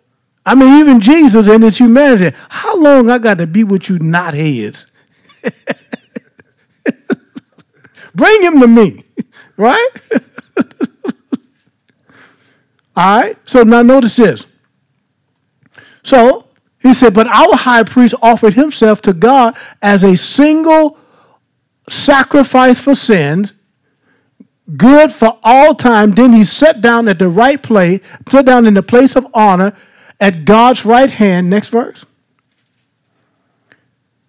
I 0.44 0.54
mean, 0.54 0.80
even 0.80 1.00
Jesus 1.00 1.48
and 1.48 1.64
his 1.64 1.78
humanity. 1.78 2.36
How 2.48 2.80
long 2.80 3.10
I 3.10 3.18
got 3.18 3.38
to 3.38 3.46
be 3.48 3.64
with 3.64 3.88
you 3.88 3.98
not 3.98 4.34
knotheads? 4.34 4.84
Bring 8.14 8.42
him 8.42 8.60
to 8.60 8.68
me, 8.68 9.04
right? 9.56 9.88
All 12.96 13.20
right, 13.20 13.38
so 13.44 13.62
now 13.62 13.82
notice 13.82 14.16
this. 14.16 14.46
So 16.02 16.48
he 16.80 16.94
said, 16.94 17.12
But 17.12 17.26
our 17.26 17.56
high 17.56 17.82
priest 17.82 18.14
offered 18.22 18.54
himself 18.54 19.02
to 19.02 19.12
God 19.12 19.56
as 19.82 20.02
a 20.02 20.16
single 20.16 20.98
sacrifice 21.90 22.80
for 22.80 22.94
sins, 22.94 23.52
good 24.76 25.12
for 25.12 25.38
all 25.42 25.74
time. 25.74 26.12
Then 26.12 26.32
he 26.32 26.44
sat 26.44 26.80
down 26.80 27.06
at 27.08 27.18
the 27.18 27.28
right 27.28 27.62
place, 27.62 28.00
sat 28.28 28.46
down 28.46 28.66
in 28.66 28.74
the 28.74 28.82
place 28.82 29.14
of 29.14 29.26
honor 29.34 29.76
at 30.18 30.44
God's 30.44 30.84
right 30.84 31.10
hand. 31.10 31.50
Next 31.50 31.68
verse. 31.68 32.06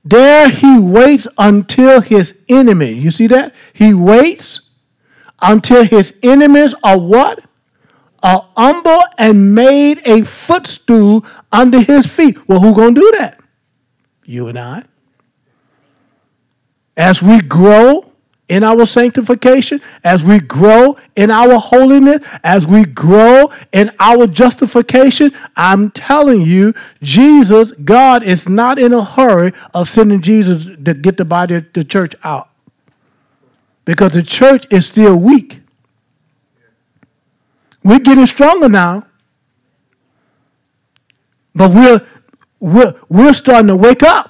There 0.04 0.50
he 0.50 0.80
waits 0.80 1.28
until 1.38 2.02
his 2.02 2.38
enemy, 2.48 2.94
you 2.94 3.12
see 3.12 3.28
that? 3.28 3.54
He 3.74 3.94
waits 3.94 4.62
until 5.42 5.84
his 5.84 6.18
enemies 6.24 6.74
are 6.82 6.98
what? 6.98 7.47
Are 8.28 8.46
humble 8.58 9.06
and 9.18 9.56
made 9.56 10.02
a 10.06 10.22
footstool 10.24 11.26
under 11.50 11.80
his 11.80 12.06
feet. 12.06 12.38
Well, 12.50 12.60
who 12.60 12.76
gonna 12.76 12.94
do 12.94 13.14
that? 13.20 13.40
You 14.26 14.50
and 14.50 14.60
I. 14.60 14.84
As 16.98 17.22
we 17.22 17.40
grow 17.40 18.12
in 18.50 18.66
our 18.66 18.86
sanctification, 18.86 19.80
as 20.04 20.26
we 20.26 20.42
grow 20.42 20.98
in 21.16 21.32
our 21.32 21.58
holiness, 21.58 22.20
as 22.44 22.68
we 22.68 22.84
grow 22.84 23.50
in 23.72 23.92
our 23.98 24.28
justification, 24.28 25.32
I'm 25.56 25.90
telling 25.90 26.42
you, 26.42 26.74
Jesus, 27.02 27.72
God 27.72 28.24
is 28.24 28.50
not 28.50 28.78
in 28.78 28.92
a 28.92 29.06
hurry 29.06 29.54
of 29.74 29.88
sending 29.88 30.20
Jesus 30.20 30.66
to 30.66 30.94
get 30.94 31.16
the 31.16 31.24
body 31.24 31.56
of 31.56 31.72
the 31.72 31.86
church 31.86 32.14
out. 32.26 32.50
Because 33.86 34.12
the 34.12 34.22
church 34.22 34.66
is 34.70 34.86
still 34.86 35.16
weak. 35.16 35.62
We're 37.88 38.00
getting 38.00 38.26
stronger 38.26 38.68
now. 38.68 39.08
But 41.56 41.72
we're, 41.72 42.06
we're, 42.60 42.94
we're 43.08 43.32
starting 43.32 43.68
to 43.68 43.78
wake 43.78 44.04
up 44.04 44.27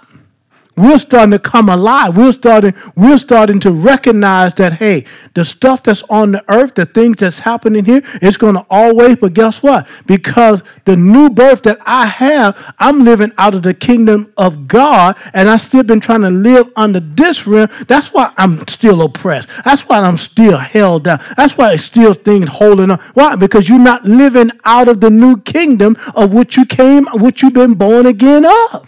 we're 0.78 1.00
starting 1.00 1.32
to 1.32 1.40
come 1.40 1.70
alive. 1.70 2.16
We're 2.16 2.32
starting, 2.32 2.74
we're 2.96 3.18
starting 3.18 3.60
to 3.62 3.72
recognize 3.72 4.54
that, 4.56 4.74
hey, 4.74 5.06
the 5.34 5.44
stuff 5.44 5.84
that's 5.84 6.04
on 6.04 6.32
the 6.34 6.46
earth, 6.54 6.76
the 6.76 6.86
things 6.86 7.18
that's 7.18 7.40
happening 7.40 7.84
here, 7.84 8.04
it's 8.22 8.38
going 8.38 8.56
to 8.56 8.66
always, 8.70 9.18
but 9.18 9.34
guess 9.34 9.64
what? 9.64 9.88
Because 10.06 10.64
the 10.86 10.96
new 10.96 11.30
birth 11.30 11.64
that 11.64 11.80
I 11.86 12.06
have, 12.06 12.76
I'm 12.78 13.04
living 13.04 13.32
out 13.38 13.56
of 13.56 13.64
the 13.64 13.74
kingdom 13.74 14.32
of 14.38 14.68
God, 14.68 15.18
and 15.34 15.50
I've 15.50 15.62
still 15.62 15.84
been 15.84 16.00
trying 16.00 16.22
to 16.22 16.30
live 16.30 16.72
under 16.76 17.00
this 17.00 17.48
realm. 17.48 17.70
That's 17.88 18.14
why 18.14 18.32
I'm 18.38 18.66
still 18.68 19.02
oppressed. 19.02 19.50
That's 19.66 19.82
why 19.82 19.98
I'm 20.00 20.18
still 20.18 20.58
held 20.58 21.06
down. 21.06 21.20
That's 21.36 21.58
why 21.58 21.74
it's 21.74 21.84
still 21.84 22.14
things 22.14 22.50
holding 22.50 22.92
on. 22.92 23.00
Why? 23.16 23.36
Because 23.36 23.68
you're 23.68 23.80
not 23.80 24.04
living 24.06 24.52
out 24.64 24.88
of 24.88 25.02
the 25.02 25.10
new 25.10 25.42
kingdom 25.42 25.98
of 26.16 26.34
which 26.34 26.56
you 26.56 26.66
came, 26.66 27.08
which 27.14 27.42
you've 27.42 27.54
been 27.54 27.74
born 27.74 28.06
again 28.06 28.46
of. 28.46 28.88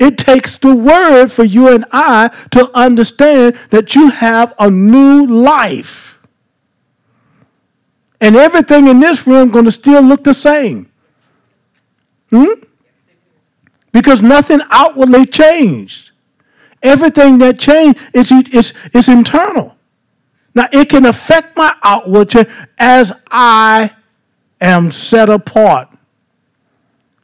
It 0.00 0.16
takes 0.16 0.56
the 0.56 0.74
word 0.74 1.28
for 1.28 1.44
you 1.44 1.68
and 1.68 1.84
I 1.92 2.30
to 2.52 2.70
understand 2.74 3.58
that 3.68 3.94
you 3.94 4.08
have 4.08 4.54
a 4.58 4.70
new 4.70 5.26
life. 5.26 6.18
And 8.18 8.34
everything 8.34 8.88
in 8.88 9.00
this 9.00 9.26
room 9.26 9.50
going 9.50 9.66
to 9.66 9.72
still 9.72 10.02
look 10.02 10.24
the 10.24 10.32
same. 10.32 10.90
Hmm? 12.30 12.64
Because 13.92 14.22
nothing 14.22 14.60
outwardly 14.70 15.26
changed. 15.26 16.10
Everything 16.82 17.36
that 17.38 17.58
changed 17.58 17.98
is, 18.14 18.32
is, 18.32 18.72
is 18.94 19.06
internal. 19.06 19.76
Now, 20.54 20.68
it 20.72 20.88
can 20.88 21.04
affect 21.04 21.58
my 21.58 21.74
outward 21.82 22.34
as 22.78 23.12
I 23.30 23.90
am 24.62 24.90
set 24.92 25.28
apart 25.28 25.89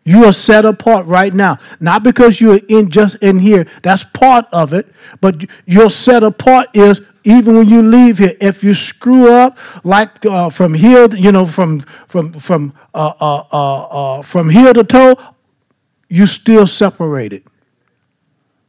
you 0.06 0.24
are 0.24 0.32
set 0.32 0.64
apart 0.64 1.04
right 1.06 1.34
now. 1.34 1.58
Not 1.80 2.04
because 2.04 2.40
you're 2.40 2.60
in 2.68 2.90
just 2.90 3.16
in 3.16 3.40
here. 3.40 3.66
That's 3.82 4.04
part 4.04 4.46
of 4.52 4.72
it. 4.72 4.86
But 5.20 5.44
you're 5.66 5.90
set 5.90 6.22
apart 6.22 6.68
is 6.74 7.00
even 7.24 7.56
when 7.56 7.68
you 7.68 7.82
leave 7.82 8.18
here, 8.18 8.36
if 8.40 8.62
you 8.62 8.72
screw 8.76 9.32
up, 9.32 9.58
like 9.84 10.24
uh, 10.24 10.48
from 10.48 10.74
here, 10.74 11.12
you 11.12 11.32
know, 11.32 11.44
from 11.44 11.80
from 12.06 12.32
from 12.34 12.72
uh, 12.94 13.14
uh, 13.20 13.42
uh, 13.52 14.18
uh 14.18 14.22
from 14.22 14.48
here 14.48 14.72
to 14.72 14.84
toe, 14.84 15.16
you 16.08 16.28
still 16.28 16.68
separated. 16.68 17.42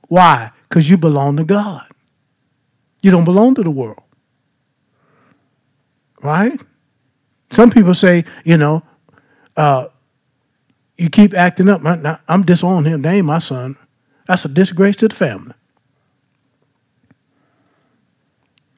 Why? 0.08 0.52
Because 0.68 0.90
you 0.90 0.98
belong 0.98 1.38
to 1.38 1.44
God. 1.44 1.86
You 3.04 3.12
don't 3.12 3.26
belong 3.26 3.54
to 3.56 3.64
the 3.64 3.70
world. 3.70 4.02
Right? 6.24 6.60
Some 7.52 7.70
people 7.70 7.94
say, 7.94 8.26
you 8.44 8.58
know, 8.58 8.82
uh, 9.56 9.90
you 10.98 11.10
keep 11.10 11.34
acting 11.34 11.70
up. 11.70 11.82
I'm 12.28 12.44
disowning 12.44 12.92
him. 12.92 13.02
They 13.02 13.18
ain't 13.18 13.26
my 13.26 13.40
son. 13.40 13.78
That's 14.26 14.46
a 14.46 14.50
disgrace 14.50 14.96
to 14.98 15.08
the 15.08 15.16
family. 15.16 15.54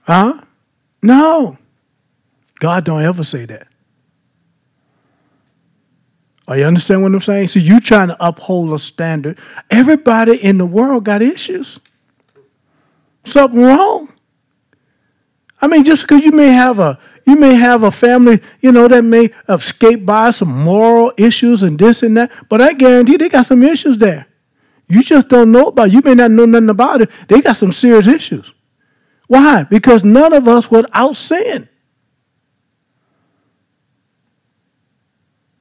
Huh? 0.01 0.41
No. 1.01 1.57
God 2.59 2.84
don't 2.84 3.03
ever 3.03 3.24
say 3.24 3.45
that. 3.45 3.67
Are 6.47 6.57
you 6.57 6.65
understand 6.65 7.03
what 7.03 7.13
I'm 7.13 7.22
saying? 7.22 7.49
See, 7.49 7.59
you 7.59 7.80
trying 7.80 8.07
to 8.07 8.17
uphold 8.20 8.74
a 8.74 8.80
standard. 8.80 9.38
Everybody 9.70 10.36
in 10.36 10.57
the 10.57 10.65
world 10.65 11.05
got 11.05 11.22
issues. 11.22 11.80
Something 13.26 13.61
wrong. 13.61 14.11
I 15.62 15.68
mean, 15.68 15.84
just 15.84 16.03
because 16.03 16.24
you 16.24 16.32
may 16.32 16.47
have 16.47 16.80
a 16.80 16.97
you 17.26 17.36
may 17.36 17.55
have 17.55 17.84
a 17.84 17.91
family, 17.91 18.41
you 18.62 18.72
know, 18.72 18.88
that 18.88 19.03
may 19.03 19.30
escape 19.47 20.05
by 20.05 20.32
some 20.32 20.64
moral 20.64 21.12
issues 21.18 21.64
and 21.64 21.78
this 21.78 22.01
and 22.01 22.18
that, 22.18 22.32
but 22.49 22.62
I 22.62 22.74
guarantee 22.74 23.18
they 23.18 23.30
got 23.30 23.45
some 23.45 23.62
issues 23.64 23.97
there. 23.97 24.28
You 24.88 25.03
just 25.03 25.28
don't 25.28 25.51
know 25.51 25.68
about. 25.68 25.91
You 25.91 26.01
may 26.01 26.16
not 26.16 26.32
know 26.32 26.45
nothing 26.45 26.70
about 26.70 27.01
it. 27.01 27.12
They 27.28 27.41
got 27.41 27.55
some 27.55 27.72
serious 27.72 28.07
issues. 28.07 28.51
Why? 29.28 29.64
Because 29.64 30.03
none 30.03 30.34
of 30.34 30.47
us 30.47 30.72
without 30.72 31.16
sin. 31.16 31.70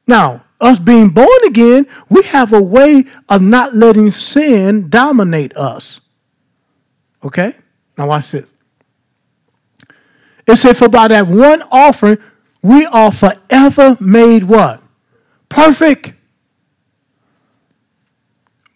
Now, 0.07 0.47
us 0.59 0.79
being 0.79 1.11
born 1.11 1.29
again, 1.47 1.87
we 2.09 2.23
have 2.23 2.55
a 2.55 2.63
way 2.63 3.05
of 3.29 3.43
not 3.43 3.75
letting 3.75 4.11
sin 4.11 4.89
dominate 4.89 5.55
us. 5.55 6.01
Okay? 7.23 7.55
Now 7.99 8.09
watch 8.09 8.31
this. 8.31 8.49
It 10.49 10.57
said, 10.57 10.77
For 10.77 10.89
by 10.89 11.09
that 11.09 11.27
one 11.29 11.63
offering, 11.71 12.19
we 12.63 12.87
are 12.87 13.13
forever 13.13 13.97
made 14.01 14.45
what? 14.45 14.83
Perfect. 15.49 16.15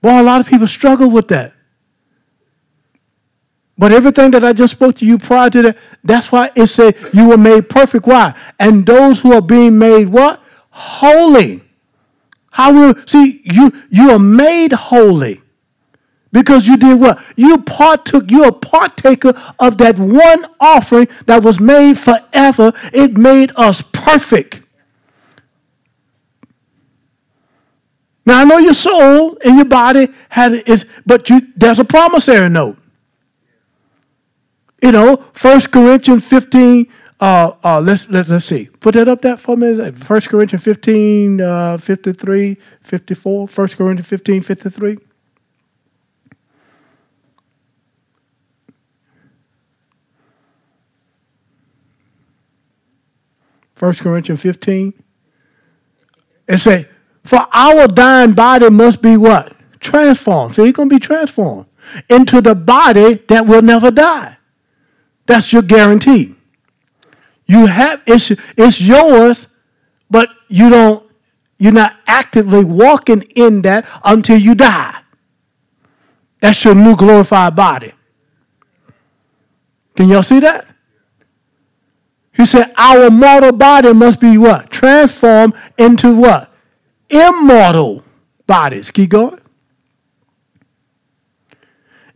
Boy, 0.01 0.21
a 0.21 0.23
lot 0.23 0.41
of 0.41 0.49
people 0.49 0.67
struggle 0.67 1.11
with 1.11 1.29
that. 1.29 1.55
But 3.79 3.93
everything 3.93 4.31
that 4.33 4.45
I 4.45 4.53
just 4.53 4.75
spoke 4.75 4.97
to 4.99 5.07
you 5.07 5.19
prior 5.19 5.51
to 5.51 5.63
that, 5.63 5.79
that's 6.05 6.31
why 6.31 6.51
it 6.55 6.67
said 6.69 6.95
you 7.13 7.29
were 7.29 7.39
made 7.39 7.69
perfect. 7.69 8.07
Why? 8.07 8.35
And 8.61 8.85
those 8.87 9.21
who 9.21 9.33
are 9.33 9.43
being 9.43 9.79
made 9.79 10.09
what? 10.09 10.43
Holy. 10.71 11.63
How 12.51 12.73
will 12.73 12.95
see 13.07 13.41
you 13.45 13.73
you 13.91 14.11
are 14.11 14.19
made 14.19 14.73
holy. 14.73 15.42
Because 16.33 16.67
you 16.67 16.79
did 16.79 16.99
what? 16.99 17.23
You 17.37 17.59
partook, 17.59 18.31
you're 18.31 18.49
a 18.49 18.53
partaker 18.53 19.35
of 19.59 19.77
that 19.79 19.99
one 19.99 20.47
offering 20.59 21.09
that 21.27 21.43
was 21.43 21.61
made 21.61 21.99
forever. 21.99 22.73
It 22.93 23.19
made 23.19 23.53
us 23.57 23.83
perfect. 23.83 24.61
Now 28.25 28.41
I 28.41 28.45
know 28.45 28.59
your 28.59 28.75
soul 28.75 29.37
and 29.45 29.57
your 29.57 29.67
body 29.67 30.09
had 30.31 30.53
is, 30.67 30.87
but 31.05 31.29
you 31.29 31.43
there's 31.55 31.79
a 31.79 31.85
promissory 31.85 32.49
note. 32.49 32.79
You 34.81 34.93
know, 34.93 35.17
1 35.41 35.61
Corinthians 35.61 36.27
15, 36.27 36.89
uh, 37.21 37.53
uh, 37.63 37.81
let's, 37.81 38.09
let, 38.09 38.29
let's 38.29 38.47
see. 38.47 38.69
Put 38.81 38.95
that 38.95 39.07
up 39.07 39.23
there 39.23 39.37
for 39.37 39.55
a 39.55 39.57
minute. 39.57 40.09
1 40.09 40.21
Corinthians 40.23 40.65
15, 40.65 41.41
uh, 41.41 41.79
53, 41.79 42.57
54. 42.81 43.47
1 43.47 43.69
Corinthians 43.69 44.09
15, 44.09 44.43
53. 44.43 44.99
First 53.83 54.01
Corinthians 54.03 54.41
15. 54.41 54.95
It 56.47 56.59
say, 56.59 56.87
for 57.25 57.49
our 57.53 57.89
dying 57.89 58.33
body 58.33 58.71
must 58.71 59.03
be 59.03 59.17
what? 59.17 59.57
Transformed. 59.81 60.55
So 60.55 60.63
you're 60.63 60.73
going 60.73 60.89
to 60.89 60.95
be 60.95 61.01
transformed 61.01 61.67
into 62.09 62.41
the 62.41 62.55
body 62.55 63.15
that 63.27 63.45
will 63.45 63.61
never 63.61 63.91
die. 63.91 64.37
That's 65.27 65.53
your 65.53 65.63
guarantee. 65.63 66.37
You 67.47 67.67
have 67.67 68.01
it's 68.07 68.31
it's 68.57 68.81
yours, 68.81 69.49
but 70.09 70.29
you 70.47 70.71
don't 70.71 71.05
you're 71.59 71.73
not 71.73 71.97
actively 72.07 72.63
walking 72.63 73.23
in 73.35 73.63
that 73.63 73.85
until 74.05 74.39
you 74.39 74.55
die. 74.55 75.03
That's 76.39 76.65
your 76.65 76.77
new 76.77 76.95
glorified 76.95 77.57
body. 77.57 77.95
Can 79.97 80.09
y'all 80.09 80.23
see 80.23 80.39
that? 80.39 80.72
He 82.35 82.47
said, 82.47 82.73
Our 82.77 83.11
mortal 83.11 83.53
body 83.53 83.93
must 83.93 84.21
be 84.21 84.39
what? 84.39 84.71
Transformed 84.71 85.55
into 85.77 86.15
what? 86.15 86.53
Immortal 87.11 88.05
bodies. 88.47 88.91
Keep 88.91 89.11
going. 89.11 89.41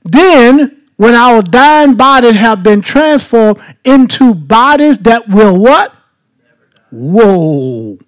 Then 0.05 0.85
when 0.97 1.15
our 1.15 1.43
dying 1.43 1.95
bodies 1.95 2.37
have 2.37 2.63
been 2.63 2.81
transformed 2.81 3.61
into 3.85 4.35
bodies 4.35 4.99
that 4.99 5.29
will 5.29 5.61
what? 5.61 5.93
Whoa. 6.91 7.99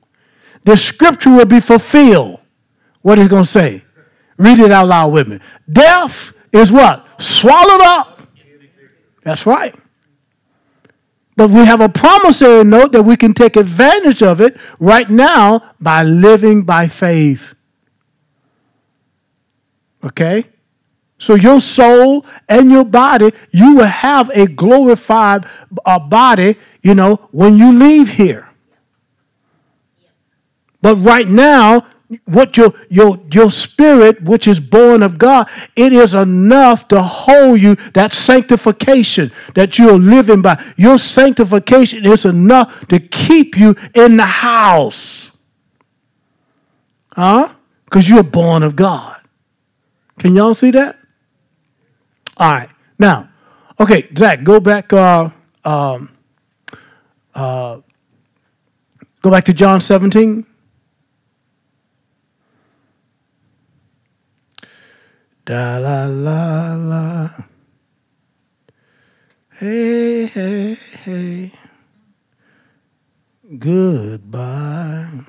The 0.64 0.76
scripture 0.76 1.30
will 1.30 1.44
be 1.44 1.61
fulfilled. 1.61 2.40
What 3.02 3.18
is 3.18 3.26
it 3.26 3.30
going 3.30 3.44
to 3.44 3.50
say? 3.50 3.84
Read 4.38 4.59
it 4.59 4.70
out 4.70 4.88
loud 4.88 5.09
with 5.12 5.28
me. 5.28 5.40
Death 5.70 6.32
is 6.52 6.70
what? 6.70 7.06
Swallowed 7.20 7.80
up. 7.82 8.22
That's 9.22 9.44
right. 9.44 9.74
But 11.39 11.51
we 11.51 11.64
have 11.66 11.80
a 11.80 11.89
promissory 11.89 12.64
note 12.64 12.91
that 12.91 13.05
we 13.05 13.16
can 13.16 13.32
take 13.32 13.55
advantage 13.55 14.24
of 14.24 14.41
it 14.41 14.57
right 14.80 15.09
now 15.09 15.72
by 15.80 16.03
living 16.03 16.64
by 16.64 16.89
faith. 16.89 17.55
Okay? 20.03 20.47
So 21.16 21.36
your 21.36 21.61
soul 21.61 22.26
and 22.49 22.72
your 22.72 22.84
body, 22.84 23.30
you 23.53 23.76
will 23.76 23.86
have 23.86 24.30
a 24.30 24.49
glorified 24.49 25.47
uh, 25.86 26.01
body, 26.01 26.57
you 26.82 26.97
know, 26.97 27.28
when 27.30 27.57
you 27.57 27.72
leave 27.72 28.09
here. 28.09 28.49
But 30.82 30.97
right 30.97 31.28
now, 31.28 31.86
what 32.24 32.56
your 32.56 32.72
your 32.88 33.20
your 33.30 33.50
spirit, 33.50 34.22
which 34.22 34.48
is 34.48 34.61
born 34.61 35.02
of 35.02 35.18
God, 35.18 35.48
it 35.76 35.92
is 35.92 36.14
enough 36.14 36.88
to 36.88 37.02
hold 37.02 37.61
you 37.61 37.74
that 37.92 38.12
sanctification 38.12 39.30
that 39.54 39.78
you're 39.78 39.98
living 39.98 40.40
by. 40.40 40.62
Your 40.76 40.98
sanctification 40.98 42.06
is 42.06 42.24
enough 42.24 42.86
to 42.88 42.98
keep 42.98 43.59
you 43.59 43.76
in 43.94 44.16
the 44.16 44.26
house. 44.26 45.30
Huh? 47.12 47.52
Because 47.84 48.09
you're 48.09 48.22
born 48.22 48.62
of 48.62 48.74
God. 48.74 49.16
Can 50.18 50.34
y'all 50.34 50.54
see 50.54 50.70
that? 50.70 50.96
All 52.38 52.52
right. 52.52 52.70
Now, 52.98 53.28
okay, 53.78 54.09
Zach, 54.16 54.44
go 54.44 54.61
back. 54.61 54.92
Uh, 54.92 55.30
um, 55.64 56.11
uh, 57.34 57.80
go 59.20 59.30
back 59.30 59.44
to 59.44 59.52
John 59.52 59.80
17. 59.80 60.46
Da 65.49 65.78
la 65.78 66.05
la 66.05 66.74
la. 66.76 67.30
Hey, 69.59 70.26
hey, 70.26 70.74
hey. 71.05 71.53
Goodbye. 73.59 75.24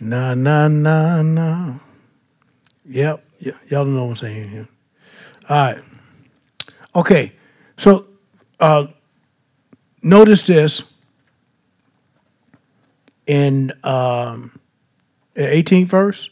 Na, 0.00 0.34
na, 0.34 0.66
na, 0.68 1.22
na. 1.22 1.78
Yep, 2.84 3.24
y- 3.46 3.52
y'all 3.68 3.84
know 3.84 4.06
what 4.06 4.10
I'm 4.10 4.16
saying 4.16 4.50
here. 4.50 4.68
All 5.48 5.56
right. 5.74 5.84
Okay. 6.96 7.32
So 7.78 8.06
uh, 8.58 8.88
notice 10.02 10.42
this 10.42 10.82
in 13.28 13.72
um, 13.84 14.58
18th 15.36 15.86
verse. 15.86 16.30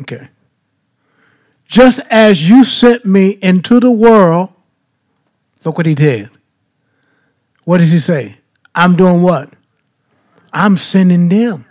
Okay. 0.00 0.28
Just 1.66 2.00
as 2.10 2.48
you 2.48 2.64
sent 2.64 3.04
me 3.04 3.38
into 3.42 3.78
the 3.78 3.90
world, 3.90 4.50
look 5.64 5.76
what 5.76 5.86
he 5.86 5.94
did. 5.94 6.30
What 7.64 7.78
does 7.78 7.90
he 7.90 7.98
say? 7.98 8.38
I'm 8.74 8.96
doing 8.96 9.22
what? 9.22 9.50
I'm 10.52 10.76
sending 10.76 11.28
them 11.28 11.66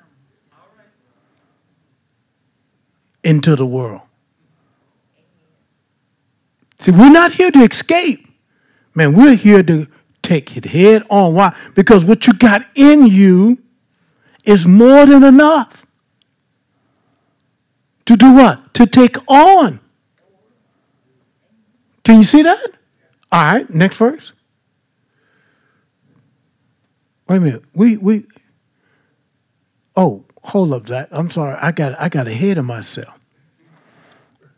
into 3.24 3.56
the 3.56 3.66
world. 3.66 4.02
See, 6.80 6.92
we're 6.92 7.12
not 7.12 7.34
here 7.34 7.52
to 7.52 7.60
escape. 7.60 8.26
Man, 8.96 9.14
we're 9.14 9.36
here 9.36 9.64
to 9.64 9.88
take 10.22 10.56
it 10.56 10.66
head 10.66 11.06
on. 11.10 11.34
Why? 11.34 11.56
Because 11.76 12.06
what 12.06 12.26
you 12.26 12.34
got 12.34 12.66
in 12.76 13.06
you 13.06 13.62
is 14.46 14.66
more 14.66 15.06
than 15.06 15.24
enough. 15.24 15.79
To 18.10 18.18
do 18.18 18.34
what? 18.34 18.74
To 18.74 18.88
take 18.88 19.18
on. 19.30 19.80
Can 22.04 22.18
you 22.18 22.24
see 22.24 22.42
that? 22.42 22.66
All 23.32 23.44
right, 23.44 23.70
next 23.70 23.98
verse. 23.98 24.34
Wait 27.28 27.38
a 27.38 27.40
minute. 27.40 27.64
We 27.76 27.98
we 27.98 28.26
Oh, 29.96 30.26
hold 30.42 30.74
up, 30.74 30.88
Zach. 30.88 31.10
I'm 31.12 31.30
sorry. 31.30 31.56
I 31.62 31.72
got 31.72 32.02
I 32.02 32.10
got 32.10 32.28
ahead 32.28 32.58
of 32.58 32.66
myself. 32.66 33.20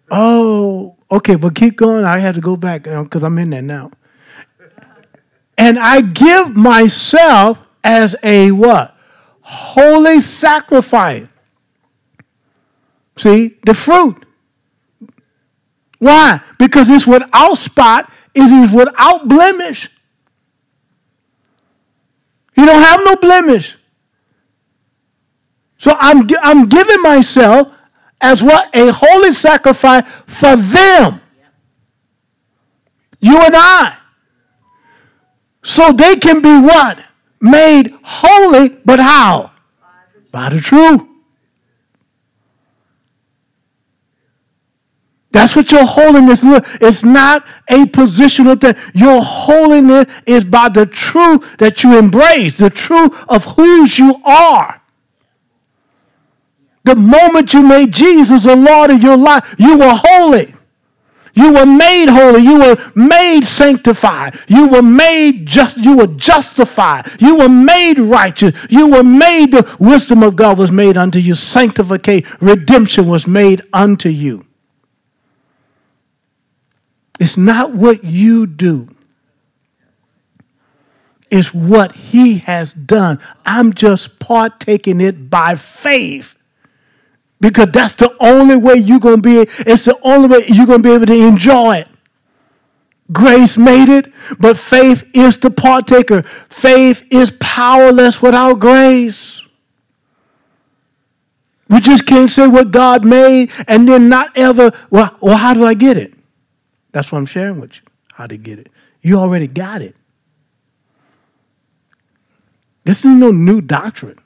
Oh, 0.09 0.95
okay, 1.11 1.35
but 1.35 1.53
keep 1.53 1.75
going. 1.75 2.05
I 2.05 2.19
have 2.19 2.35
to 2.35 2.41
go 2.41 2.55
back 2.55 2.83
because 2.83 3.21
I'm 3.21 3.37
in 3.37 3.49
there 3.49 3.61
now. 3.61 3.91
And 5.57 5.77
I 5.77 5.99
give 5.99 6.55
myself 6.55 7.67
as 7.83 8.15
a 8.23 8.51
what? 8.53 8.95
Holy 9.41 10.21
sacrifice. 10.21 11.27
See, 13.21 13.59
the 13.63 13.75
fruit. 13.75 14.25
Why? 15.99 16.41
Because 16.57 16.89
it's 16.89 17.05
without 17.05 17.53
spot, 17.55 18.11
is 18.33 18.51
it 18.51 18.63
is 18.63 18.71
without 18.71 19.27
blemish. 19.27 19.89
You 22.57 22.65
don't 22.65 22.81
have 22.81 23.01
no 23.05 23.15
blemish. 23.17 23.77
So 25.77 25.95
I'm, 25.99 26.27
I'm 26.41 26.67
giving 26.67 27.03
myself 27.03 27.67
as 28.19 28.41
what? 28.41 28.75
A 28.75 28.91
holy 28.91 29.33
sacrifice 29.33 30.03
for 30.25 30.55
them. 30.55 31.21
You 33.19 33.37
and 33.37 33.53
I. 33.55 33.97
So 35.63 35.91
they 35.91 36.15
can 36.15 36.41
be 36.41 36.59
what? 36.59 36.97
Made 37.39 37.93
holy, 38.01 38.69
but 38.83 38.99
how? 38.99 39.51
By 40.31 40.49
the 40.49 40.59
truth. 40.59 41.10
That's 45.31 45.55
what 45.55 45.71
your 45.71 45.85
holiness 45.85 46.43
is. 46.43 46.61
It's 46.81 47.03
not 47.03 47.45
a 47.69 47.85
positional 47.85 48.59
thing. 48.59 48.75
Your 48.93 49.21
holiness 49.23 50.07
is 50.25 50.43
by 50.43 50.69
the 50.69 50.85
truth 50.85 51.57
that 51.57 51.83
you 51.83 51.97
embrace, 51.97 52.57
the 52.57 52.69
truth 52.69 53.13
of 53.29 53.45
whose 53.55 53.97
you 53.97 54.21
are. 54.25 54.81
The 56.83 56.95
moment 56.95 57.53
you 57.53 57.61
made 57.61 57.91
Jesus 57.93 58.43
the 58.43 58.55
Lord 58.55 58.91
of 58.91 59.01
your 59.01 59.15
life, 59.15 59.55
you 59.57 59.77
were 59.77 59.93
holy. 59.93 60.53
You 61.33 61.53
were 61.53 61.65
made 61.65 62.09
holy. 62.09 62.41
You 62.41 62.59
were 62.59 62.91
made 62.93 63.45
sanctified. 63.45 64.37
You 64.49 64.67
were 64.67 64.81
made 64.81 65.45
just. 65.45 65.77
You 65.77 65.95
were 65.95 66.07
justified. 66.07 67.09
You 67.19 67.37
were 67.37 67.47
made 67.47 67.99
righteous. 67.99 68.53
You 68.69 68.89
were 68.89 69.03
made. 69.03 69.51
The 69.51 69.75
wisdom 69.79 70.23
of 70.23 70.35
God 70.35 70.57
was 70.57 70.71
made 70.71 70.97
unto 70.97 71.19
you. 71.19 71.35
Sanctification, 71.35 72.29
redemption 72.41 73.07
was 73.07 73.27
made 73.27 73.61
unto 73.71 74.09
you. 74.09 74.45
It's 77.21 77.37
not 77.37 77.71
what 77.71 78.03
you 78.03 78.47
do. 78.47 78.87
It's 81.29 81.53
what 81.53 81.95
He 81.95 82.39
has 82.39 82.73
done. 82.73 83.19
I'm 83.45 83.73
just 83.73 84.17
partaking 84.17 84.99
it 84.99 85.29
by 85.29 85.53
faith. 85.53 86.35
Because 87.39 87.71
that's 87.71 87.93
the 87.93 88.11
only 88.19 88.55
way 88.55 88.73
you're 88.73 88.99
going 88.99 89.21
to 89.21 89.21
be 89.21 89.37
it's 89.59 89.85
the 89.85 89.99
only 90.01 90.29
way 90.29 90.47
you're 90.47 90.65
going 90.65 90.81
to 90.81 90.89
be 90.89 90.95
able 90.95 91.05
to 91.05 91.27
enjoy 91.27 91.77
it. 91.77 91.87
Grace 93.11 93.55
made 93.55 93.89
it 93.89 94.11
but 94.39 94.57
faith 94.57 95.07
is 95.13 95.37
the 95.37 95.51
partaker. 95.51 96.23
Faith 96.49 97.03
is 97.11 97.31
powerless 97.39 98.19
without 98.19 98.59
grace. 98.59 99.43
We 101.69 101.81
just 101.81 102.07
can't 102.07 102.31
say 102.31 102.47
what 102.47 102.71
god 102.71 103.05
made 103.05 103.51
and 103.67 103.87
then 103.87 104.09
not 104.09 104.35
ever 104.35 104.71
well, 104.89 105.15
well 105.21 105.37
how 105.37 105.53
do 105.53 105.63
i 105.65 105.75
get 105.75 105.97
it 105.97 106.15
that's 106.91 107.11
what 107.11 107.17
i'm 107.17 107.25
sharing 107.25 107.59
with 107.59 107.75
you 107.77 107.81
how 108.13 108.27
to 108.27 108.37
get 108.37 108.59
it 108.59 108.69
you 109.01 109.17
already 109.17 109.47
got 109.47 109.81
it 109.81 109.95
this 112.83 112.99
is 112.99 113.15
no 113.15 113.31
new 113.31 113.61
doctrine 113.61 114.19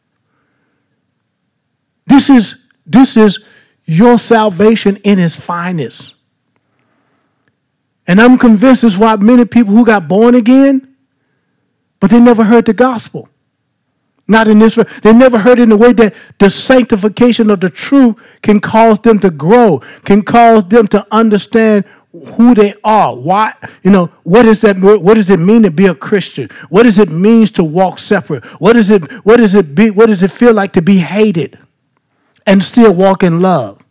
this 2.07 2.29
is 2.29 2.63
this 2.85 3.17
is 3.17 3.39
your 3.85 4.17
salvation 4.19 4.97
in 4.97 5.19
its 5.19 5.35
finest. 5.35 6.13
And 8.07 8.21
I'm 8.21 8.37
convinced 8.37 8.83
that's 8.83 8.97
why 8.97 9.15
many 9.15 9.45
people 9.45 9.73
who 9.73 9.85
got 9.85 10.07
born 10.07 10.35
again, 10.35 10.95
but 11.99 12.11
they 12.11 12.19
never 12.19 12.43
heard 12.43 12.65
the 12.65 12.73
gospel. 12.73 13.29
Not 14.27 14.47
in 14.47 14.57
this 14.57 14.75
way. 14.75 14.85
They 15.03 15.13
never 15.13 15.37
heard 15.37 15.59
in 15.59 15.69
the 15.69 15.77
way 15.77 15.93
that 15.93 16.15
the 16.39 16.49
sanctification 16.49 17.49
of 17.51 17.59
the 17.59 17.69
truth 17.69 18.15
can 18.41 18.59
cause 18.59 18.99
them 18.99 19.19
to 19.19 19.29
grow, 19.29 19.81
can 20.03 20.23
cause 20.23 20.67
them 20.67 20.87
to 20.87 21.05
understand 21.11 21.85
who 22.35 22.53
they 22.55 22.73
are. 22.83 23.15
Why, 23.15 23.53
you 23.83 23.91
know, 23.91 24.11
what 24.23 24.45
is 24.45 24.61
that 24.61 24.77
what 24.79 25.15
does 25.15 25.29
it 25.29 25.39
mean 25.39 25.63
to 25.63 25.71
be 25.71 25.87
a 25.87 25.95
Christian? 25.95 26.49
What 26.69 26.83
does 26.83 26.99
it 26.99 27.09
mean 27.09 27.47
to 27.47 27.63
walk 27.63 27.99
separate? 27.99 28.45
What 28.61 28.73
does 28.73 28.91
it 28.91 29.11
what 29.25 29.37
does 29.37 29.55
it 29.55 29.75
be 29.75 29.91
what 29.91 30.07
does 30.07 30.23
it 30.23 30.31
feel 30.31 30.53
like 30.53 30.73
to 30.73 30.81
be 30.81 30.97
hated? 30.97 31.59
and 32.45 32.63
still 32.63 32.93
walk 32.93 33.23
in 33.23 33.41
love. 33.41 33.81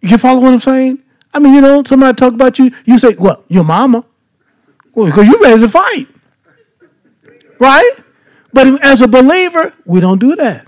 You 0.00 0.18
follow 0.18 0.40
what 0.40 0.52
I'm 0.52 0.60
saying? 0.60 1.02
I 1.34 1.38
mean, 1.38 1.54
you 1.54 1.60
know, 1.60 1.82
somebody 1.84 2.16
talk 2.16 2.32
about 2.32 2.58
you, 2.58 2.70
you 2.84 2.98
say, 2.98 3.14
what, 3.14 3.44
your 3.48 3.64
mama? 3.64 4.04
Well, 4.94 5.06
because 5.06 5.26
you 5.26 5.38
ready 5.42 5.60
to 5.60 5.68
fight. 5.68 6.06
Right? 7.58 7.92
But 8.52 8.82
as 8.84 9.02
a 9.02 9.08
believer, 9.08 9.74
we 9.84 10.00
don't 10.00 10.18
do 10.18 10.34
that. 10.36 10.66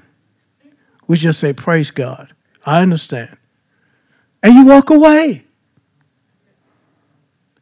We 1.06 1.16
just 1.16 1.40
say, 1.40 1.52
praise 1.52 1.90
God. 1.90 2.34
I 2.66 2.82
understand. 2.82 3.37
And 4.42 4.54
you 4.54 4.66
walk 4.66 4.90
away. 4.90 5.44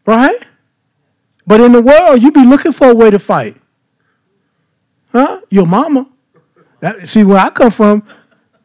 Right? 0.05 0.39
But 1.47 1.61
in 1.61 1.73
the 1.73 1.83
world, 1.83 2.23
you 2.23 2.31
be 2.31 2.45
looking 2.45 2.73
for 2.73 2.91
a 2.91 2.95
way 2.95 3.11
to 3.11 3.19
fight. 3.19 3.57
Huh? 5.13 5.41
Your 5.49 5.67
mama. 5.67 6.09
That, 6.81 7.09
see 7.09 7.25
where 7.25 7.39
I 7.39 7.51
come 7.51 7.71
from, 7.71 8.03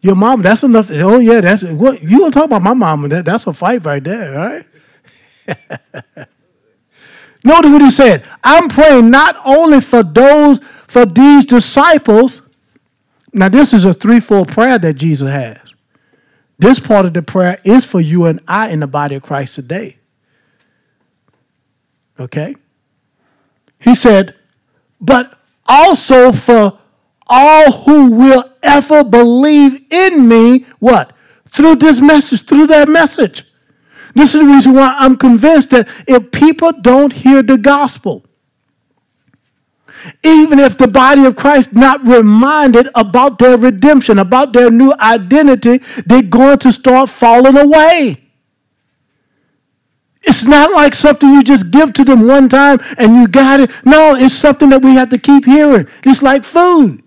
your 0.01 0.15
mom, 0.15 0.41
that's 0.41 0.63
enough. 0.63 0.87
To, 0.87 0.99
oh 1.01 1.19
yeah, 1.19 1.41
that's 1.41 1.63
what 1.63 2.01
you 2.01 2.19
gonna 2.19 2.31
talk 2.31 2.45
about 2.45 2.61
my 2.61 2.73
mama. 2.73 3.07
that 3.09 3.25
that's 3.25 3.45
a 3.47 3.53
fight 3.53 3.85
right 3.85 4.03
there, 4.03 4.33
right? 4.33 4.65
Notice 7.43 7.71
what 7.71 7.81
he 7.81 7.91
said. 7.91 8.23
I'm 8.43 8.67
praying 8.67 9.09
not 9.09 9.39
only 9.45 9.81
for 9.81 10.03
those, 10.03 10.59
for 10.87 11.05
these 11.05 11.45
disciples. 11.45 12.41
Now, 13.33 13.49
this 13.49 13.73
is 13.73 13.85
a 13.85 13.93
threefold 13.93 14.49
prayer 14.49 14.77
that 14.77 14.93
Jesus 14.95 15.29
has. 15.29 15.70
This 16.61 16.79
part 16.79 17.07
of 17.07 17.15
the 17.15 17.23
prayer 17.23 17.57
is 17.63 17.85
for 17.85 17.99
you 17.99 18.27
and 18.27 18.39
I 18.47 18.69
in 18.69 18.81
the 18.81 18.87
body 18.87 19.15
of 19.15 19.23
Christ 19.23 19.55
today. 19.55 19.97
Okay? 22.19 22.55
He 23.79 23.95
said, 23.95 24.35
but 24.99 25.39
also 25.67 26.31
for 26.31 26.77
all 27.25 27.71
who 27.71 28.11
will 28.11 28.43
ever 28.61 29.03
believe 29.03 29.83
in 29.89 30.27
me, 30.27 30.67
what? 30.77 31.13
Through 31.49 31.77
this 31.77 31.99
message, 31.99 32.43
through 32.43 32.67
that 32.67 32.87
message. 32.87 33.43
This 34.13 34.35
is 34.35 34.41
the 34.41 34.45
reason 34.45 34.73
why 34.73 34.95
I'm 34.99 35.17
convinced 35.17 35.71
that 35.71 35.89
if 36.07 36.31
people 36.31 36.73
don't 36.73 37.11
hear 37.11 37.41
the 37.41 37.57
gospel, 37.57 38.23
even 40.23 40.59
if 40.59 40.77
the 40.77 40.87
body 40.87 41.25
of 41.25 41.35
Christ 41.35 41.73
not 41.73 42.05
reminded 42.07 42.89
about 42.95 43.39
their 43.39 43.57
redemption, 43.57 44.19
about 44.19 44.53
their 44.53 44.69
new 44.69 44.93
identity, 44.99 45.79
they're 46.05 46.23
going 46.23 46.59
to 46.59 46.71
start 46.71 47.09
falling 47.09 47.57
away. 47.57 48.17
It's 50.23 50.43
not 50.43 50.71
like 50.71 50.93
something 50.93 51.29
you 51.29 51.43
just 51.43 51.71
give 51.71 51.93
to 51.93 52.03
them 52.03 52.27
one 52.27 52.47
time 52.47 52.79
and 52.97 53.15
you 53.15 53.27
got 53.27 53.59
it. 53.59 53.71
No, 53.85 54.15
it's 54.15 54.35
something 54.35 54.69
that 54.69 54.83
we 54.83 54.93
have 54.93 55.09
to 55.09 55.17
keep 55.17 55.45
hearing. 55.45 55.87
It's 56.05 56.21
like 56.21 56.43
food. 56.43 57.03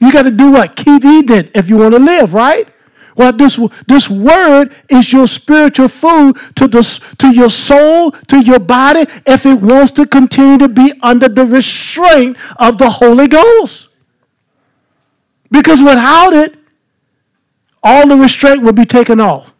You 0.00 0.12
got 0.12 0.22
to 0.22 0.30
do 0.30 0.50
what? 0.50 0.76
Keep 0.76 1.04
eating 1.04 1.36
it 1.36 1.50
if 1.54 1.68
you 1.68 1.78
want 1.78 1.94
to 1.94 2.00
live, 2.00 2.34
right? 2.34 2.68
Well, 3.16 3.32
this, 3.32 3.60
this 3.86 4.10
word 4.10 4.74
is 4.88 5.12
your 5.12 5.26
spiritual 5.26 5.88
food 5.88 6.36
to, 6.56 6.66
the, 6.66 6.82
to 7.18 7.34
your 7.34 7.50
soul, 7.50 8.10
to 8.10 8.40
your 8.40 8.58
body, 8.58 9.06
if 9.26 9.46
it 9.46 9.60
wants 9.60 9.92
to 9.92 10.06
continue 10.06 10.58
to 10.58 10.68
be 10.68 10.92
under 11.02 11.28
the 11.28 11.46
restraint 11.46 12.36
of 12.56 12.78
the 12.78 12.90
Holy 12.90 13.28
Ghost. 13.28 13.88
Because 15.50 15.80
without 15.80 16.32
it, 16.32 16.56
all 17.82 18.08
the 18.08 18.16
restraint 18.16 18.62
will 18.62 18.72
be 18.72 18.86
taken 18.86 19.20
off. 19.20 19.52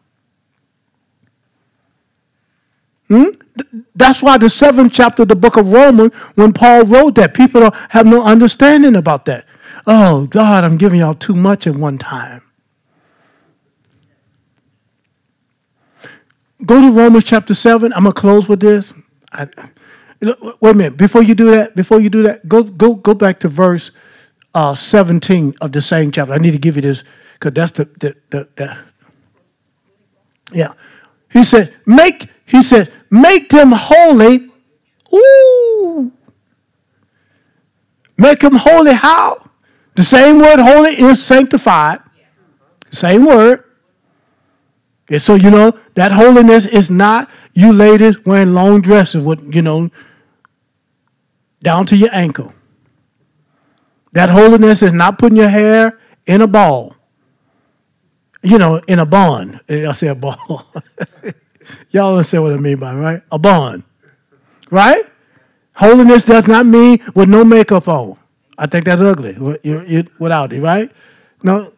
Hmm? 3.09 3.24
That's 3.94 4.22
why 4.22 4.38
the 4.38 4.50
seventh 4.50 4.92
chapter 4.92 5.22
of 5.22 5.28
the 5.28 5.36
book 5.36 5.57
of 5.57 5.70
Romans, 5.70 6.12
when 6.34 6.52
Paul 6.52 6.84
wrote 6.84 7.14
that, 7.14 7.34
people 7.34 7.70
have 7.90 8.07
no 8.07 8.24
understanding 8.24 8.96
about 8.96 9.26
that. 9.26 9.46
Oh, 9.86 10.26
God, 10.26 10.64
I'm 10.64 10.76
giving 10.78 11.00
y'all 11.00 11.14
too 11.14 11.34
much 11.34 11.66
at 11.66 11.76
one 11.76 11.98
time. 11.98 12.42
Go 16.64 16.80
to 16.80 16.90
Romans 16.90 17.24
chapter 17.24 17.54
7. 17.54 17.92
I'm 17.92 18.02
going 18.04 18.14
to 18.14 18.20
close 18.20 18.48
with 18.48 18.60
this. 18.60 18.92
I, 19.32 19.48
wait 20.20 20.70
a 20.70 20.74
minute. 20.74 20.96
Before 20.96 21.22
you 21.22 21.34
do 21.34 21.50
that, 21.50 21.76
before 21.76 22.00
you 22.00 22.10
do 22.10 22.22
that, 22.22 22.48
go, 22.48 22.62
go, 22.62 22.94
go 22.94 23.14
back 23.14 23.40
to 23.40 23.48
verse 23.48 23.90
uh, 24.54 24.74
17 24.74 25.54
of 25.60 25.72
the 25.72 25.80
same 25.80 26.10
chapter. 26.10 26.32
I 26.32 26.38
need 26.38 26.52
to 26.52 26.58
give 26.58 26.76
you 26.76 26.82
this 26.82 27.02
because 27.34 27.52
that's 27.52 27.72
the, 27.72 27.84
the, 28.00 28.16
the, 28.30 28.48
the, 28.56 28.78
yeah. 30.52 30.74
He 31.30 31.44
said, 31.44 31.74
make, 31.86 32.28
he 32.46 32.62
said, 32.62 32.92
make 33.10 33.48
them 33.48 33.72
holy. 33.72 34.48
Ooh. 35.12 36.12
Make 38.16 38.40
them 38.40 38.54
holy 38.54 38.92
how? 38.94 39.50
The 39.96 40.04
same 40.04 40.38
word 40.38 40.60
holy 40.60 41.00
is 41.00 41.22
sanctified. 41.22 42.00
Same 42.90 43.26
word. 43.26 43.64
And 45.09 45.20
so, 45.20 45.34
you 45.34 45.50
know, 45.50 45.78
that 45.94 46.12
holiness 46.12 46.66
is 46.66 46.90
not 46.90 47.30
you 47.52 47.72
ladies 47.72 48.24
wearing 48.24 48.55
long 48.55 48.80
dresses 48.80 49.22
with, 49.22 49.55
you 49.55 49.62
know, 49.62 49.90
down 51.62 51.86
to 51.86 51.96
your 51.96 52.12
ankle. 52.12 52.52
That 54.12 54.30
holiness 54.30 54.82
is 54.82 54.92
not 54.92 55.18
putting 55.18 55.36
your 55.36 55.48
hair 55.48 55.98
in 56.26 56.40
a 56.40 56.46
ball. 56.46 56.94
You 58.42 58.59
know, 58.59 58.76
in 58.86 58.98
a 58.98 59.07
bond. 59.07 59.61
Eh, 59.68 59.88
I 59.88 59.92
say 59.92 60.09
a 60.09 60.14
ball. 60.14 60.66
Y'all 61.90 62.12
understand 62.12 62.44
what 62.44 62.52
I 62.52 62.57
mean 62.59 62.78
by 62.78 62.94
right? 62.94 63.22
A 63.32 63.38
bond. 63.38 63.84
Right? 64.70 65.02
Holiness 65.74 66.24
does 66.24 66.46
not 66.46 66.66
mean 66.66 67.00
with 67.14 67.28
no 67.28 67.44
makeup 67.44 67.88
on. 67.88 68.16
I 68.57 68.66
think 68.66 68.84
that's 68.84 69.02
ugly. 69.02 69.36
Without 70.18 70.52
it, 70.52 70.61
right? 70.61 70.90
No, 71.42 71.72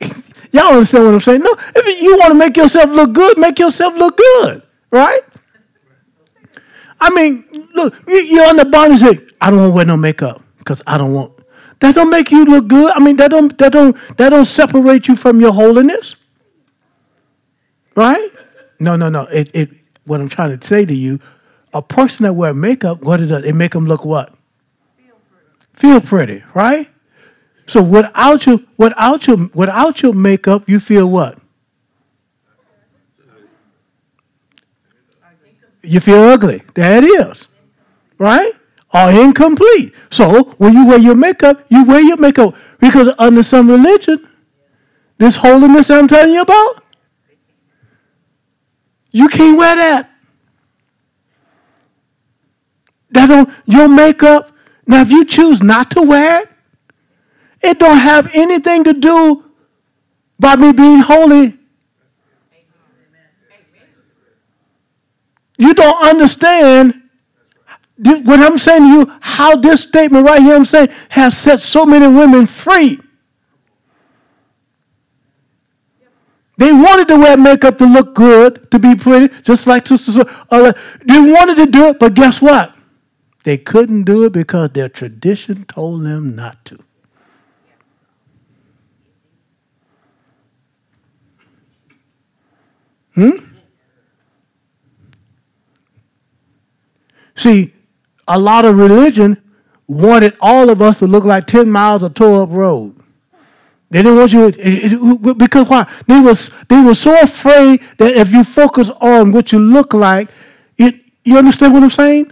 Y'all 0.52 0.68
understand 0.68 1.04
what 1.04 1.14
I'm 1.14 1.20
saying? 1.20 1.40
No, 1.40 1.54
if 1.76 2.02
you 2.02 2.16
want 2.16 2.32
to 2.32 2.38
make 2.38 2.56
yourself 2.56 2.90
look 2.90 3.12
good, 3.12 3.38
make 3.38 3.58
yourself 3.58 3.94
look 3.94 4.16
good, 4.16 4.62
right? 4.90 5.20
I 7.00 7.10
mean, 7.10 7.44
look, 7.74 7.94
you're 8.06 8.48
on 8.48 8.56
the 8.56 8.64
bond 8.64 8.92
and 8.92 9.00
say, 9.00 9.26
I 9.40 9.50
don't 9.50 9.60
want 9.60 9.70
to 9.70 9.74
wear 9.74 9.84
no 9.84 9.96
makeup 9.96 10.42
because 10.58 10.82
I 10.86 10.98
don't 10.98 11.12
want. 11.12 11.32
That 11.80 11.94
don't 11.94 12.10
make 12.10 12.30
you 12.30 12.44
look 12.44 12.66
good. 12.66 12.92
I 12.92 12.98
mean, 12.98 13.16
that 13.16 13.30
don't 13.30 13.56
that 13.58 13.72
don't 13.72 13.96
that 14.16 14.30
don't 14.30 14.44
separate 14.44 15.06
you 15.06 15.14
from 15.14 15.40
your 15.40 15.52
holiness, 15.52 16.16
right? 17.94 18.30
No, 18.80 18.96
no, 18.96 19.08
no. 19.08 19.24
It, 19.26 19.50
it 19.54 19.70
what 20.04 20.20
I'm 20.20 20.28
trying 20.28 20.58
to 20.58 20.66
say 20.66 20.84
to 20.84 20.94
you, 20.94 21.20
a 21.72 21.82
person 21.82 22.24
that 22.24 22.32
wear 22.32 22.52
makeup, 22.52 23.02
what 23.02 23.20
it 23.20 23.26
does, 23.26 23.44
it 23.44 23.54
make 23.54 23.72
them 23.72 23.86
look 23.86 24.04
what? 24.04 24.34
Feel 24.96 25.14
pretty. 25.30 26.00
Feel 26.00 26.00
pretty, 26.00 26.44
right? 26.54 26.88
So 27.68 27.82
without 27.82 28.46
your 28.46 28.60
without 28.78 29.26
your 29.26 29.36
without 29.54 30.02
your 30.02 30.14
makeup, 30.14 30.68
you 30.68 30.80
feel 30.80 31.08
what? 31.08 31.38
You 35.82 36.00
feel 36.00 36.16
ugly. 36.16 36.62
It 36.74 37.04
is. 37.04 37.46
Right? 38.16 38.52
Or 38.92 39.10
incomplete. 39.10 39.94
So 40.10 40.44
when 40.56 40.72
you 40.72 40.86
wear 40.86 40.98
your 40.98 41.14
makeup, 41.14 41.64
you 41.68 41.84
wear 41.84 42.00
your 42.00 42.16
makeup. 42.16 42.54
Because 42.80 43.12
under 43.18 43.42
some 43.42 43.70
religion, 43.70 44.26
this 45.18 45.36
holiness 45.36 45.90
I'm 45.90 46.08
telling 46.08 46.32
you 46.32 46.40
about, 46.40 46.82
you 49.10 49.28
can't 49.28 49.58
wear 49.58 49.76
that. 49.76 50.10
That 53.10 53.26
don't 53.26 53.50
your 53.66 53.88
makeup. 53.88 54.52
Now 54.86 55.02
if 55.02 55.10
you 55.10 55.26
choose 55.26 55.62
not 55.62 55.90
to 55.92 56.02
wear 56.02 56.42
it, 56.42 56.50
it 57.62 57.78
don't 57.78 57.98
have 57.98 58.30
anything 58.34 58.84
to 58.84 58.92
do 58.92 59.44
by 60.38 60.56
me 60.56 60.72
being 60.72 61.00
holy. 61.00 61.54
You 65.58 65.74
don't 65.74 66.04
understand 66.04 67.02
what 67.96 68.38
I'm 68.38 68.58
saying 68.58 68.82
to 68.82 68.88
you, 68.88 69.12
how 69.20 69.56
this 69.56 69.82
statement 69.82 70.24
right 70.24 70.40
here 70.40 70.54
I'm 70.54 70.64
saying 70.64 70.88
has 71.08 71.36
set 71.36 71.60
so 71.60 71.84
many 71.84 72.06
women 72.06 72.46
free. 72.46 73.00
They 76.58 76.72
wanted 76.72 77.08
to 77.08 77.16
wear 77.16 77.36
makeup 77.36 77.78
to 77.78 77.86
look 77.86 78.14
good, 78.14 78.70
to 78.72 78.78
be 78.78 78.96
pretty, 78.96 79.32
just 79.42 79.66
like 79.66 79.86
sisters. 79.86 80.16
Uh, 80.16 80.72
they 81.04 81.20
wanted 81.20 81.56
to 81.56 81.66
do 81.66 81.86
it, 81.86 81.98
but 82.00 82.14
guess 82.14 82.42
what? 82.42 82.74
They 83.44 83.56
couldn't 83.56 84.04
do 84.04 84.24
it 84.24 84.32
because 84.32 84.70
their 84.70 84.88
tradition 84.88 85.64
told 85.64 86.02
them 86.04 86.34
not 86.34 86.64
to. 86.66 86.84
Hmm? 93.18 93.30
See, 97.34 97.74
a 98.28 98.38
lot 98.38 98.64
of 98.64 98.76
religion 98.76 99.42
wanted 99.88 100.36
all 100.40 100.70
of 100.70 100.80
us 100.80 101.00
to 101.00 101.08
look 101.08 101.24
like 101.24 101.48
10 101.48 101.68
miles 101.68 102.04
of 102.04 102.14
tore 102.14 102.42
up 102.42 102.50
road. 102.52 102.94
They 103.90 104.02
didn't 104.02 104.18
want 104.18 104.32
you 104.32 105.34
because 105.34 105.68
why? 105.68 105.90
They 106.06 106.20
was 106.20 106.50
they 106.68 106.80
were 106.80 106.94
so 106.94 107.20
afraid 107.20 107.80
that 107.96 108.16
if 108.16 108.32
you 108.32 108.44
focus 108.44 108.90
on 109.00 109.32
what 109.32 109.50
you 109.50 109.58
look 109.58 109.94
like, 109.94 110.28
it 110.76 110.94
you 111.24 111.38
understand 111.38 111.72
what 111.74 111.82
I'm 111.82 111.90
saying? 111.90 112.30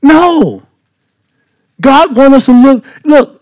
No. 0.00 0.62
God 1.80 2.14
wants 2.14 2.36
us 2.36 2.46
to 2.46 2.52
look 2.52 2.84
look 3.02 3.33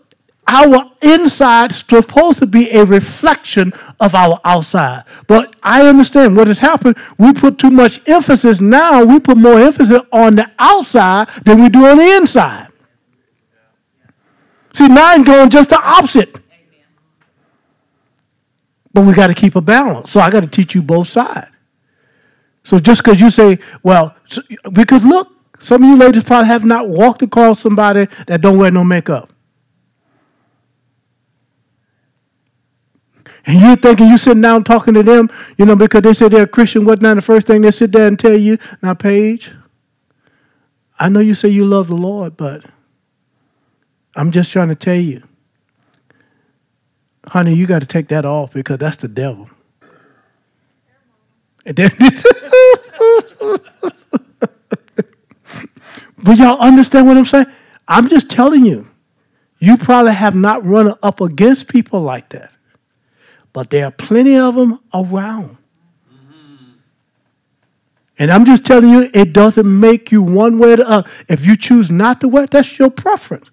our 0.47 0.91
inside 1.01 1.71
supposed 1.71 2.39
to 2.39 2.47
be 2.47 2.69
a 2.71 2.83
reflection 2.83 3.73
of 3.99 4.13
our 4.15 4.39
outside. 4.43 5.03
But 5.27 5.55
I 5.63 5.87
understand 5.87 6.35
what 6.35 6.47
has 6.47 6.59
happened. 6.59 6.97
We 7.17 7.33
put 7.33 7.57
too 7.57 7.71
much 7.71 8.07
emphasis 8.07 8.59
now, 8.59 9.03
we 9.03 9.19
put 9.19 9.37
more 9.37 9.59
emphasis 9.59 10.01
on 10.11 10.35
the 10.35 10.51
outside 10.59 11.29
than 11.45 11.61
we 11.61 11.69
do 11.69 11.85
on 11.85 11.97
the 11.97 12.15
inside. 12.15 12.67
See, 14.73 14.87
now 14.87 15.11
I'm 15.11 15.23
going 15.23 15.49
just 15.49 15.69
the 15.69 15.79
opposite. 15.79 16.39
But 18.91 19.05
we 19.05 19.13
got 19.13 19.27
to 19.27 19.33
keep 19.33 19.55
a 19.55 19.61
balance. 19.61 20.11
So 20.11 20.19
I 20.19 20.29
got 20.29 20.41
to 20.41 20.47
teach 20.47 20.75
you 20.75 20.81
both 20.81 21.07
sides. 21.07 21.47
So 22.63 22.79
just 22.79 23.03
because 23.03 23.19
you 23.19 23.29
say, 23.29 23.59
well, 23.81 24.15
because 24.71 25.03
look, 25.03 25.29
some 25.59 25.83
of 25.83 25.89
you 25.89 25.97
ladies 25.97 26.23
probably 26.23 26.47
have 26.47 26.63
not 26.63 26.87
walked 26.87 27.21
across 27.21 27.59
somebody 27.59 28.07
that 28.27 28.41
don't 28.41 28.57
wear 28.57 28.71
no 28.71 28.83
makeup. 28.83 29.32
And 33.45 33.59
you 33.59 33.75
thinking 33.75 34.07
you 34.07 34.17
sitting 34.17 34.41
down 34.41 34.63
talking 34.63 34.93
to 34.93 35.03
them, 35.03 35.29
you 35.57 35.65
know, 35.65 35.75
because 35.75 36.01
they 36.01 36.13
say 36.13 36.29
they're 36.29 36.43
a 36.43 36.47
Christian, 36.47 36.85
what 36.85 37.01
not 37.01 37.15
the 37.15 37.21
first 37.21 37.47
thing 37.47 37.61
they 37.61 37.71
sit 37.71 37.91
there 37.91 38.07
and 38.07 38.17
tell 38.17 38.37
you, 38.37 38.57
now, 38.81 38.93
Paige, 38.93 39.51
I 40.97 41.09
know 41.09 41.19
you 41.19 41.35
say 41.35 41.49
you 41.49 41.65
love 41.65 41.87
the 41.87 41.95
Lord, 41.95 42.37
but 42.37 42.63
I'm 44.15 44.31
just 44.31 44.51
trying 44.51 44.69
to 44.69 44.75
tell 44.75 44.95
you, 44.95 45.23
honey, 47.27 47.53
you 47.53 47.67
got 47.67 47.79
to 47.79 47.85
take 47.85 48.07
that 48.09 48.23
off 48.23 48.53
because 48.53 48.77
that's 48.77 48.97
the 48.97 49.07
devil. 49.09 49.49
but 51.65 51.77
y'all 56.37 56.61
understand 56.61 57.07
what 57.07 57.17
I'm 57.17 57.25
saying? 57.25 57.47
I'm 57.89 58.07
just 58.07 58.29
telling 58.29 58.65
you, 58.65 58.87
you 59.59 59.77
probably 59.77 60.13
have 60.13 60.35
not 60.35 60.65
run 60.65 60.93
up 61.03 61.19
against 61.19 61.67
people 61.67 62.01
like 62.01 62.29
that 62.29 62.52
but 63.53 63.69
there 63.69 63.85
are 63.85 63.91
plenty 63.91 64.35
of 64.35 64.55
them 64.55 64.79
around. 64.93 65.57
And 68.19 68.31
I'm 68.31 68.45
just 68.45 68.65
telling 68.65 68.89
you, 68.89 69.09
it 69.13 69.33
doesn't 69.33 69.79
make 69.79 70.11
you 70.11 70.21
one 70.21 70.59
way 70.59 70.73
or 70.73 70.77
the 70.77 70.87
other. 70.87 71.09
If 71.27 71.45
you 71.45 71.55
choose 71.55 71.89
not 71.89 72.21
to 72.21 72.27
wear 72.27 72.45
that's 72.45 72.77
your 72.77 72.89
preference. 72.89 73.49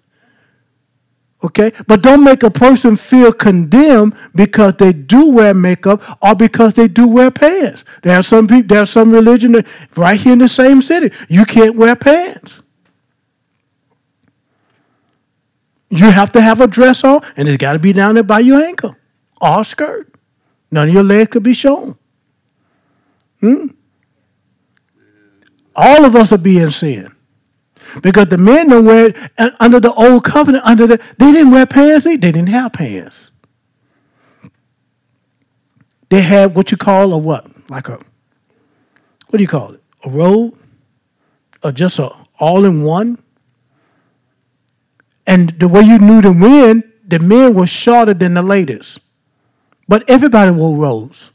Okay? 1.43 1.71
But 1.87 2.01
don't 2.01 2.23
make 2.23 2.43
a 2.43 2.51
person 2.51 2.95
feel 2.95 3.33
condemned 3.33 4.15
because 4.35 4.75
they 4.75 4.93
do 4.93 5.31
wear 5.31 5.55
makeup 5.55 6.03
or 6.21 6.35
because 6.35 6.75
they 6.75 6.87
do 6.87 7.07
wear 7.07 7.31
pants. 7.31 7.83
There 8.03 8.17
are 8.17 8.23
some 8.23 8.47
people, 8.47 8.67
there 8.67 8.83
are 8.83 8.87
some 8.87 9.11
religion 9.11 9.53
that, 9.53 9.67
right 9.97 10.19
here 10.19 10.33
in 10.33 10.39
the 10.39 10.47
same 10.47 10.83
city, 10.83 11.11
you 11.27 11.45
can't 11.45 11.75
wear 11.75 11.95
pants. 11.95 12.61
You 15.89 16.11
have 16.11 16.31
to 16.33 16.41
have 16.41 16.61
a 16.61 16.67
dress 16.67 17.03
on, 17.03 17.21
and 17.35 17.47
it's 17.47 17.57
got 17.57 17.73
to 17.73 17.79
be 17.79 17.93
down 17.93 18.13
there 18.13 18.23
by 18.23 18.39
your 18.39 18.63
ankle 18.63 18.95
or 19.41 19.63
skirt. 19.63 20.13
None 20.71 20.87
of 20.87 20.93
your 20.93 21.03
legs 21.03 21.31
could 21.31 21.43
be 21.43 21.53
shown. 21.53 21.97
Hmm? 23.39 23.67
All 25.75 26.05
of 26.05 26.15
us 26.15 26.31
are 26.31 26.37
being 26.37 26.69
sin. 26.69 27.13
Because 28.01 28.29
the 28.29 28.37
men 28.37 28.69
don't 28.69 28.85
wear 28.85 29.07
it 29.07 29.53
under 29.59 29.79
the 29.79 29.91
old 29.93 30.23
covenant, 30.23 30.63
under 30.63 30.87
the 30.87 30.97
they 31.17 31.31
didn't 31.31 31.51
wear 31.51 31.65
pants, 31.65 32.05
they 32.05 32.17
didn't 32.17 32.47
have 32.47 32.73
pants. 32.73 33.31
They 36.09 36.21
had 36.21 36.55
what 36.55 36.71
you 36.71 36.77
call 36.77 37.11
a 37.11 37.17
what? 37.17 37.47
Like 37.69 37.89
a 37.89 37.99
what 39.27 39.37
do 39.37 39.41
you 39.41 39.47
call 39.47 39.73
it? 39.73 39.83
A 40.05 40.09
robe? 40.09 40.57
Or 41.63 41.71
just 41.71 41.99
a 41.99 42.11
all 42.39 42.63
in 42.65 42.83
one? 42.83 43.17
And 45.27 45.51
the 45.59 45.67
way 45.67 45.81
you 45.81 45.99
knew 45.99 46.21
the 46.21 46.33
men, 46.33 46.91
the 47.05 47.19
men 47.19 47.53
were 47.53 47.67
shorter 47.67 48.13
than 48.13 48.33
the 48.33 48.41
ladies. 48.41 48.99
But 49.91 50.09
everybody 50.09 50.51
wore 50.51 50.77
robes. 50.77 51.31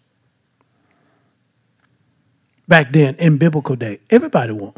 back 2.68 2.92
then 2.92 3.14
in 3.16 3.38
biblical 3.38 3.76
day. 3.76 4.00
Everybody 4.10 4.52
wore. 4.52 4.74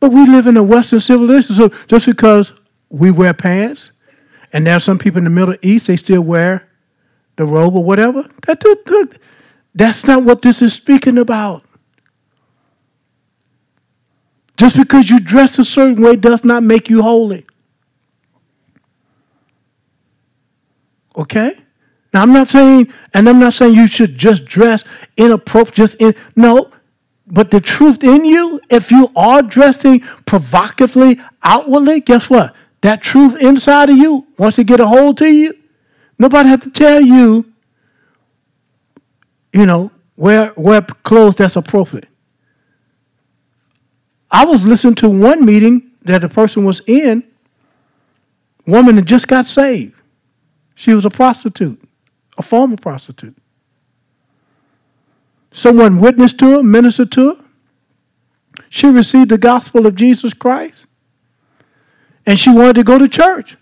But 0.00 0.12
we 0.12 0.26
live 0.26 0.46
in 0.46 0.56
a 0.56 0.62
Western 0.62 1.00
civilization, 1.00 1.56
so 1.56 1.68
just 1.86 2.06
because 2.06 2.52
we 2.90 3.10
wear 3.10 3.32
pants, 3.32 3.90
and 4.52 4.66
there 4.66 4.76
are 4.76 4.80
some 4.80 4.98
people 4.98 5.18
in 5.18 5.24
the 5.24 5.30
Middle 5.30 5.56
East, 5.62 5.86
they 5.86 5.96
still 5.96 6.22
wear 6.22 6.68
the 7.36 7.46
robe 7.46 7.74
or 7.74 7.84
whatever. 7.84 8.22
That, 8.46 8.60
that, 8.60 9.18
that's 9.74 10.04
not 10.06 10.24
what 10.24 10.42
this 10.42 10.62
is 10.62 10.74
speaking 10.74 11.18
about. 11.18 11.64
Just 14.56 14.76
because 14.76 15.10
you 15.10 15.20
dress 15.20 15.58
a 15.58 15.64
certain 15.64 16.02
way 16.02 16.16
does 16.16 16.44
not 16.44 16.62
make 16.62 16.90
you 16.90 17.02
holy. 17.02 17.44
Okay? 21.16 21.56
Now 22.12 22.22
I'm 22.22 22.32
not 22.32 22.48
saying, 22.48 22.92
and 23.12 23.28
I'm 23.28 23.40
not 23.40 23.54
saying 23.54 23.74
you 23.74 23.86
should 23.86 24.16
just 24.16 24.44
dress 24.44 24.84
inappropriate, 25.16 25.74
just 25.74 26.00
in 26.00 26.14
no, 26.36 26.70
but 27.26 27.50
the 27.50 27.60
truth 27.60 28.04
in 28.04 28.24
you, 28.24 28.60
if 28.70 28.90
you 28.90 29.10
are 29.16 29.42
dressing 29.42 30.00
provocatively 30.26 31.18
outwardly, 31.42 32.00
guess 32.00 32.28
what? 32.28 32.54
That 32.82 33.02
truth 33.02 33.40
inside 33.40 33.90
of 33.90 33.96
you 33.96 34.26
wants 34.38 34.56
to 34.56 34.64
get 34.64 34.78
a 34.78 34.86
hold 34.86 35.18
to 35.18 35.26
you. 35.26 35.58
Nobody 36.18 36.48
have 36.50 36.62
to 36.62 36.70
tell 36.70 37.00
you, 37.00 37.52
you 39.52 39.66
know, 39.66 39.90
wear 40.16 40.52
wear 40.56 40.82
clothes 40.82 41.36
that's 41.36 41.56
appropriate. 41.56 42.08
I 44.30 44.44
was 44.44 44.66
listening 44.66 44.96
to 44.96 45.08
one 45.08 45.44
meeting 45.44 45.92
that 46.02 46.24
a 46.24 46.28
person 46.28 46.64
was 46.64 46.80
in, 46.86 47.24
woman 48.66 48.96
that 48.96 49.06
just 49.06 49.28
got 49.28 49.46
saved. 49.46 49.93
She 50.74 50.92
was 50.92 51.04
a 51.04 51.10
prostitute, 51.10 51.82
a 52.36 52.42
former 52.42 52.76
prostitute. 52.76 53.36
Someone 55.52 56.00
witnessed 56.00 56.38
to 56.40 56.56
her, 56.56 56.62
ministered 56.62 57.12
to 57.12 57.34
her. 57.34 57.44
She 58.68 58.88
received 58.88 59.30
the 59.30 59.38
gospel 59.38 59.86
of 59.86 59.94
Jesus 59.94 60.34
Christ. 60.34 60.86
And 62.26 62.38
she 62.38 62.50
wanted 62.50 62.74
to 62.74 62.84
go 62.84 62.98
to 62.98 63.08
church. 63.08 63.56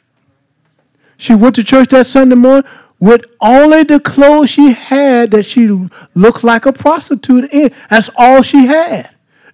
She 1.19 1.35
went 1.35 1.55
to 1.57 1.65
church 1.65 1.91
that 1.91 2.07
Sunday 2.07 2.35
morning 2.35 2.69
with 2.99 3.27
only 3.41 3.83
the 3.83 4.01
clothes 4.01 4.51
she 4.51 4.73
had 4.73 5.33
that 5.33 5.45
she 5.45 5.69
looked 6.15 6.45
like 6.45 6.67
a 6.67 6.73
prostitute 6.73 7.53
in. 7.53 7.73
That's 7.91 8.09
all 8.17 8.43
she 8.43 8.67
had. 8.67 9.11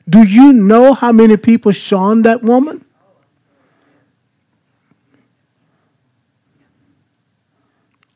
Do 0.09 0.23
you 0.23 0.53
know 0.53 0.95
how 0.95 1.13
many 1.13 1.37
people 1.37 1.73
shunned 1.73 2.25
that 2.25 2.43
woman? 2.43 2.85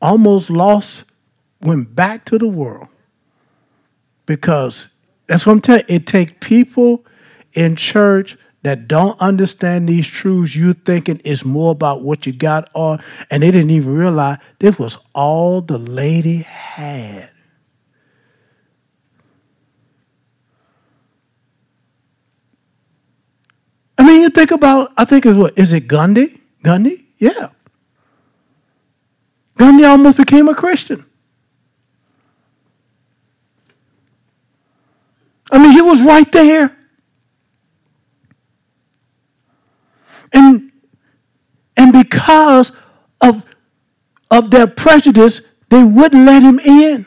Almost 0.03 0.49
lost, 0.49 1.05
went 1.61 1.95
back 1.95 2.25
to 2.25 2.37
the 2.37 2.47
world 2.47 2.89
because 4.25 4.87
that's 5.27 5.45
what 5.45 5.53
I'm 5.53 5.61
telling 5.61 5.85
you. 5.87 5.95
It 5.95 6.05
takes 6.07 6.33
people 6.41 7.05
in 7.53 7.77
church 7.77 8.37
that 8.63 8.89
don't 8.89 9.17
understand 9.21 9.87
these 9.87 10.05
truths. 10.05 10.57
You 10.57 10.73
thinking 10.73 11.21
it's 11.23 11.45
more 11.45 11.71
about 11.71 12.01
what 12.01 12.25
you 12.25 12.33
got 12.33 12.69
on, 12.73 13.01
and 13.31 13.43
they 13.43 13.51
didn't 13.51 13.71
even 13.71 13.95
realize 13.95 14.39
this 14.59 14.77
was 14.77 14.97
all 15.15 15.61
the 15.61 15.77
lady 15.77 16.39
had. 16.39 17.29
I 23.97 24.03
mean, 24.05 24.21
you 24.21 24.29
think 24.31 24.51
about, 24.51 24.91
I 24.97 25.05
think 25.05 25.25
it's 25.25 25.37
what, 25.37 25.57
is 25.57 25.71
it 25.71 25.87
Gandhi? 25.87 26.41
Gandhi? 26.61 27.07
Yeah. 27.17 27.49
Gandhi 29.55 29.83
almost 29.85 30.17
became 30.17 30.47
a 30.49 30.55
Christian. 30.55 31.05
I 35.51 35.59
mean, 35.59 35.71
he 35.71 35.81
was 35.81 36.01
right 36.01 36.31
there. 36.31 36.75
And, 40.31 40.71
and 41.77 41.93
because 41.93 42.71
of, 43.21 43.45
of 44.31 44.49
their 44.49 44.65
prejudice, 44.65 45.41
they 45.69 45.83
wouldn't 45.83 46.25
let 46.25 46.41
him 46.41 46.59
in. 46.59 47.05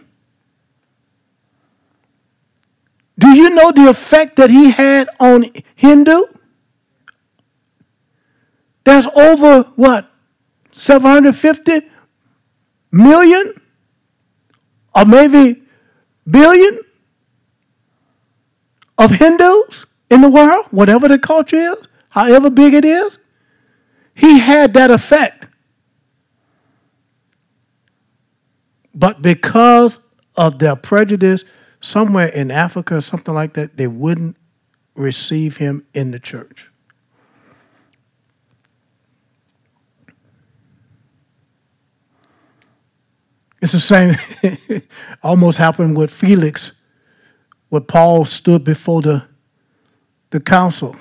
Do 3.19 3.31
you 3.31 3.51
know 3.51 3.73
the 3.73 3.89
effect 3.89 4.37
that 4.37 4.51
he 4.51 4.71
had 4.71 5.09
on 5.19 5.47
Hindu? 5.75 6.23
There's 8.85 9.07
over 9.07 9.63
what? 9.75 10.09
750 10.71 11.89
million? 12.91 13.55
Or 14.95 15.05
maybe 15.05 15.63
billion 16.29 16.81
of 18.99 19.11
Hindus 19.11 19.87
in 20.11 20.21
the 20.21 20.31
world, 20.31 20.67
whatever 20.71 21.09
the 21.09 21.19
culture 21.19 21.57
is, 21.57 21.87
however 22.11 22.51
big 22.51 22.75
it 22.75 22.85
is. 22.85 23.19
He 24.15 24.39
had 24.39 24.73
that 24.75 24.91
effect. 24.91 25.49
But 28.95 29.21
because 29.21 29.99
of 30.37 30.59
their 30.59 30.75
prejudice, 30.75 31.45
somewhere 31.81 32.29
in 32.29 32.51
Africa 32.51 32.97
or 32.97 33.01
something 33.03 33.35
like 33.35 33.53
that, 33.55 33.77
they 33.77 33.87
wouldn't 33.87 34.37
receive 34.95 35.59
him 35.59 35.87
in 35.93 36.11
the 36.11 36.19
church. 36.19 36.71
It's 43.61 43.73
the 43.73 43.81
same, 43.81 44.17
almost 45.23 45.59
happened 45.59 45.97
with 45.97 46.11
Felix, 46.11 46.73
when 47.69 47.85
Paul 47.85 48.25
stood 48.25 48.65
before 48.65 49.03
the, 49.03 49.25
the 50.31 50.41
council. 50.41 50.97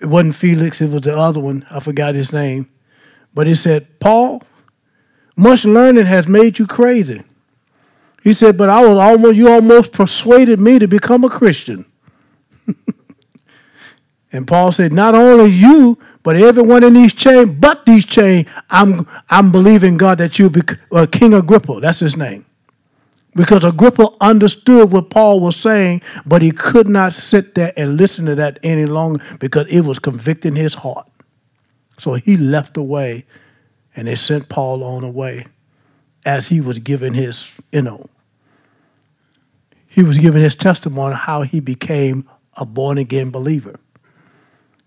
It 0.00 0.06
wasn't 0.06 0.34
Felix, 0.34 0.80
it 0.80 0.90
was 0.90 1.02
the 1.02 1.16
other 1.16 1.40
one. 1.40 1.66
I 1.70 1.80
forgot 1.80 2.14
his 2.14 2.32
name. 2.32 2.68
But 3.34 3.46
he 3.46 3.54
said, 3.54 4.00
Paul, 4.00 4.42
much 5.36 5.64
learning 5.64 6.06
has 6.06 6.26
made 6.26 6.58
you 6.58 6.66
crazy. 6.66 7.22
He 8.22 8.32
said, 8.32 8.56
but 8.56 8.68
I 8.68 8.84
was 8.84 8.98
almost, 8.98 9.36
you 9.36 9.48
almost 9.48 9.92
persuaded 9.92 10.60
me 10.60 10.78
to 10.78 10.86
become 10.86 11.24
a 11.24 11.30
Christian. 11.30 11.84
and 14.32 14.46
Paul 14.46 14.70
said, 14.72 14.92
not 14.92 15.14
only 15.14 15.50
you, 15.50 15.98
but 16.22 16.36
everyone 16.36 16.84
in 16.84 16.94
these 16.94 17.12
chains, 17.12 17.52
but 17.52 17.84
these 17.84 18.04
chains, 18.04 18.48
I'm, 18.70 19.06
I'm 19.28 19.50
believing 19.50 19.96
God 19.96 20.18
that 20.18 20.38
you'll 20.38 20.50
be 20.50 20.62
uh, 20.92 21.06
King 21.10 21.34
Agrippa. 21.34 21.80
That's 21.80 22.00
his 22.00 22.16
name. 22.16 22.46
Because 23.34 23.64
Agrippa 23.64 24.08
understood 24.20 24.92
what 24.92 25.10
Paul 25.10 25.40
was 25.40 25.56
saying, 25.56 26.02
but 26.26 26.42
he 26.42 26.50
could 26.50 26.86
not 26.86 27.14
sit 27.14 27.54
there 27.54 27.72
and 27.76 27.96
listen 27.96 28.26
to 28.26 28.34
that 28.34 28.58
any 28.62 28.84
longer 28.84 29.24
because 29.40 29.66
it 29.68 29.80
was 29.80 29.98
convicting 29.98 30.54
his 30.54 30.74
heart. 30.74 31.08
So 31.98 32.14
he 32.14 32.36
left 32.36 32.76
away 32.76 33.24
and 33.96 34.06
they 34.06 34.16
sent 34.16 34.48
Paul 34.48 34.84
on 34.84 35.02
away 35.02 35.46
as 36.24 36.48
he 36.48 36.60
was 36.60 36.78
giving 36.78 37.14
his, 37.14 37.50
you 37.72 37.82
know, 37.82 38.08
he 39.88 40.02
was 40.02 40.18
giving 40.18 40.42
his 40.42 40.54
testimony 40.54 41.14
how 41.14 41.42
he 41.42 41.60
became 41.60 42.28
a 42.56 42.64
born 42.64 42.98
again 42.98 43.30
believer. 43.30 43.78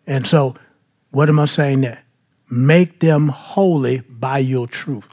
And 0.07 0.25
so 0.25 0.55
what 1.15 1.29
am 1.29 1.39
I 1.39 1.45
saying 1.45 1.79
there? 1.79 2.03
Make 2.51 2.99
them 2.99 3.29
holy 3.29 4.01
by 4.01 4.39
your 4.39 4.67
truth. 4.67 5.07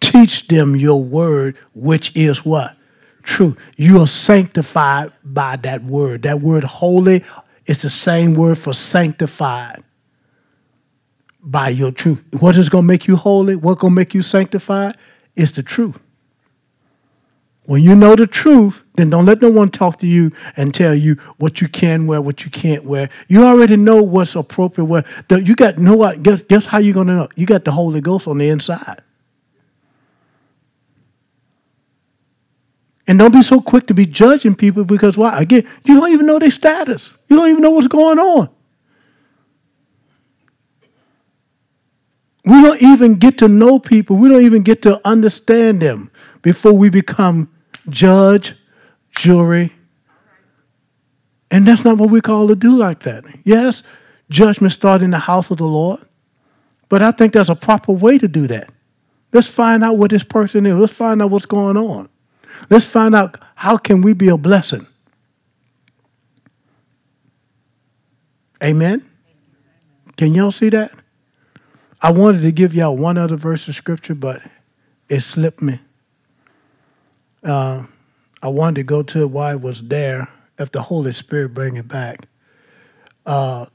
Teach 0.00 0.46
them 0.46 0.76
your 0.76 1.02
word, 1.02 1.56
which 1.74 2.14
is 2.14 2.44
what? 2.44 2.76
Truth. 3.24 3.58
You 3.76 4.00
are 4.00 4.06
sanctified 4.06 5.12
by 5.24 5.56
that 5.56 5.82
word. 5.82 6.22
That 6.22 6.40
word 6.40 6.62
holy 6.62 7.24
is 7.66 7.82
the 7.82 7.90
same 7.90 8.34
word 8.34 8.58
for 8.58 8.72
sanctified 8.72 9.82
by 11.42 11.70
your 11.70 11.90
truth. 11.90 12.22
What 12.38 12.56
is 12.56 12.68
going 12.68 12.84
to 12.84 12.86
make 12.86 13.08
you 13.08 13.16
holy? 13.16 13.56
What 13.56 13.80
going 13.80 13.90
to 13.90 13.96
make 13.96 14.14
you 14.14 14.22
sanctified? 14.22 14.96
Is 15.34 15.50
the 15.50 15.64
truth. 15.64 15.98
When 17.66 17.82
you 17.82 17.96
know 17.96 18.14
the 18.14 18.28
truth, 18.28 18.84
then 18.94 19.10
don't 19.10 19.26
let 19.26 19.42
no 19.42 19.50
one 19.50 19.70
talk 19.70 19.98
to 19.98 20.06
you 20.06 20.30
and 20.56 20.72
tell 20.72 20.94
you 20.94 21.16
what 21.38 21.60
you 21.60 21.68
can 21.68 22.06
wear, 22.06 22.20
what 22.20 22.44
you 22.44 22.50
can't 22.50 22.84
wear. 22.84 23.10
You 23.26 23.44
already 23.44 23.76
know 23.76 24.00
what's 24.02 24.36
appropriate. 24.36 24.84
What 24.84 25.06
you 25.30 25.56
got? 25.56 25.76
Know 25.76 25.96
what? 25.96 26.22
Guess, 26.22 26.42
guess 26.42 26.66
how 26.66 26.78
you're 26.78 26.94
gonna 26.94 27.16
know? 27.16 27.28
You 27.34 27.44
got 27.44 27.64
the 27.64 27.72
Holy 27.72 28.00
Ghost 28.00 28.28
on 28.28 28.38
the 28.38 28.48
inside. 28.48 29.02
And 33.08 33.18
don't 33.18 33.32
be 33.32 33.42
so 33.42 33.60
quick 33.60 33.88
to 33.88 33.94
be 33.94 34.06
judging 34.06 34.54
people 34.54 34.84
because 34.84 35.16
why? 35.16 35.36
Again, 35.38 35.66
you 35.84 35.98
don't 35.98 36.12
even 36.12 36.26
know 36.26 36.38
their 36.38 36.52
status. 36.52 37.12
You 37.28 37.36
don't 37.36 37.50
even 37.50 37.62
know 37.62 37.70
what's 37.70 37.88
going 37.88 38.20
on. 38.20 38.48
We 42.44 42.62
don't 42.62 42.80
even 42.80 43.16
get 43.16 43.38
to 43.38 43.48
know 43.48 43.80
people. 43.80 44.16
We 44.16 44.28
don't 44.28 44.42
even 44.42 44.62
get 44.62 44.82
to 44.82 45.00
understand 45.04 45.82
them 45.82 46.12
before 46.42 46.72
we 46.72 46.90
become 46.90 47.50
judge, 47.88 48.54
jury. 49.10 49.72
And 51.50 51.66
that's 51.66 51.84
not 51.84 51.98
what 51.98 52.10
we 52.10 52.20
call 52.20 52.48
to 52.48 52.56
do 52.56 52.76
like 52.76 53.00
that. 53.00 53.24
Yes, 53.44 53.82
judgment 54.30 54.72
starts 54.72 55.04
in 55.04 55.10
the 55.10 55.18
house 55.18 55.50
of 55.50 55.58
the 55.58 55.64
Lord, 55.64 56.00
but 56.88 57.02
I 57.02 57.10
think 57.12 57.32
there's 57.32 57.50
a 57.50 57.54
proper 57.54 57.92
way 57.92 58.18
to 58.18 58.28
do 58.28 58.46
that. 58.48 58.70
Let's 59.32 59.48
find 59.48 59.84
out 59.84 59.98
what 59.98 60.10
this 60.10 60.24
person 60.24 60.66
is. 60.66 60.76
Let's 60.76 60.92
find 60.92 61.20
out 61.22 61.30
what's 61.30 61.46
going 61.46 61.76
on. 61.76 62.08
Let's 62.70 62.86
find 62.86 63.14
out 63.14 63.38
how 63.54 63.76
can 63.76 64.00
we 64.00 64.12
be 64.12 64.28
a 64.28 64.36
blessing. 64.36 64.86
Amen. 68.62 69.08
Can 70.16 70.34
y'all 70.34 70.50
see 70.50 70.70
that? 70.70 70.92
I 72.00 72.10
wanted 72.10 72.42
to 72.42 72.52
give 72.52 72.74
y'all 72.74 72.96
one 72.96 73.18
other 73.18 73.36
verse 73.36 73.68
of 73.68 73.74
scripture, 73.74 74.14
but 74.14 74.42
it 75.08 75.20
slipped 75.20 75.60
me. 75.60 75.80
Uh, 77.46 77.86
I 78.42 78.48
wanted 78.48 78.76
to 78.76 78.82
go 78.82 79.02
to 79.02 79.22
it 79.22 79.30
why 79.30 79.52
it 79.52 79.60
was 79.60 79.82
there 79.82 80.28
if 80.58 80.72
the 80.72 80.82
Holy 80.82 81.12
Spirit 81.12 81.54
bring 81.54 81.76
it 81.76 81.88
back. 81.88 82.26
Uh, 83.24 83.66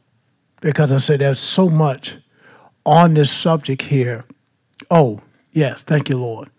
because 0.60 0.92
I 0.92 0.98
said 0.98 1.20
there's 1.20 1.40
so 1.40 1.70
much 1.70 2.18
on 2.86 3.14
this 3.14 3.32
subject 3.32 3.84
here. 3.84 4.26
Oh, 4.90 5.22
yes, 5.52 5.82
thank 5.84 6.10
you, 6.10 6.18
Lord. 6.18 6.50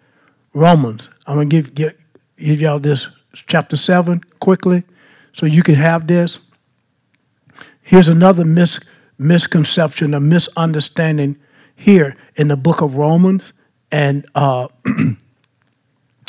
Romans. 0.54 1.08
I'm 1.26 1.36
gonna 1.36 1.48
give 1.48 1.74
give, 1.74 1.94
give 2.36 2.60
y'all 2.60 2.78
this 2.78 3.08
chapter 3.34 3.76
seven 3.76 4.22
quickly, 4.40 4.84
so 5.32 5.46
you 5.46 5.62
can 5.62 5.76
have 5.76 6.06
this. 6.06 6.38
Here's 7.80 8.08
another 8.08 8.44
mis- 8.44 8.80
misconception, 9.18 10.14
a 10.14 10.20
misunderstanding 10.20 11.38
here 11.74 12.16
in 12.36 12.48
the 12.48 12.56
book 12.56 12.80
of 12.80 12.96
Romans, 12.96 13.52
and 13.90 14.26
uh, 14.34 14.68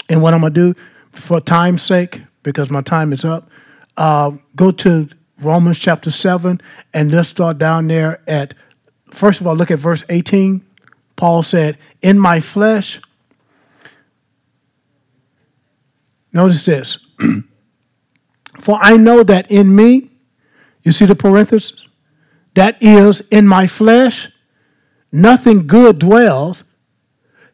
and 0.09 0.21
what 0.21 0.33
I'm 0.33 0.41
gonna 0.41 0.53
do 0.53 0.75
for 1.11 1.39
time's 1.39 1.81
sake, 1.81 2.21
because 2.43 2.69
my 2.69 2.81
time 2.81 3.13
is 3.13 3.23
up, 3.23 3.49
uh, 3.97 4.31
go 4.55 4.71
to 4.71 5.09
Romans 5.39 5.79
chapter 5.79 6.11
seven, 6.11 6.61
and 6.93 7.11
let's 7.11 7.29
start 7.29 7.57
down 7.57 7.87
there 7.87 8.21
at. 8.27 8.53
First 9.11 9.41
of 9.41 9.45
all, 9.45 9.55
look 9.55 9.69
at 9.69 9.77
verse 9.77 10.03
18. 10.09 10.65
Paul 11.15 11.43
said, 11.43 11.77
"In 12.01 12.17
my 12.17 12.39
flesh." 12.39 12.99
Notice 16.33 16.65
this. 16.65 16.97
For 18.59 18.79
I 18.81 18.97
know 18.97 19.23
that 19.23 19.49
in 19.51 19.75
me, 19.75 20.09
you 20.81 20.91
see 20.91 21.05
the 21.05 21.15
parenthesis? 21.15 21.87
That 22.55 22.77
is, 22.81 23.21
in 23.31 23.47
my 23.47 23.67
flesh, 23.67 24.29
nothing 25.11 25.67
good 25.67 25.99
dwells. 25.99 26.63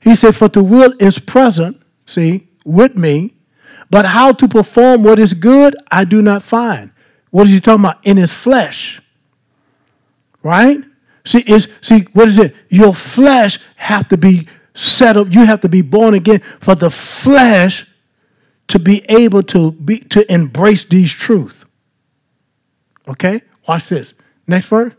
He 0.02 0.16
said, 0.16 0.36
For 0.36 0.48
the 0.48 0.64
will 0.64 0.94
is 1.00 1.20
present, 1.20 1.79
see, 2.10 2.48
with 2.66 2.98
me, 2.98 3.36
but 3.90 4.06
how 4.06 4.32
to 4.34 4.48
perform 4.48 5.04
what 5.04 5.20
is 5.20 5.34
good, 5.34 5.76
I 5.92 6.06
do 6.06 6.22
not 6.22 6.44
find. 6.44 6.92
What 7.32 7.48
is 7.48 7.54
he 7.54 7.60
talking 7.60 7.86
about? 7.86 8.06
In 8.06 8.18
his 8.18 8.34
flesh. 8.34 9.02
Right? 10.42 10.80
See, 11.26 11.40
is 11.40 11.68
see, 11.82 12.08
what 12.14 12.28
is 12.28 12.38
it? 12.38 12.56
Your 12.70 12.94
flesh 12.94 13.60
have 13.76 14.08
to 14.10 14.18
be 14.18 14.48
set 14.74 15.18
up. 15.18 15.32
You 15.32 15.46
have 15.46 15.62
to 15.62 15.70
be 15.70 15.82
born 15.82 16.14
again 16.14 16.40
for 16.40 16.76
the 16.76 16.90
flesh 16.90 17.86
to 18.68 18.80
be 18.80 19.04
able 19.10 19.44
to 19.44 19.72
be 19.74 20.00
to 20.00 20.32
embrace 20.32 20.86
these 20.86 21.12
truths. 21.12 21.66
Okay? 23.08 23.42
Watch 23.68 23.90
this. 23.90 24.14
Next 24.48 24.68
verse. 24.68 24.94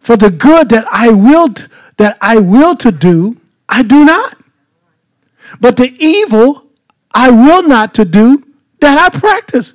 For 0.00 0.16
the 0.16 0.30
good 0.30 0.70
that 0.70 0.86
I 0.90 1.10
will 1.10 1.48
that 1.98 2.16
I 2.20 2.38
will 2.38 2.76
to 2.76 2.90
do, 2.90 3.40
I 3.68 3.82
do 3.82 4.04
not. 4.04 4.38
But 5.60 5.76
the 5.76 5.94
evil 5.98 6.68
I 7.14 7.30
will 7.30 7.62
not 7.62 7.94
to 7.94 8.04
do, 8.04 8.44
that 8.80 8.98
I 8.98 9.18
practice. 9.18 9.72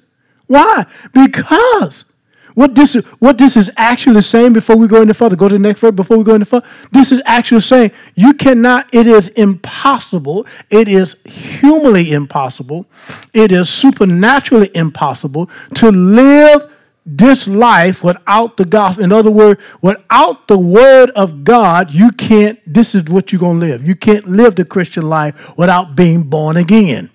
Why? 0.48 0.86
Because 1.14 2.06
what 2.54 2.76
this, 2.76 2.94
what 3.20 3.38
this 3.38 3.58
is 3.58 3.72
actually 3.76 4.22
saying 4.22 4.54
before 4.54 4.76
we 4.76 4.88
go 4.88 5.02
any 5.02 5.14
further, 5.14 5.36
go 5.36 5.50
to 5.50 5.56
the 5.56 5.60
next 5.60 5.80
verse 5.80 5.92
before 5.92 6.18
we 6.18 6.24
go 6.24 6.36
any 6.36 6.46
further. 6.46 6.68
This 6.92 7.12
is 7.12 7.22
actually 7.26 7.62
saying 7.62 7.92
you 8.16 8.34
cannot, 8.34 8.88
it 8.94 9.08
is 9.08 9.30
impossible, 9.30 10.46
it 10.70 10.88
is 10.88 11.22
humanly 11.24 12.12
impossible, 12.12 12.86
it 13.34 13.52
is 13.52 13.70
supernaturally 13.70 14.70
impossible 14.76 15.50
to 15.76 15.92
live 15.92 16.73
this 17.06 17.48
life 17.48 18.04
without 18.04 18.58
the 18.58 18.66
gospel. 18.66 19.04
In 19.04 19.12
other 19.12 19.32
words, 19.32 19.62
without 19.82 20.48
the 20.48 20.58
word 20.58 21.10
of 21.12 21.44
God, 21.44 21.92
you 21.92 22.12
can't, 22.12 22.60
this 22.72 22.96
is 22.96 23.04
what 23.06 23.32
you're 23.32 23.40
going 23.40 23.60
to 23.60 23.66
live. 23.66 23.88
You 23.88 23.96
can't 23.96 24.26
live 24.26 24.56
the 24.56 24.66
Christian 24.66 25.10
life 25.10 25.58
without 25.58 25.96
being 25.96 26.24
born 26.24 26.56
again. 26.56 27.10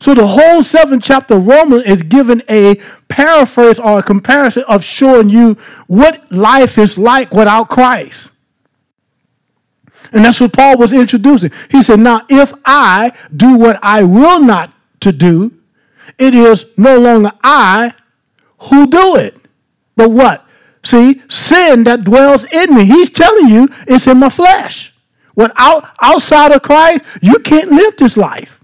So 0.00 0.14
the 0.14 0.26
whole 0.26 0.62
seventh 0.62 1.04
chapter 1.04 1.34
of 1.34 1.46
Romans 1.46 1.82
is 1.82 2.02
given 2.02 2.42
a 2.48 2.80
paraphrase 3.08 3.78
or 3.78 3.98
a 3.98 4.02
comparison 4.02 4.64
of 4.66 4.82
showing 4.82 5.28
you 5.28 5.58
what 5.86 6.32
life 6.32 6.78
is 6.78 6.96
like 6.96 7.32
without 7.32 7.68
Christ. 7.68 8.30
And 10.12 10.24
that's 10.24 10.40
what 10.40 10.54
Paul 10.54 10.78
was 10.78 10.94
introducing. 10.94 11.52
He 11.70 11.82
said, 11.82 12.00
Now, 12.00 12.22
if 12.30 12.52
I 12.64 13.12
do 13.34 13.56
what 13.56 13.78
I 13.82 14.02
will 14.02 14.40
not 14.40 14.72
to 15.00 15.12
do, 15.12 15.52
it 16.18 16.34
is 16.34 16.64
no 16.78 16.98
longer 16.98 17.32
I 17.44 17.94
who 18.62 18.86
do 18.86 19.16
it. 19.16 19.36
But 19.96 20.10
what? 20.10 20.46
See, 20.82 21.22
sin 21.28 21.84
that 21.84 22.04
dwells 22.04 22.44
in 22.46 22.74
me. 22.74 22.84
He's 22.84 23.10
telling 23.10 23.48
you 23.48 23.68
it's 23.86 24.06
in 24.06 24.18
my 24.18 24.28
flesh. 24.28 24.94
Without 25.34 25.88
outside 26.00 26.52
of 26.52 26.62
Christ, 26.62 27.04
you 27.22 27.38
can't 27.40 27.70
live 27.70 27.96
this 27.96 28.16
life. 28.16 28.60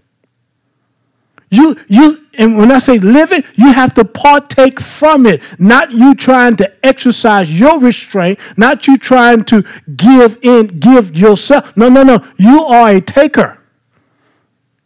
You, 1.49 1.77
you, 1.87 2.27
and 2.35 2.59
when 2.59 2.73
I 2.73 2.79
say 2.79 2.99
live 2.99 3.33
it, 3.33 3.45
you 3.55 3.73
have 3.73 3.95
to 3.95 4.05
partake 4.05 4.81
from 4.81 5.27
it. 5.27 5.43
Not 5.59 5.93
you 5.93 6.15
trying 6.15 6.57
to 6.57 6.87
exercise 6.87 7.57
your 7.57 7.79
restraint, 7.79 8.41
not 8.57 8.87
you 8.87 8.99
trying 8.99 9.45
to 9.45 9.65
give 9.95 10.39
in, 10.43 10.67
give 10.81 11.17
yourself. 11.17 11.77
No, 11.77 11.89
no, 11.89 12.03
no. 12.03 12.27
You 12.37 12.65
are 12.65 12.91
a 12.91 13.01
taker. 13.01 13.59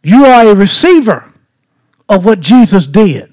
You 0.03 0.25
are 0.25 0.51
a 0.51 0.55
receiver 0.55 1.33
of 2.07 2.25
what 2.25 2.41
Jesus 2.41 2.85
did. 2.85 3.30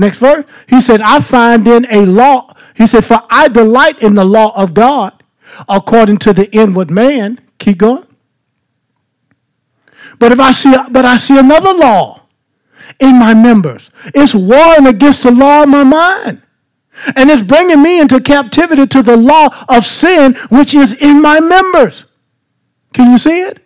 Next 0.00 0.16
verse. 0.16 0.46
He 0.66 0.80
said, 0.80 1.02
I 1.02 1.20
find 1.20 1.68
in 1.68 1.86
a 1.90 2.06
law. 2.06 2.54
He 2.74 2.86
said, 2.86 3.04
For 3.04 3.22
I 3.28 3.48
delight 3.48 4.02
in 4.02 4.14
the 4.14 4.24
law 4.24 4.50
of 4.56 4.72
God 4.72 5.22
according 5.68 6.16
to 6.18 6.32
the 6.32 6.50
inward 6.56 6.90
man. 6.90 7.38
Keep 7.58 7.78
going. 7.78 8.06
But 10.18 10.32
if 10.32 10.40
I 10.40 10.52
see, 10.52 10.74
but 10.90 11.04
I 11.04 11.18
see 11.18 11.38
another 11.38 11.74
law 11.74 12.22
in 12.98 13.18
my 13.18 13.34
members. 13.34 13.90
It's 14.14 14.34
warring 14.34 14.86
against 14.86 15.22
the 15.22 15.32
law 15.32 15.64
of 15.64 15.68
my 15.68 15.84
mind. 15.84 16.40
And 17.14 17.28
it's 17.28 17.42
bringing 17.42 17.82
me 17.82 18.00
into 18.00 18.22
captivity 18.22 18.86
to 18.86 19.02
the 19.02 19.18
law 19.18 19.54
of 19.68 19.84
sin, 19.84 20.34
which 20.48 20.74
is 20.74 20.94
in 20.94 21.20
my 21.20 21.40
members. 21.40 22.06
Can 22.94 23.12
you 23.12 23.18
see 23.18 23.42
it? 23.42 23.62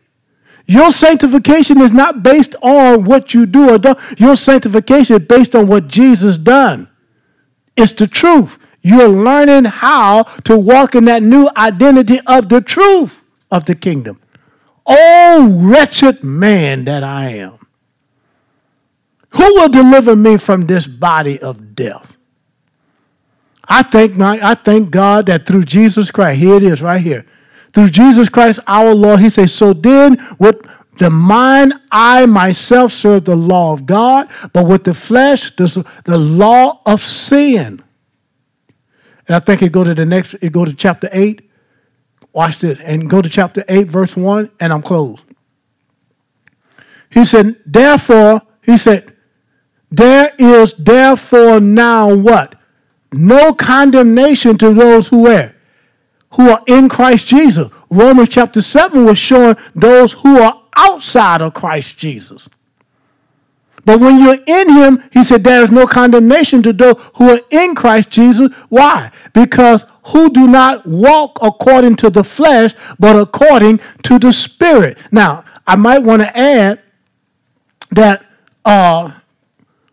Your 0.66 0.92
sanctification 0.92 1.80
is 1.80 1.92
not 1.92 2.22
based 2.22 2.54
on 2.62 3.04
what 3.04 3.34
you 3.34 3.44
do 3.46 3.70
or 3.70 3.78
don't. 3.78 3.98
Your 4.18 4.36
sanctification 4.36 5.16
is 5.20 5.26
based 5.26 5.54
on 5.54 5.66
what 5.66 5.88
Jesus 5.88 6.38
done. 6.38 6.88
It's 7.76 7.92
the 7.92 8.06
truth. 8.06 8.58
You're 8.80 9.08
learning 9.08 9.64
how 9.64 10.24
to 10.44 10.58
walk 10.58 10.94
in 10.94 11.06
that 11.06 11.22
new 11.22 11.48
identity 11.56 12.20
of 12.26 12.48
the 12.48 12.60
truth 12.60 13.20
of 13.50 13.64
the 13.66 13.74
kingdom. 13.74 14.20
Oh, 14.86 15.58
wretched 15.62 16.22
man 16.22 16.84
that 16.84 17.02
I 17.02 17.28
am. 17.30 17.58
Who 19.30 19.54
will 19.54 19.68
deliver 19.68 20.14
me 20.14 20.36
from 20.36 20.66
this 20.66 20.86
body 20.86 21.40
of 21.40 21.74
death? 21.74 22.16
I 23.66 23.82
thank, 23.82 24.16
my, 24.16 24.38
I 24.42 24.54
thank 24.54 24.90
God 24.90 25.26
that 25.26 25.46
through 25.46 25.64
Jesus 25.64 26.10
Christ, 26.10 26.40
here 26.40 26.56
it 26.56 26.62
is 26.62 26.82
right 26.82 27.00
here. 27.00 27.24
Through 27.74 27.90
Jesus 27.90 28.28
Christ 28.28 28.60
our 28.66 28.94
Lord, 28.94 29.20
he 29.20 29.28
says, 29.28 29.52
So 29.52 29.72
then 29.72 30.24
with 30.38 30.64
the 30.98 31.10
mind, 31.10 31.74
I 31.90 32.24
myself 32.26 32.92
serve 32.92 33.24
the 33.24 33.36
law 33.36 33.72
of 33.72 33.84
God, 33.84 34.28
but 34.52 34.66
with 34.66 34.84
the 34.84 34.94
flesh, 34.94 35.50
the, 35.56 35.84
law 36.06 36.80
of 36.86 37.02
sin. 37.02 37.82
And 39.26 39.36
I 39.36 39.40
think 39.40 39.62
it 39.62 39.72
go 39.72 39.82
to 39.82 39.94
the 39.94 40.04
next, 40.04 40.34
it 40.34 40.52
go 40.52 40.64
to 40.64 40.72
chapter 40.72 41.08
8. 41.12 41.50
Watch 42.32 42.60
this. 42.60 42.78
And 42.82 43.10
go 43.10 43.20
to 43.20 43.28
chapter 43.28 43.64
8, 43.68 43.88
verse 43.88 44.16
1, 44.16 44.52
and 44.60 44.72
I'm 44.72 44.82
closed. 44.82 45.22
He 47.10 47.24
said, 47.24 47.60
Therefore, 47.66 48.42
he 48.64 48.76
said, 48.76 49.14
there 49.94 50.32
is 50.38 50.74
therefore 50.74 51.60
now 51.60 52.12
what? 52.12 52.56
No 53.12 53.52
condemnation 53.52 54.58
to 54.58 54.74
those 54.74 55.06
who 55.06 55.28
are 55.28 55.53
who 56.34 56.50
are 56.50 56.62
in 56.66 56.88
Christ 56.88 57.26
Jesus. 57.26 57.70
Romans 57.90 58.28
chapter 58.28 58.60
7 58.60 59.04
was 59.04 59.18
showing 59.18 59.56
those 59.74 60.12
who 60.12 60.38
are 60.38 60.62
outside 60.76 61.42
of 61.42 61.54
Christ 61.54 61.96
Jesus. 61.96 62.48
But 63.84 64.00
when 64.00 64.18
you're 64.18 64.42
in 64.46 64.72
him, 64.72 65.04
he 65.12 65.22
said 65.22 65.44
there 65.44 65.62
is 65.62 65.70
no 65.70 65.86
condemnation 65.86 66.62
to 66.62 66.72
those 66.72 66.96
who 67.16 67.30
are 67.30 67.40
in 67.50 67.74
Christ 67.74 68.10
Jesus. 68.10 68.50
Why? 68.68 69.10
Because 69.32 69.84
who 70.06 70.30
do 70.30 70.46
not 70.46 70.86
walk 70.86 71.38
according 71.42 71.96
to 71.96 72.10
the 72.10 72.24
flesh, 72.24 72.74
but 72.98 73.16
according 73.16 73.80
to 74.04 74.18
the 74.18 74.32
Spirit. 74.32 74.98
Now, 75.12 75.44
I 75.66 75.76
might 75.76 76.00
want 76.00 76.22
to 76.22 76.36
add 76.36 76.80
that 77.90 78.24
uh, 78.64 79.12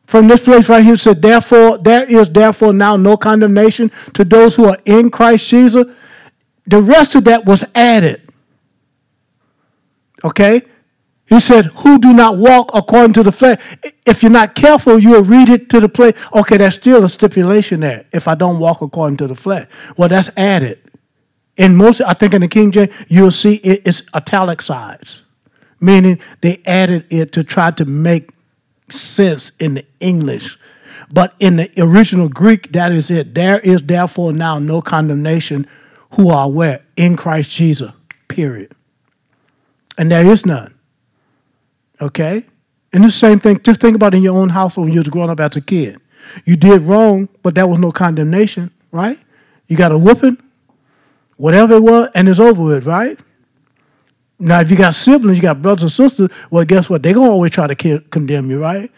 from 0.06 0.28
this 0.28 0.44
place 0.44 0.68
right 0.68 0.84
here 0.84 0.98
said, 0.98 1.22
therefore, 1.22 1.78
there 1.78 2.04
is 2.04 2.30
therefore 2.30 2.74
now 2.74 2.96
no 2.98 3.16
condemnation 3.16 3.92
to 4.14 4.26
those 4.26 4.56
who 4.56 4.66
are 4.66 4.78
in 4.86 5.10
Christ 5.10 5.48
Jesus. 5.48 5.86
The 6.66 6.82
rest 6.82 7.16
of 7.16 7.26
that 7.26 7.46
was 7.46 7.66
added. 7.76 8.22
Okay? 10.24 10.62
He 11.32 11.40
said, 11.40 11.66
Who 11.78 11.98
do 11.98 12.14
not 12.14 12.38
walk 12.38 12.72
according 12.74 13.14
to 13.14 13.24
the 13.24 13.32
flesh. 13.32 13.60
If 14.06 14.22
you're 14.22 14.32
not 14.32 14.54
careful, 14.54 15.00
you'll 15.00 15.24
read 15.24 15.48
it 15.48 15.70
to 15.70 15.80
the 15.80 15.88
place. 15.88 16.14
Okay, 16.34 16.58
that's 16.58 16.76
still 16.76 17.06
a 17.06 17.10
stipulation 17.10 17.80
there. 17.80 18.06
If 18.12 18.28
I 18.28 18.36
don't 18.36 18.60
walk 18.60 18.82
according 18.82 19.18
to 19.18 19.28
the 19.28 19.36
flesh. 19.36 19.68
Well, 19.96 20.10
that's 20.10 20.30
added. 20.36 20.80
In 21.56 21.76
most, 21.76 22.02
I 22.02 22.14
think 22.14 22.34
in 22.34 22.42
the 22.42 22.48
King 22.48 22.72
James, 22.72 22.94
you'll 23.08 23.32
see 23.32 23.56
it, 23.56 23.84
it's 23.86 24.02
italicized, 24.14 25.22
meaning 25.80 26.20
they 26.42 26.62
added 26.66 27.06
it 27.10 27.32
to 27.34 27.44
try 27.44 27.72
to 27.72 27.86
make 27.86 28.32
sense 28.90 29.52
in 29.60 29.76
the 29.76 29.86
English. 30.00 30.58
But 31.14 31.34
in 31.40 31.58
the 31.58 31.72
original 31.78 32.30
Greek, 32.30 32.72
that 32.72 32.92
is 32.92 33.10
it. 33.10 33.36
There 33.36 33.60
is 33.60 33.82
therefore 33.82 34.34
now 34.34 34.60
no 34.60 34.82
condemnation 34.82 35.66
who 36.14 36.30
are 36.30 36.50
where? 36.50 36.84
In 36.96 37.16
Christ 37.16 37.52
Jesus, 37.52 37.92
period. 38.28 38.74
And 39.98 40.12
there 40.12 40.26
is 40.26 40.46
none. 40.46 40.74
Okay? 42.02 42.46
And 42.94 43.04
the 43.04 43.12
same 43.12 43.40
thing, 43.40 43.62
just 43.64 43.80
think 43.80 43.96
about 43.96 44.14
in 44.14 44.24
your 44.24 44.38
own 44.38 44.50
household 44.50 44.88
when 44.88 44.94
you 44.94 45.00
was 45.00 45.10
growing 45.10 45.30
up 45.30 45.40
as 45.40 45.56
a 45.56 45.62
kid. 45.62 46.00
You 46.46 46.56
did 46.56 46.82
wrong, 46.82 47.30
but 47.42 47.56
there 47.56 47.68
was 47.68 47.80
no 47.80 47.92
condemnation, 47.92 48.72
right? 48.92 49.20
You 49.68 49.78
got 49.78 49.92
a 49.92 49.98
whooping, 49.98 50.38
whatever 51.38 51.76
it 51.76 51.84
was, 51.84 52.10
and 52.14 52.28
it's 52.28 52.40
over 52.40 52.62
with, 52.62 52.86
right? 52.86 53.20
Now, 54.38 54.60
if 54.60 54.72
you 54.72 54.78
got 54.78 54.96
siblings, 54.96 55.38
you 55.38 55.42
got 55.42 55.62
brothers 55.62 55.84
and 55.84 55.92
sisters, 55.92 56.30
well, 56.50 56.66
guess 56.66 56.90
what? 56.90 57.04
They're 57.04 57.14
going 57.14 57.28
to 57.28 57.32
always 57.32 57.52
try 57.52 57.68
to 57.68 58.00
condemn 58.10 58.50
you, 58.50 58.60
right? 58.60 58.92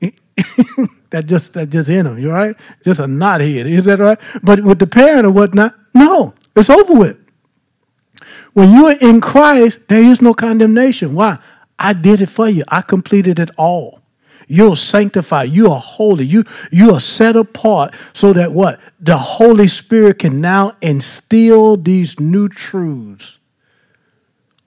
that 1.10 1.26
just 1.26 1.52
that 1.54 1.70
just 1.70 1.90
in 1.90 2.04
them, 2.04 2.18
you 2.18 2.30
right? 2.30 2.56
Just 2.84 3.00
a 3.00 3.04
knothead, 3.04 3.66
is 3.66 3.84
that 3.84 3.98
right? 3.98 4.18
But 4.42 4.62
with 4.62 4.78
the 4.78 4.86
parent 4.86 5.26
or 5.26 5.30
whatnot, 5.30 5.74
no, 5.94 6.34
it's 6.56 6.70
over 6.70 6.94
with. 6.94 7.18
When 8.52 8.72
you 8.72 8.86
are 8.86 8.96
in 9.00 9.20
Christ, 9.20 9.80
there 9.88 10.02
is 10.02 10.20
no 10.20 10.34
condemnation. 10.34 11.14
Why? 11.14 11.38
I 11.78 11.92
did 11.92 12.20
it 12.20 12.28
for 12.28 12.48
you. 12.48 12.64
I 12.68 12.82
completed 12.82 13.38
it 13.38 13.50
all. 13.56 14.00
You're 14.48 14.76
sanctified. 14.76 15.50
You 15.50 15.70
are 15.70 15.78
holy. 15.78 16.24
You, 16.24 16.44
you 16.72 16.92
are 16.92 17.00
set 17.00 17.36
apart 17.36 17.94
so 18.12 18.32
that 18.32 18.52
what? 18.52 18.80
The 18.98 19.16
Holy 19.16 19.68
Spirit 19.68 20.18
can 20.18 20.40
now 20.40 20.76
instill 20.80 21.76
these 21.76 22.18
new 22.18 22.48
truths 22.48 23.38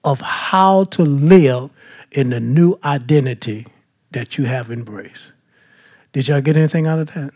of 0.02 0.22
how 0.22 0.84
to 0.84 1.02
live 1.02 1.70
in 2.10 2.30
the 2.30 2.40
new 2.40 2.78
identity 2.82 3.66
that 4.12 4.38
you 4.38 4.44
have 4.44 4.70
embraced. 4.70 5.32
Did 6.12 6.28
y'all 6.28 6.40
get 6.40 6.56
anything 6.56 6.86
out 6.86 7.00
of 7.00 7.12
that? 7.12 7.34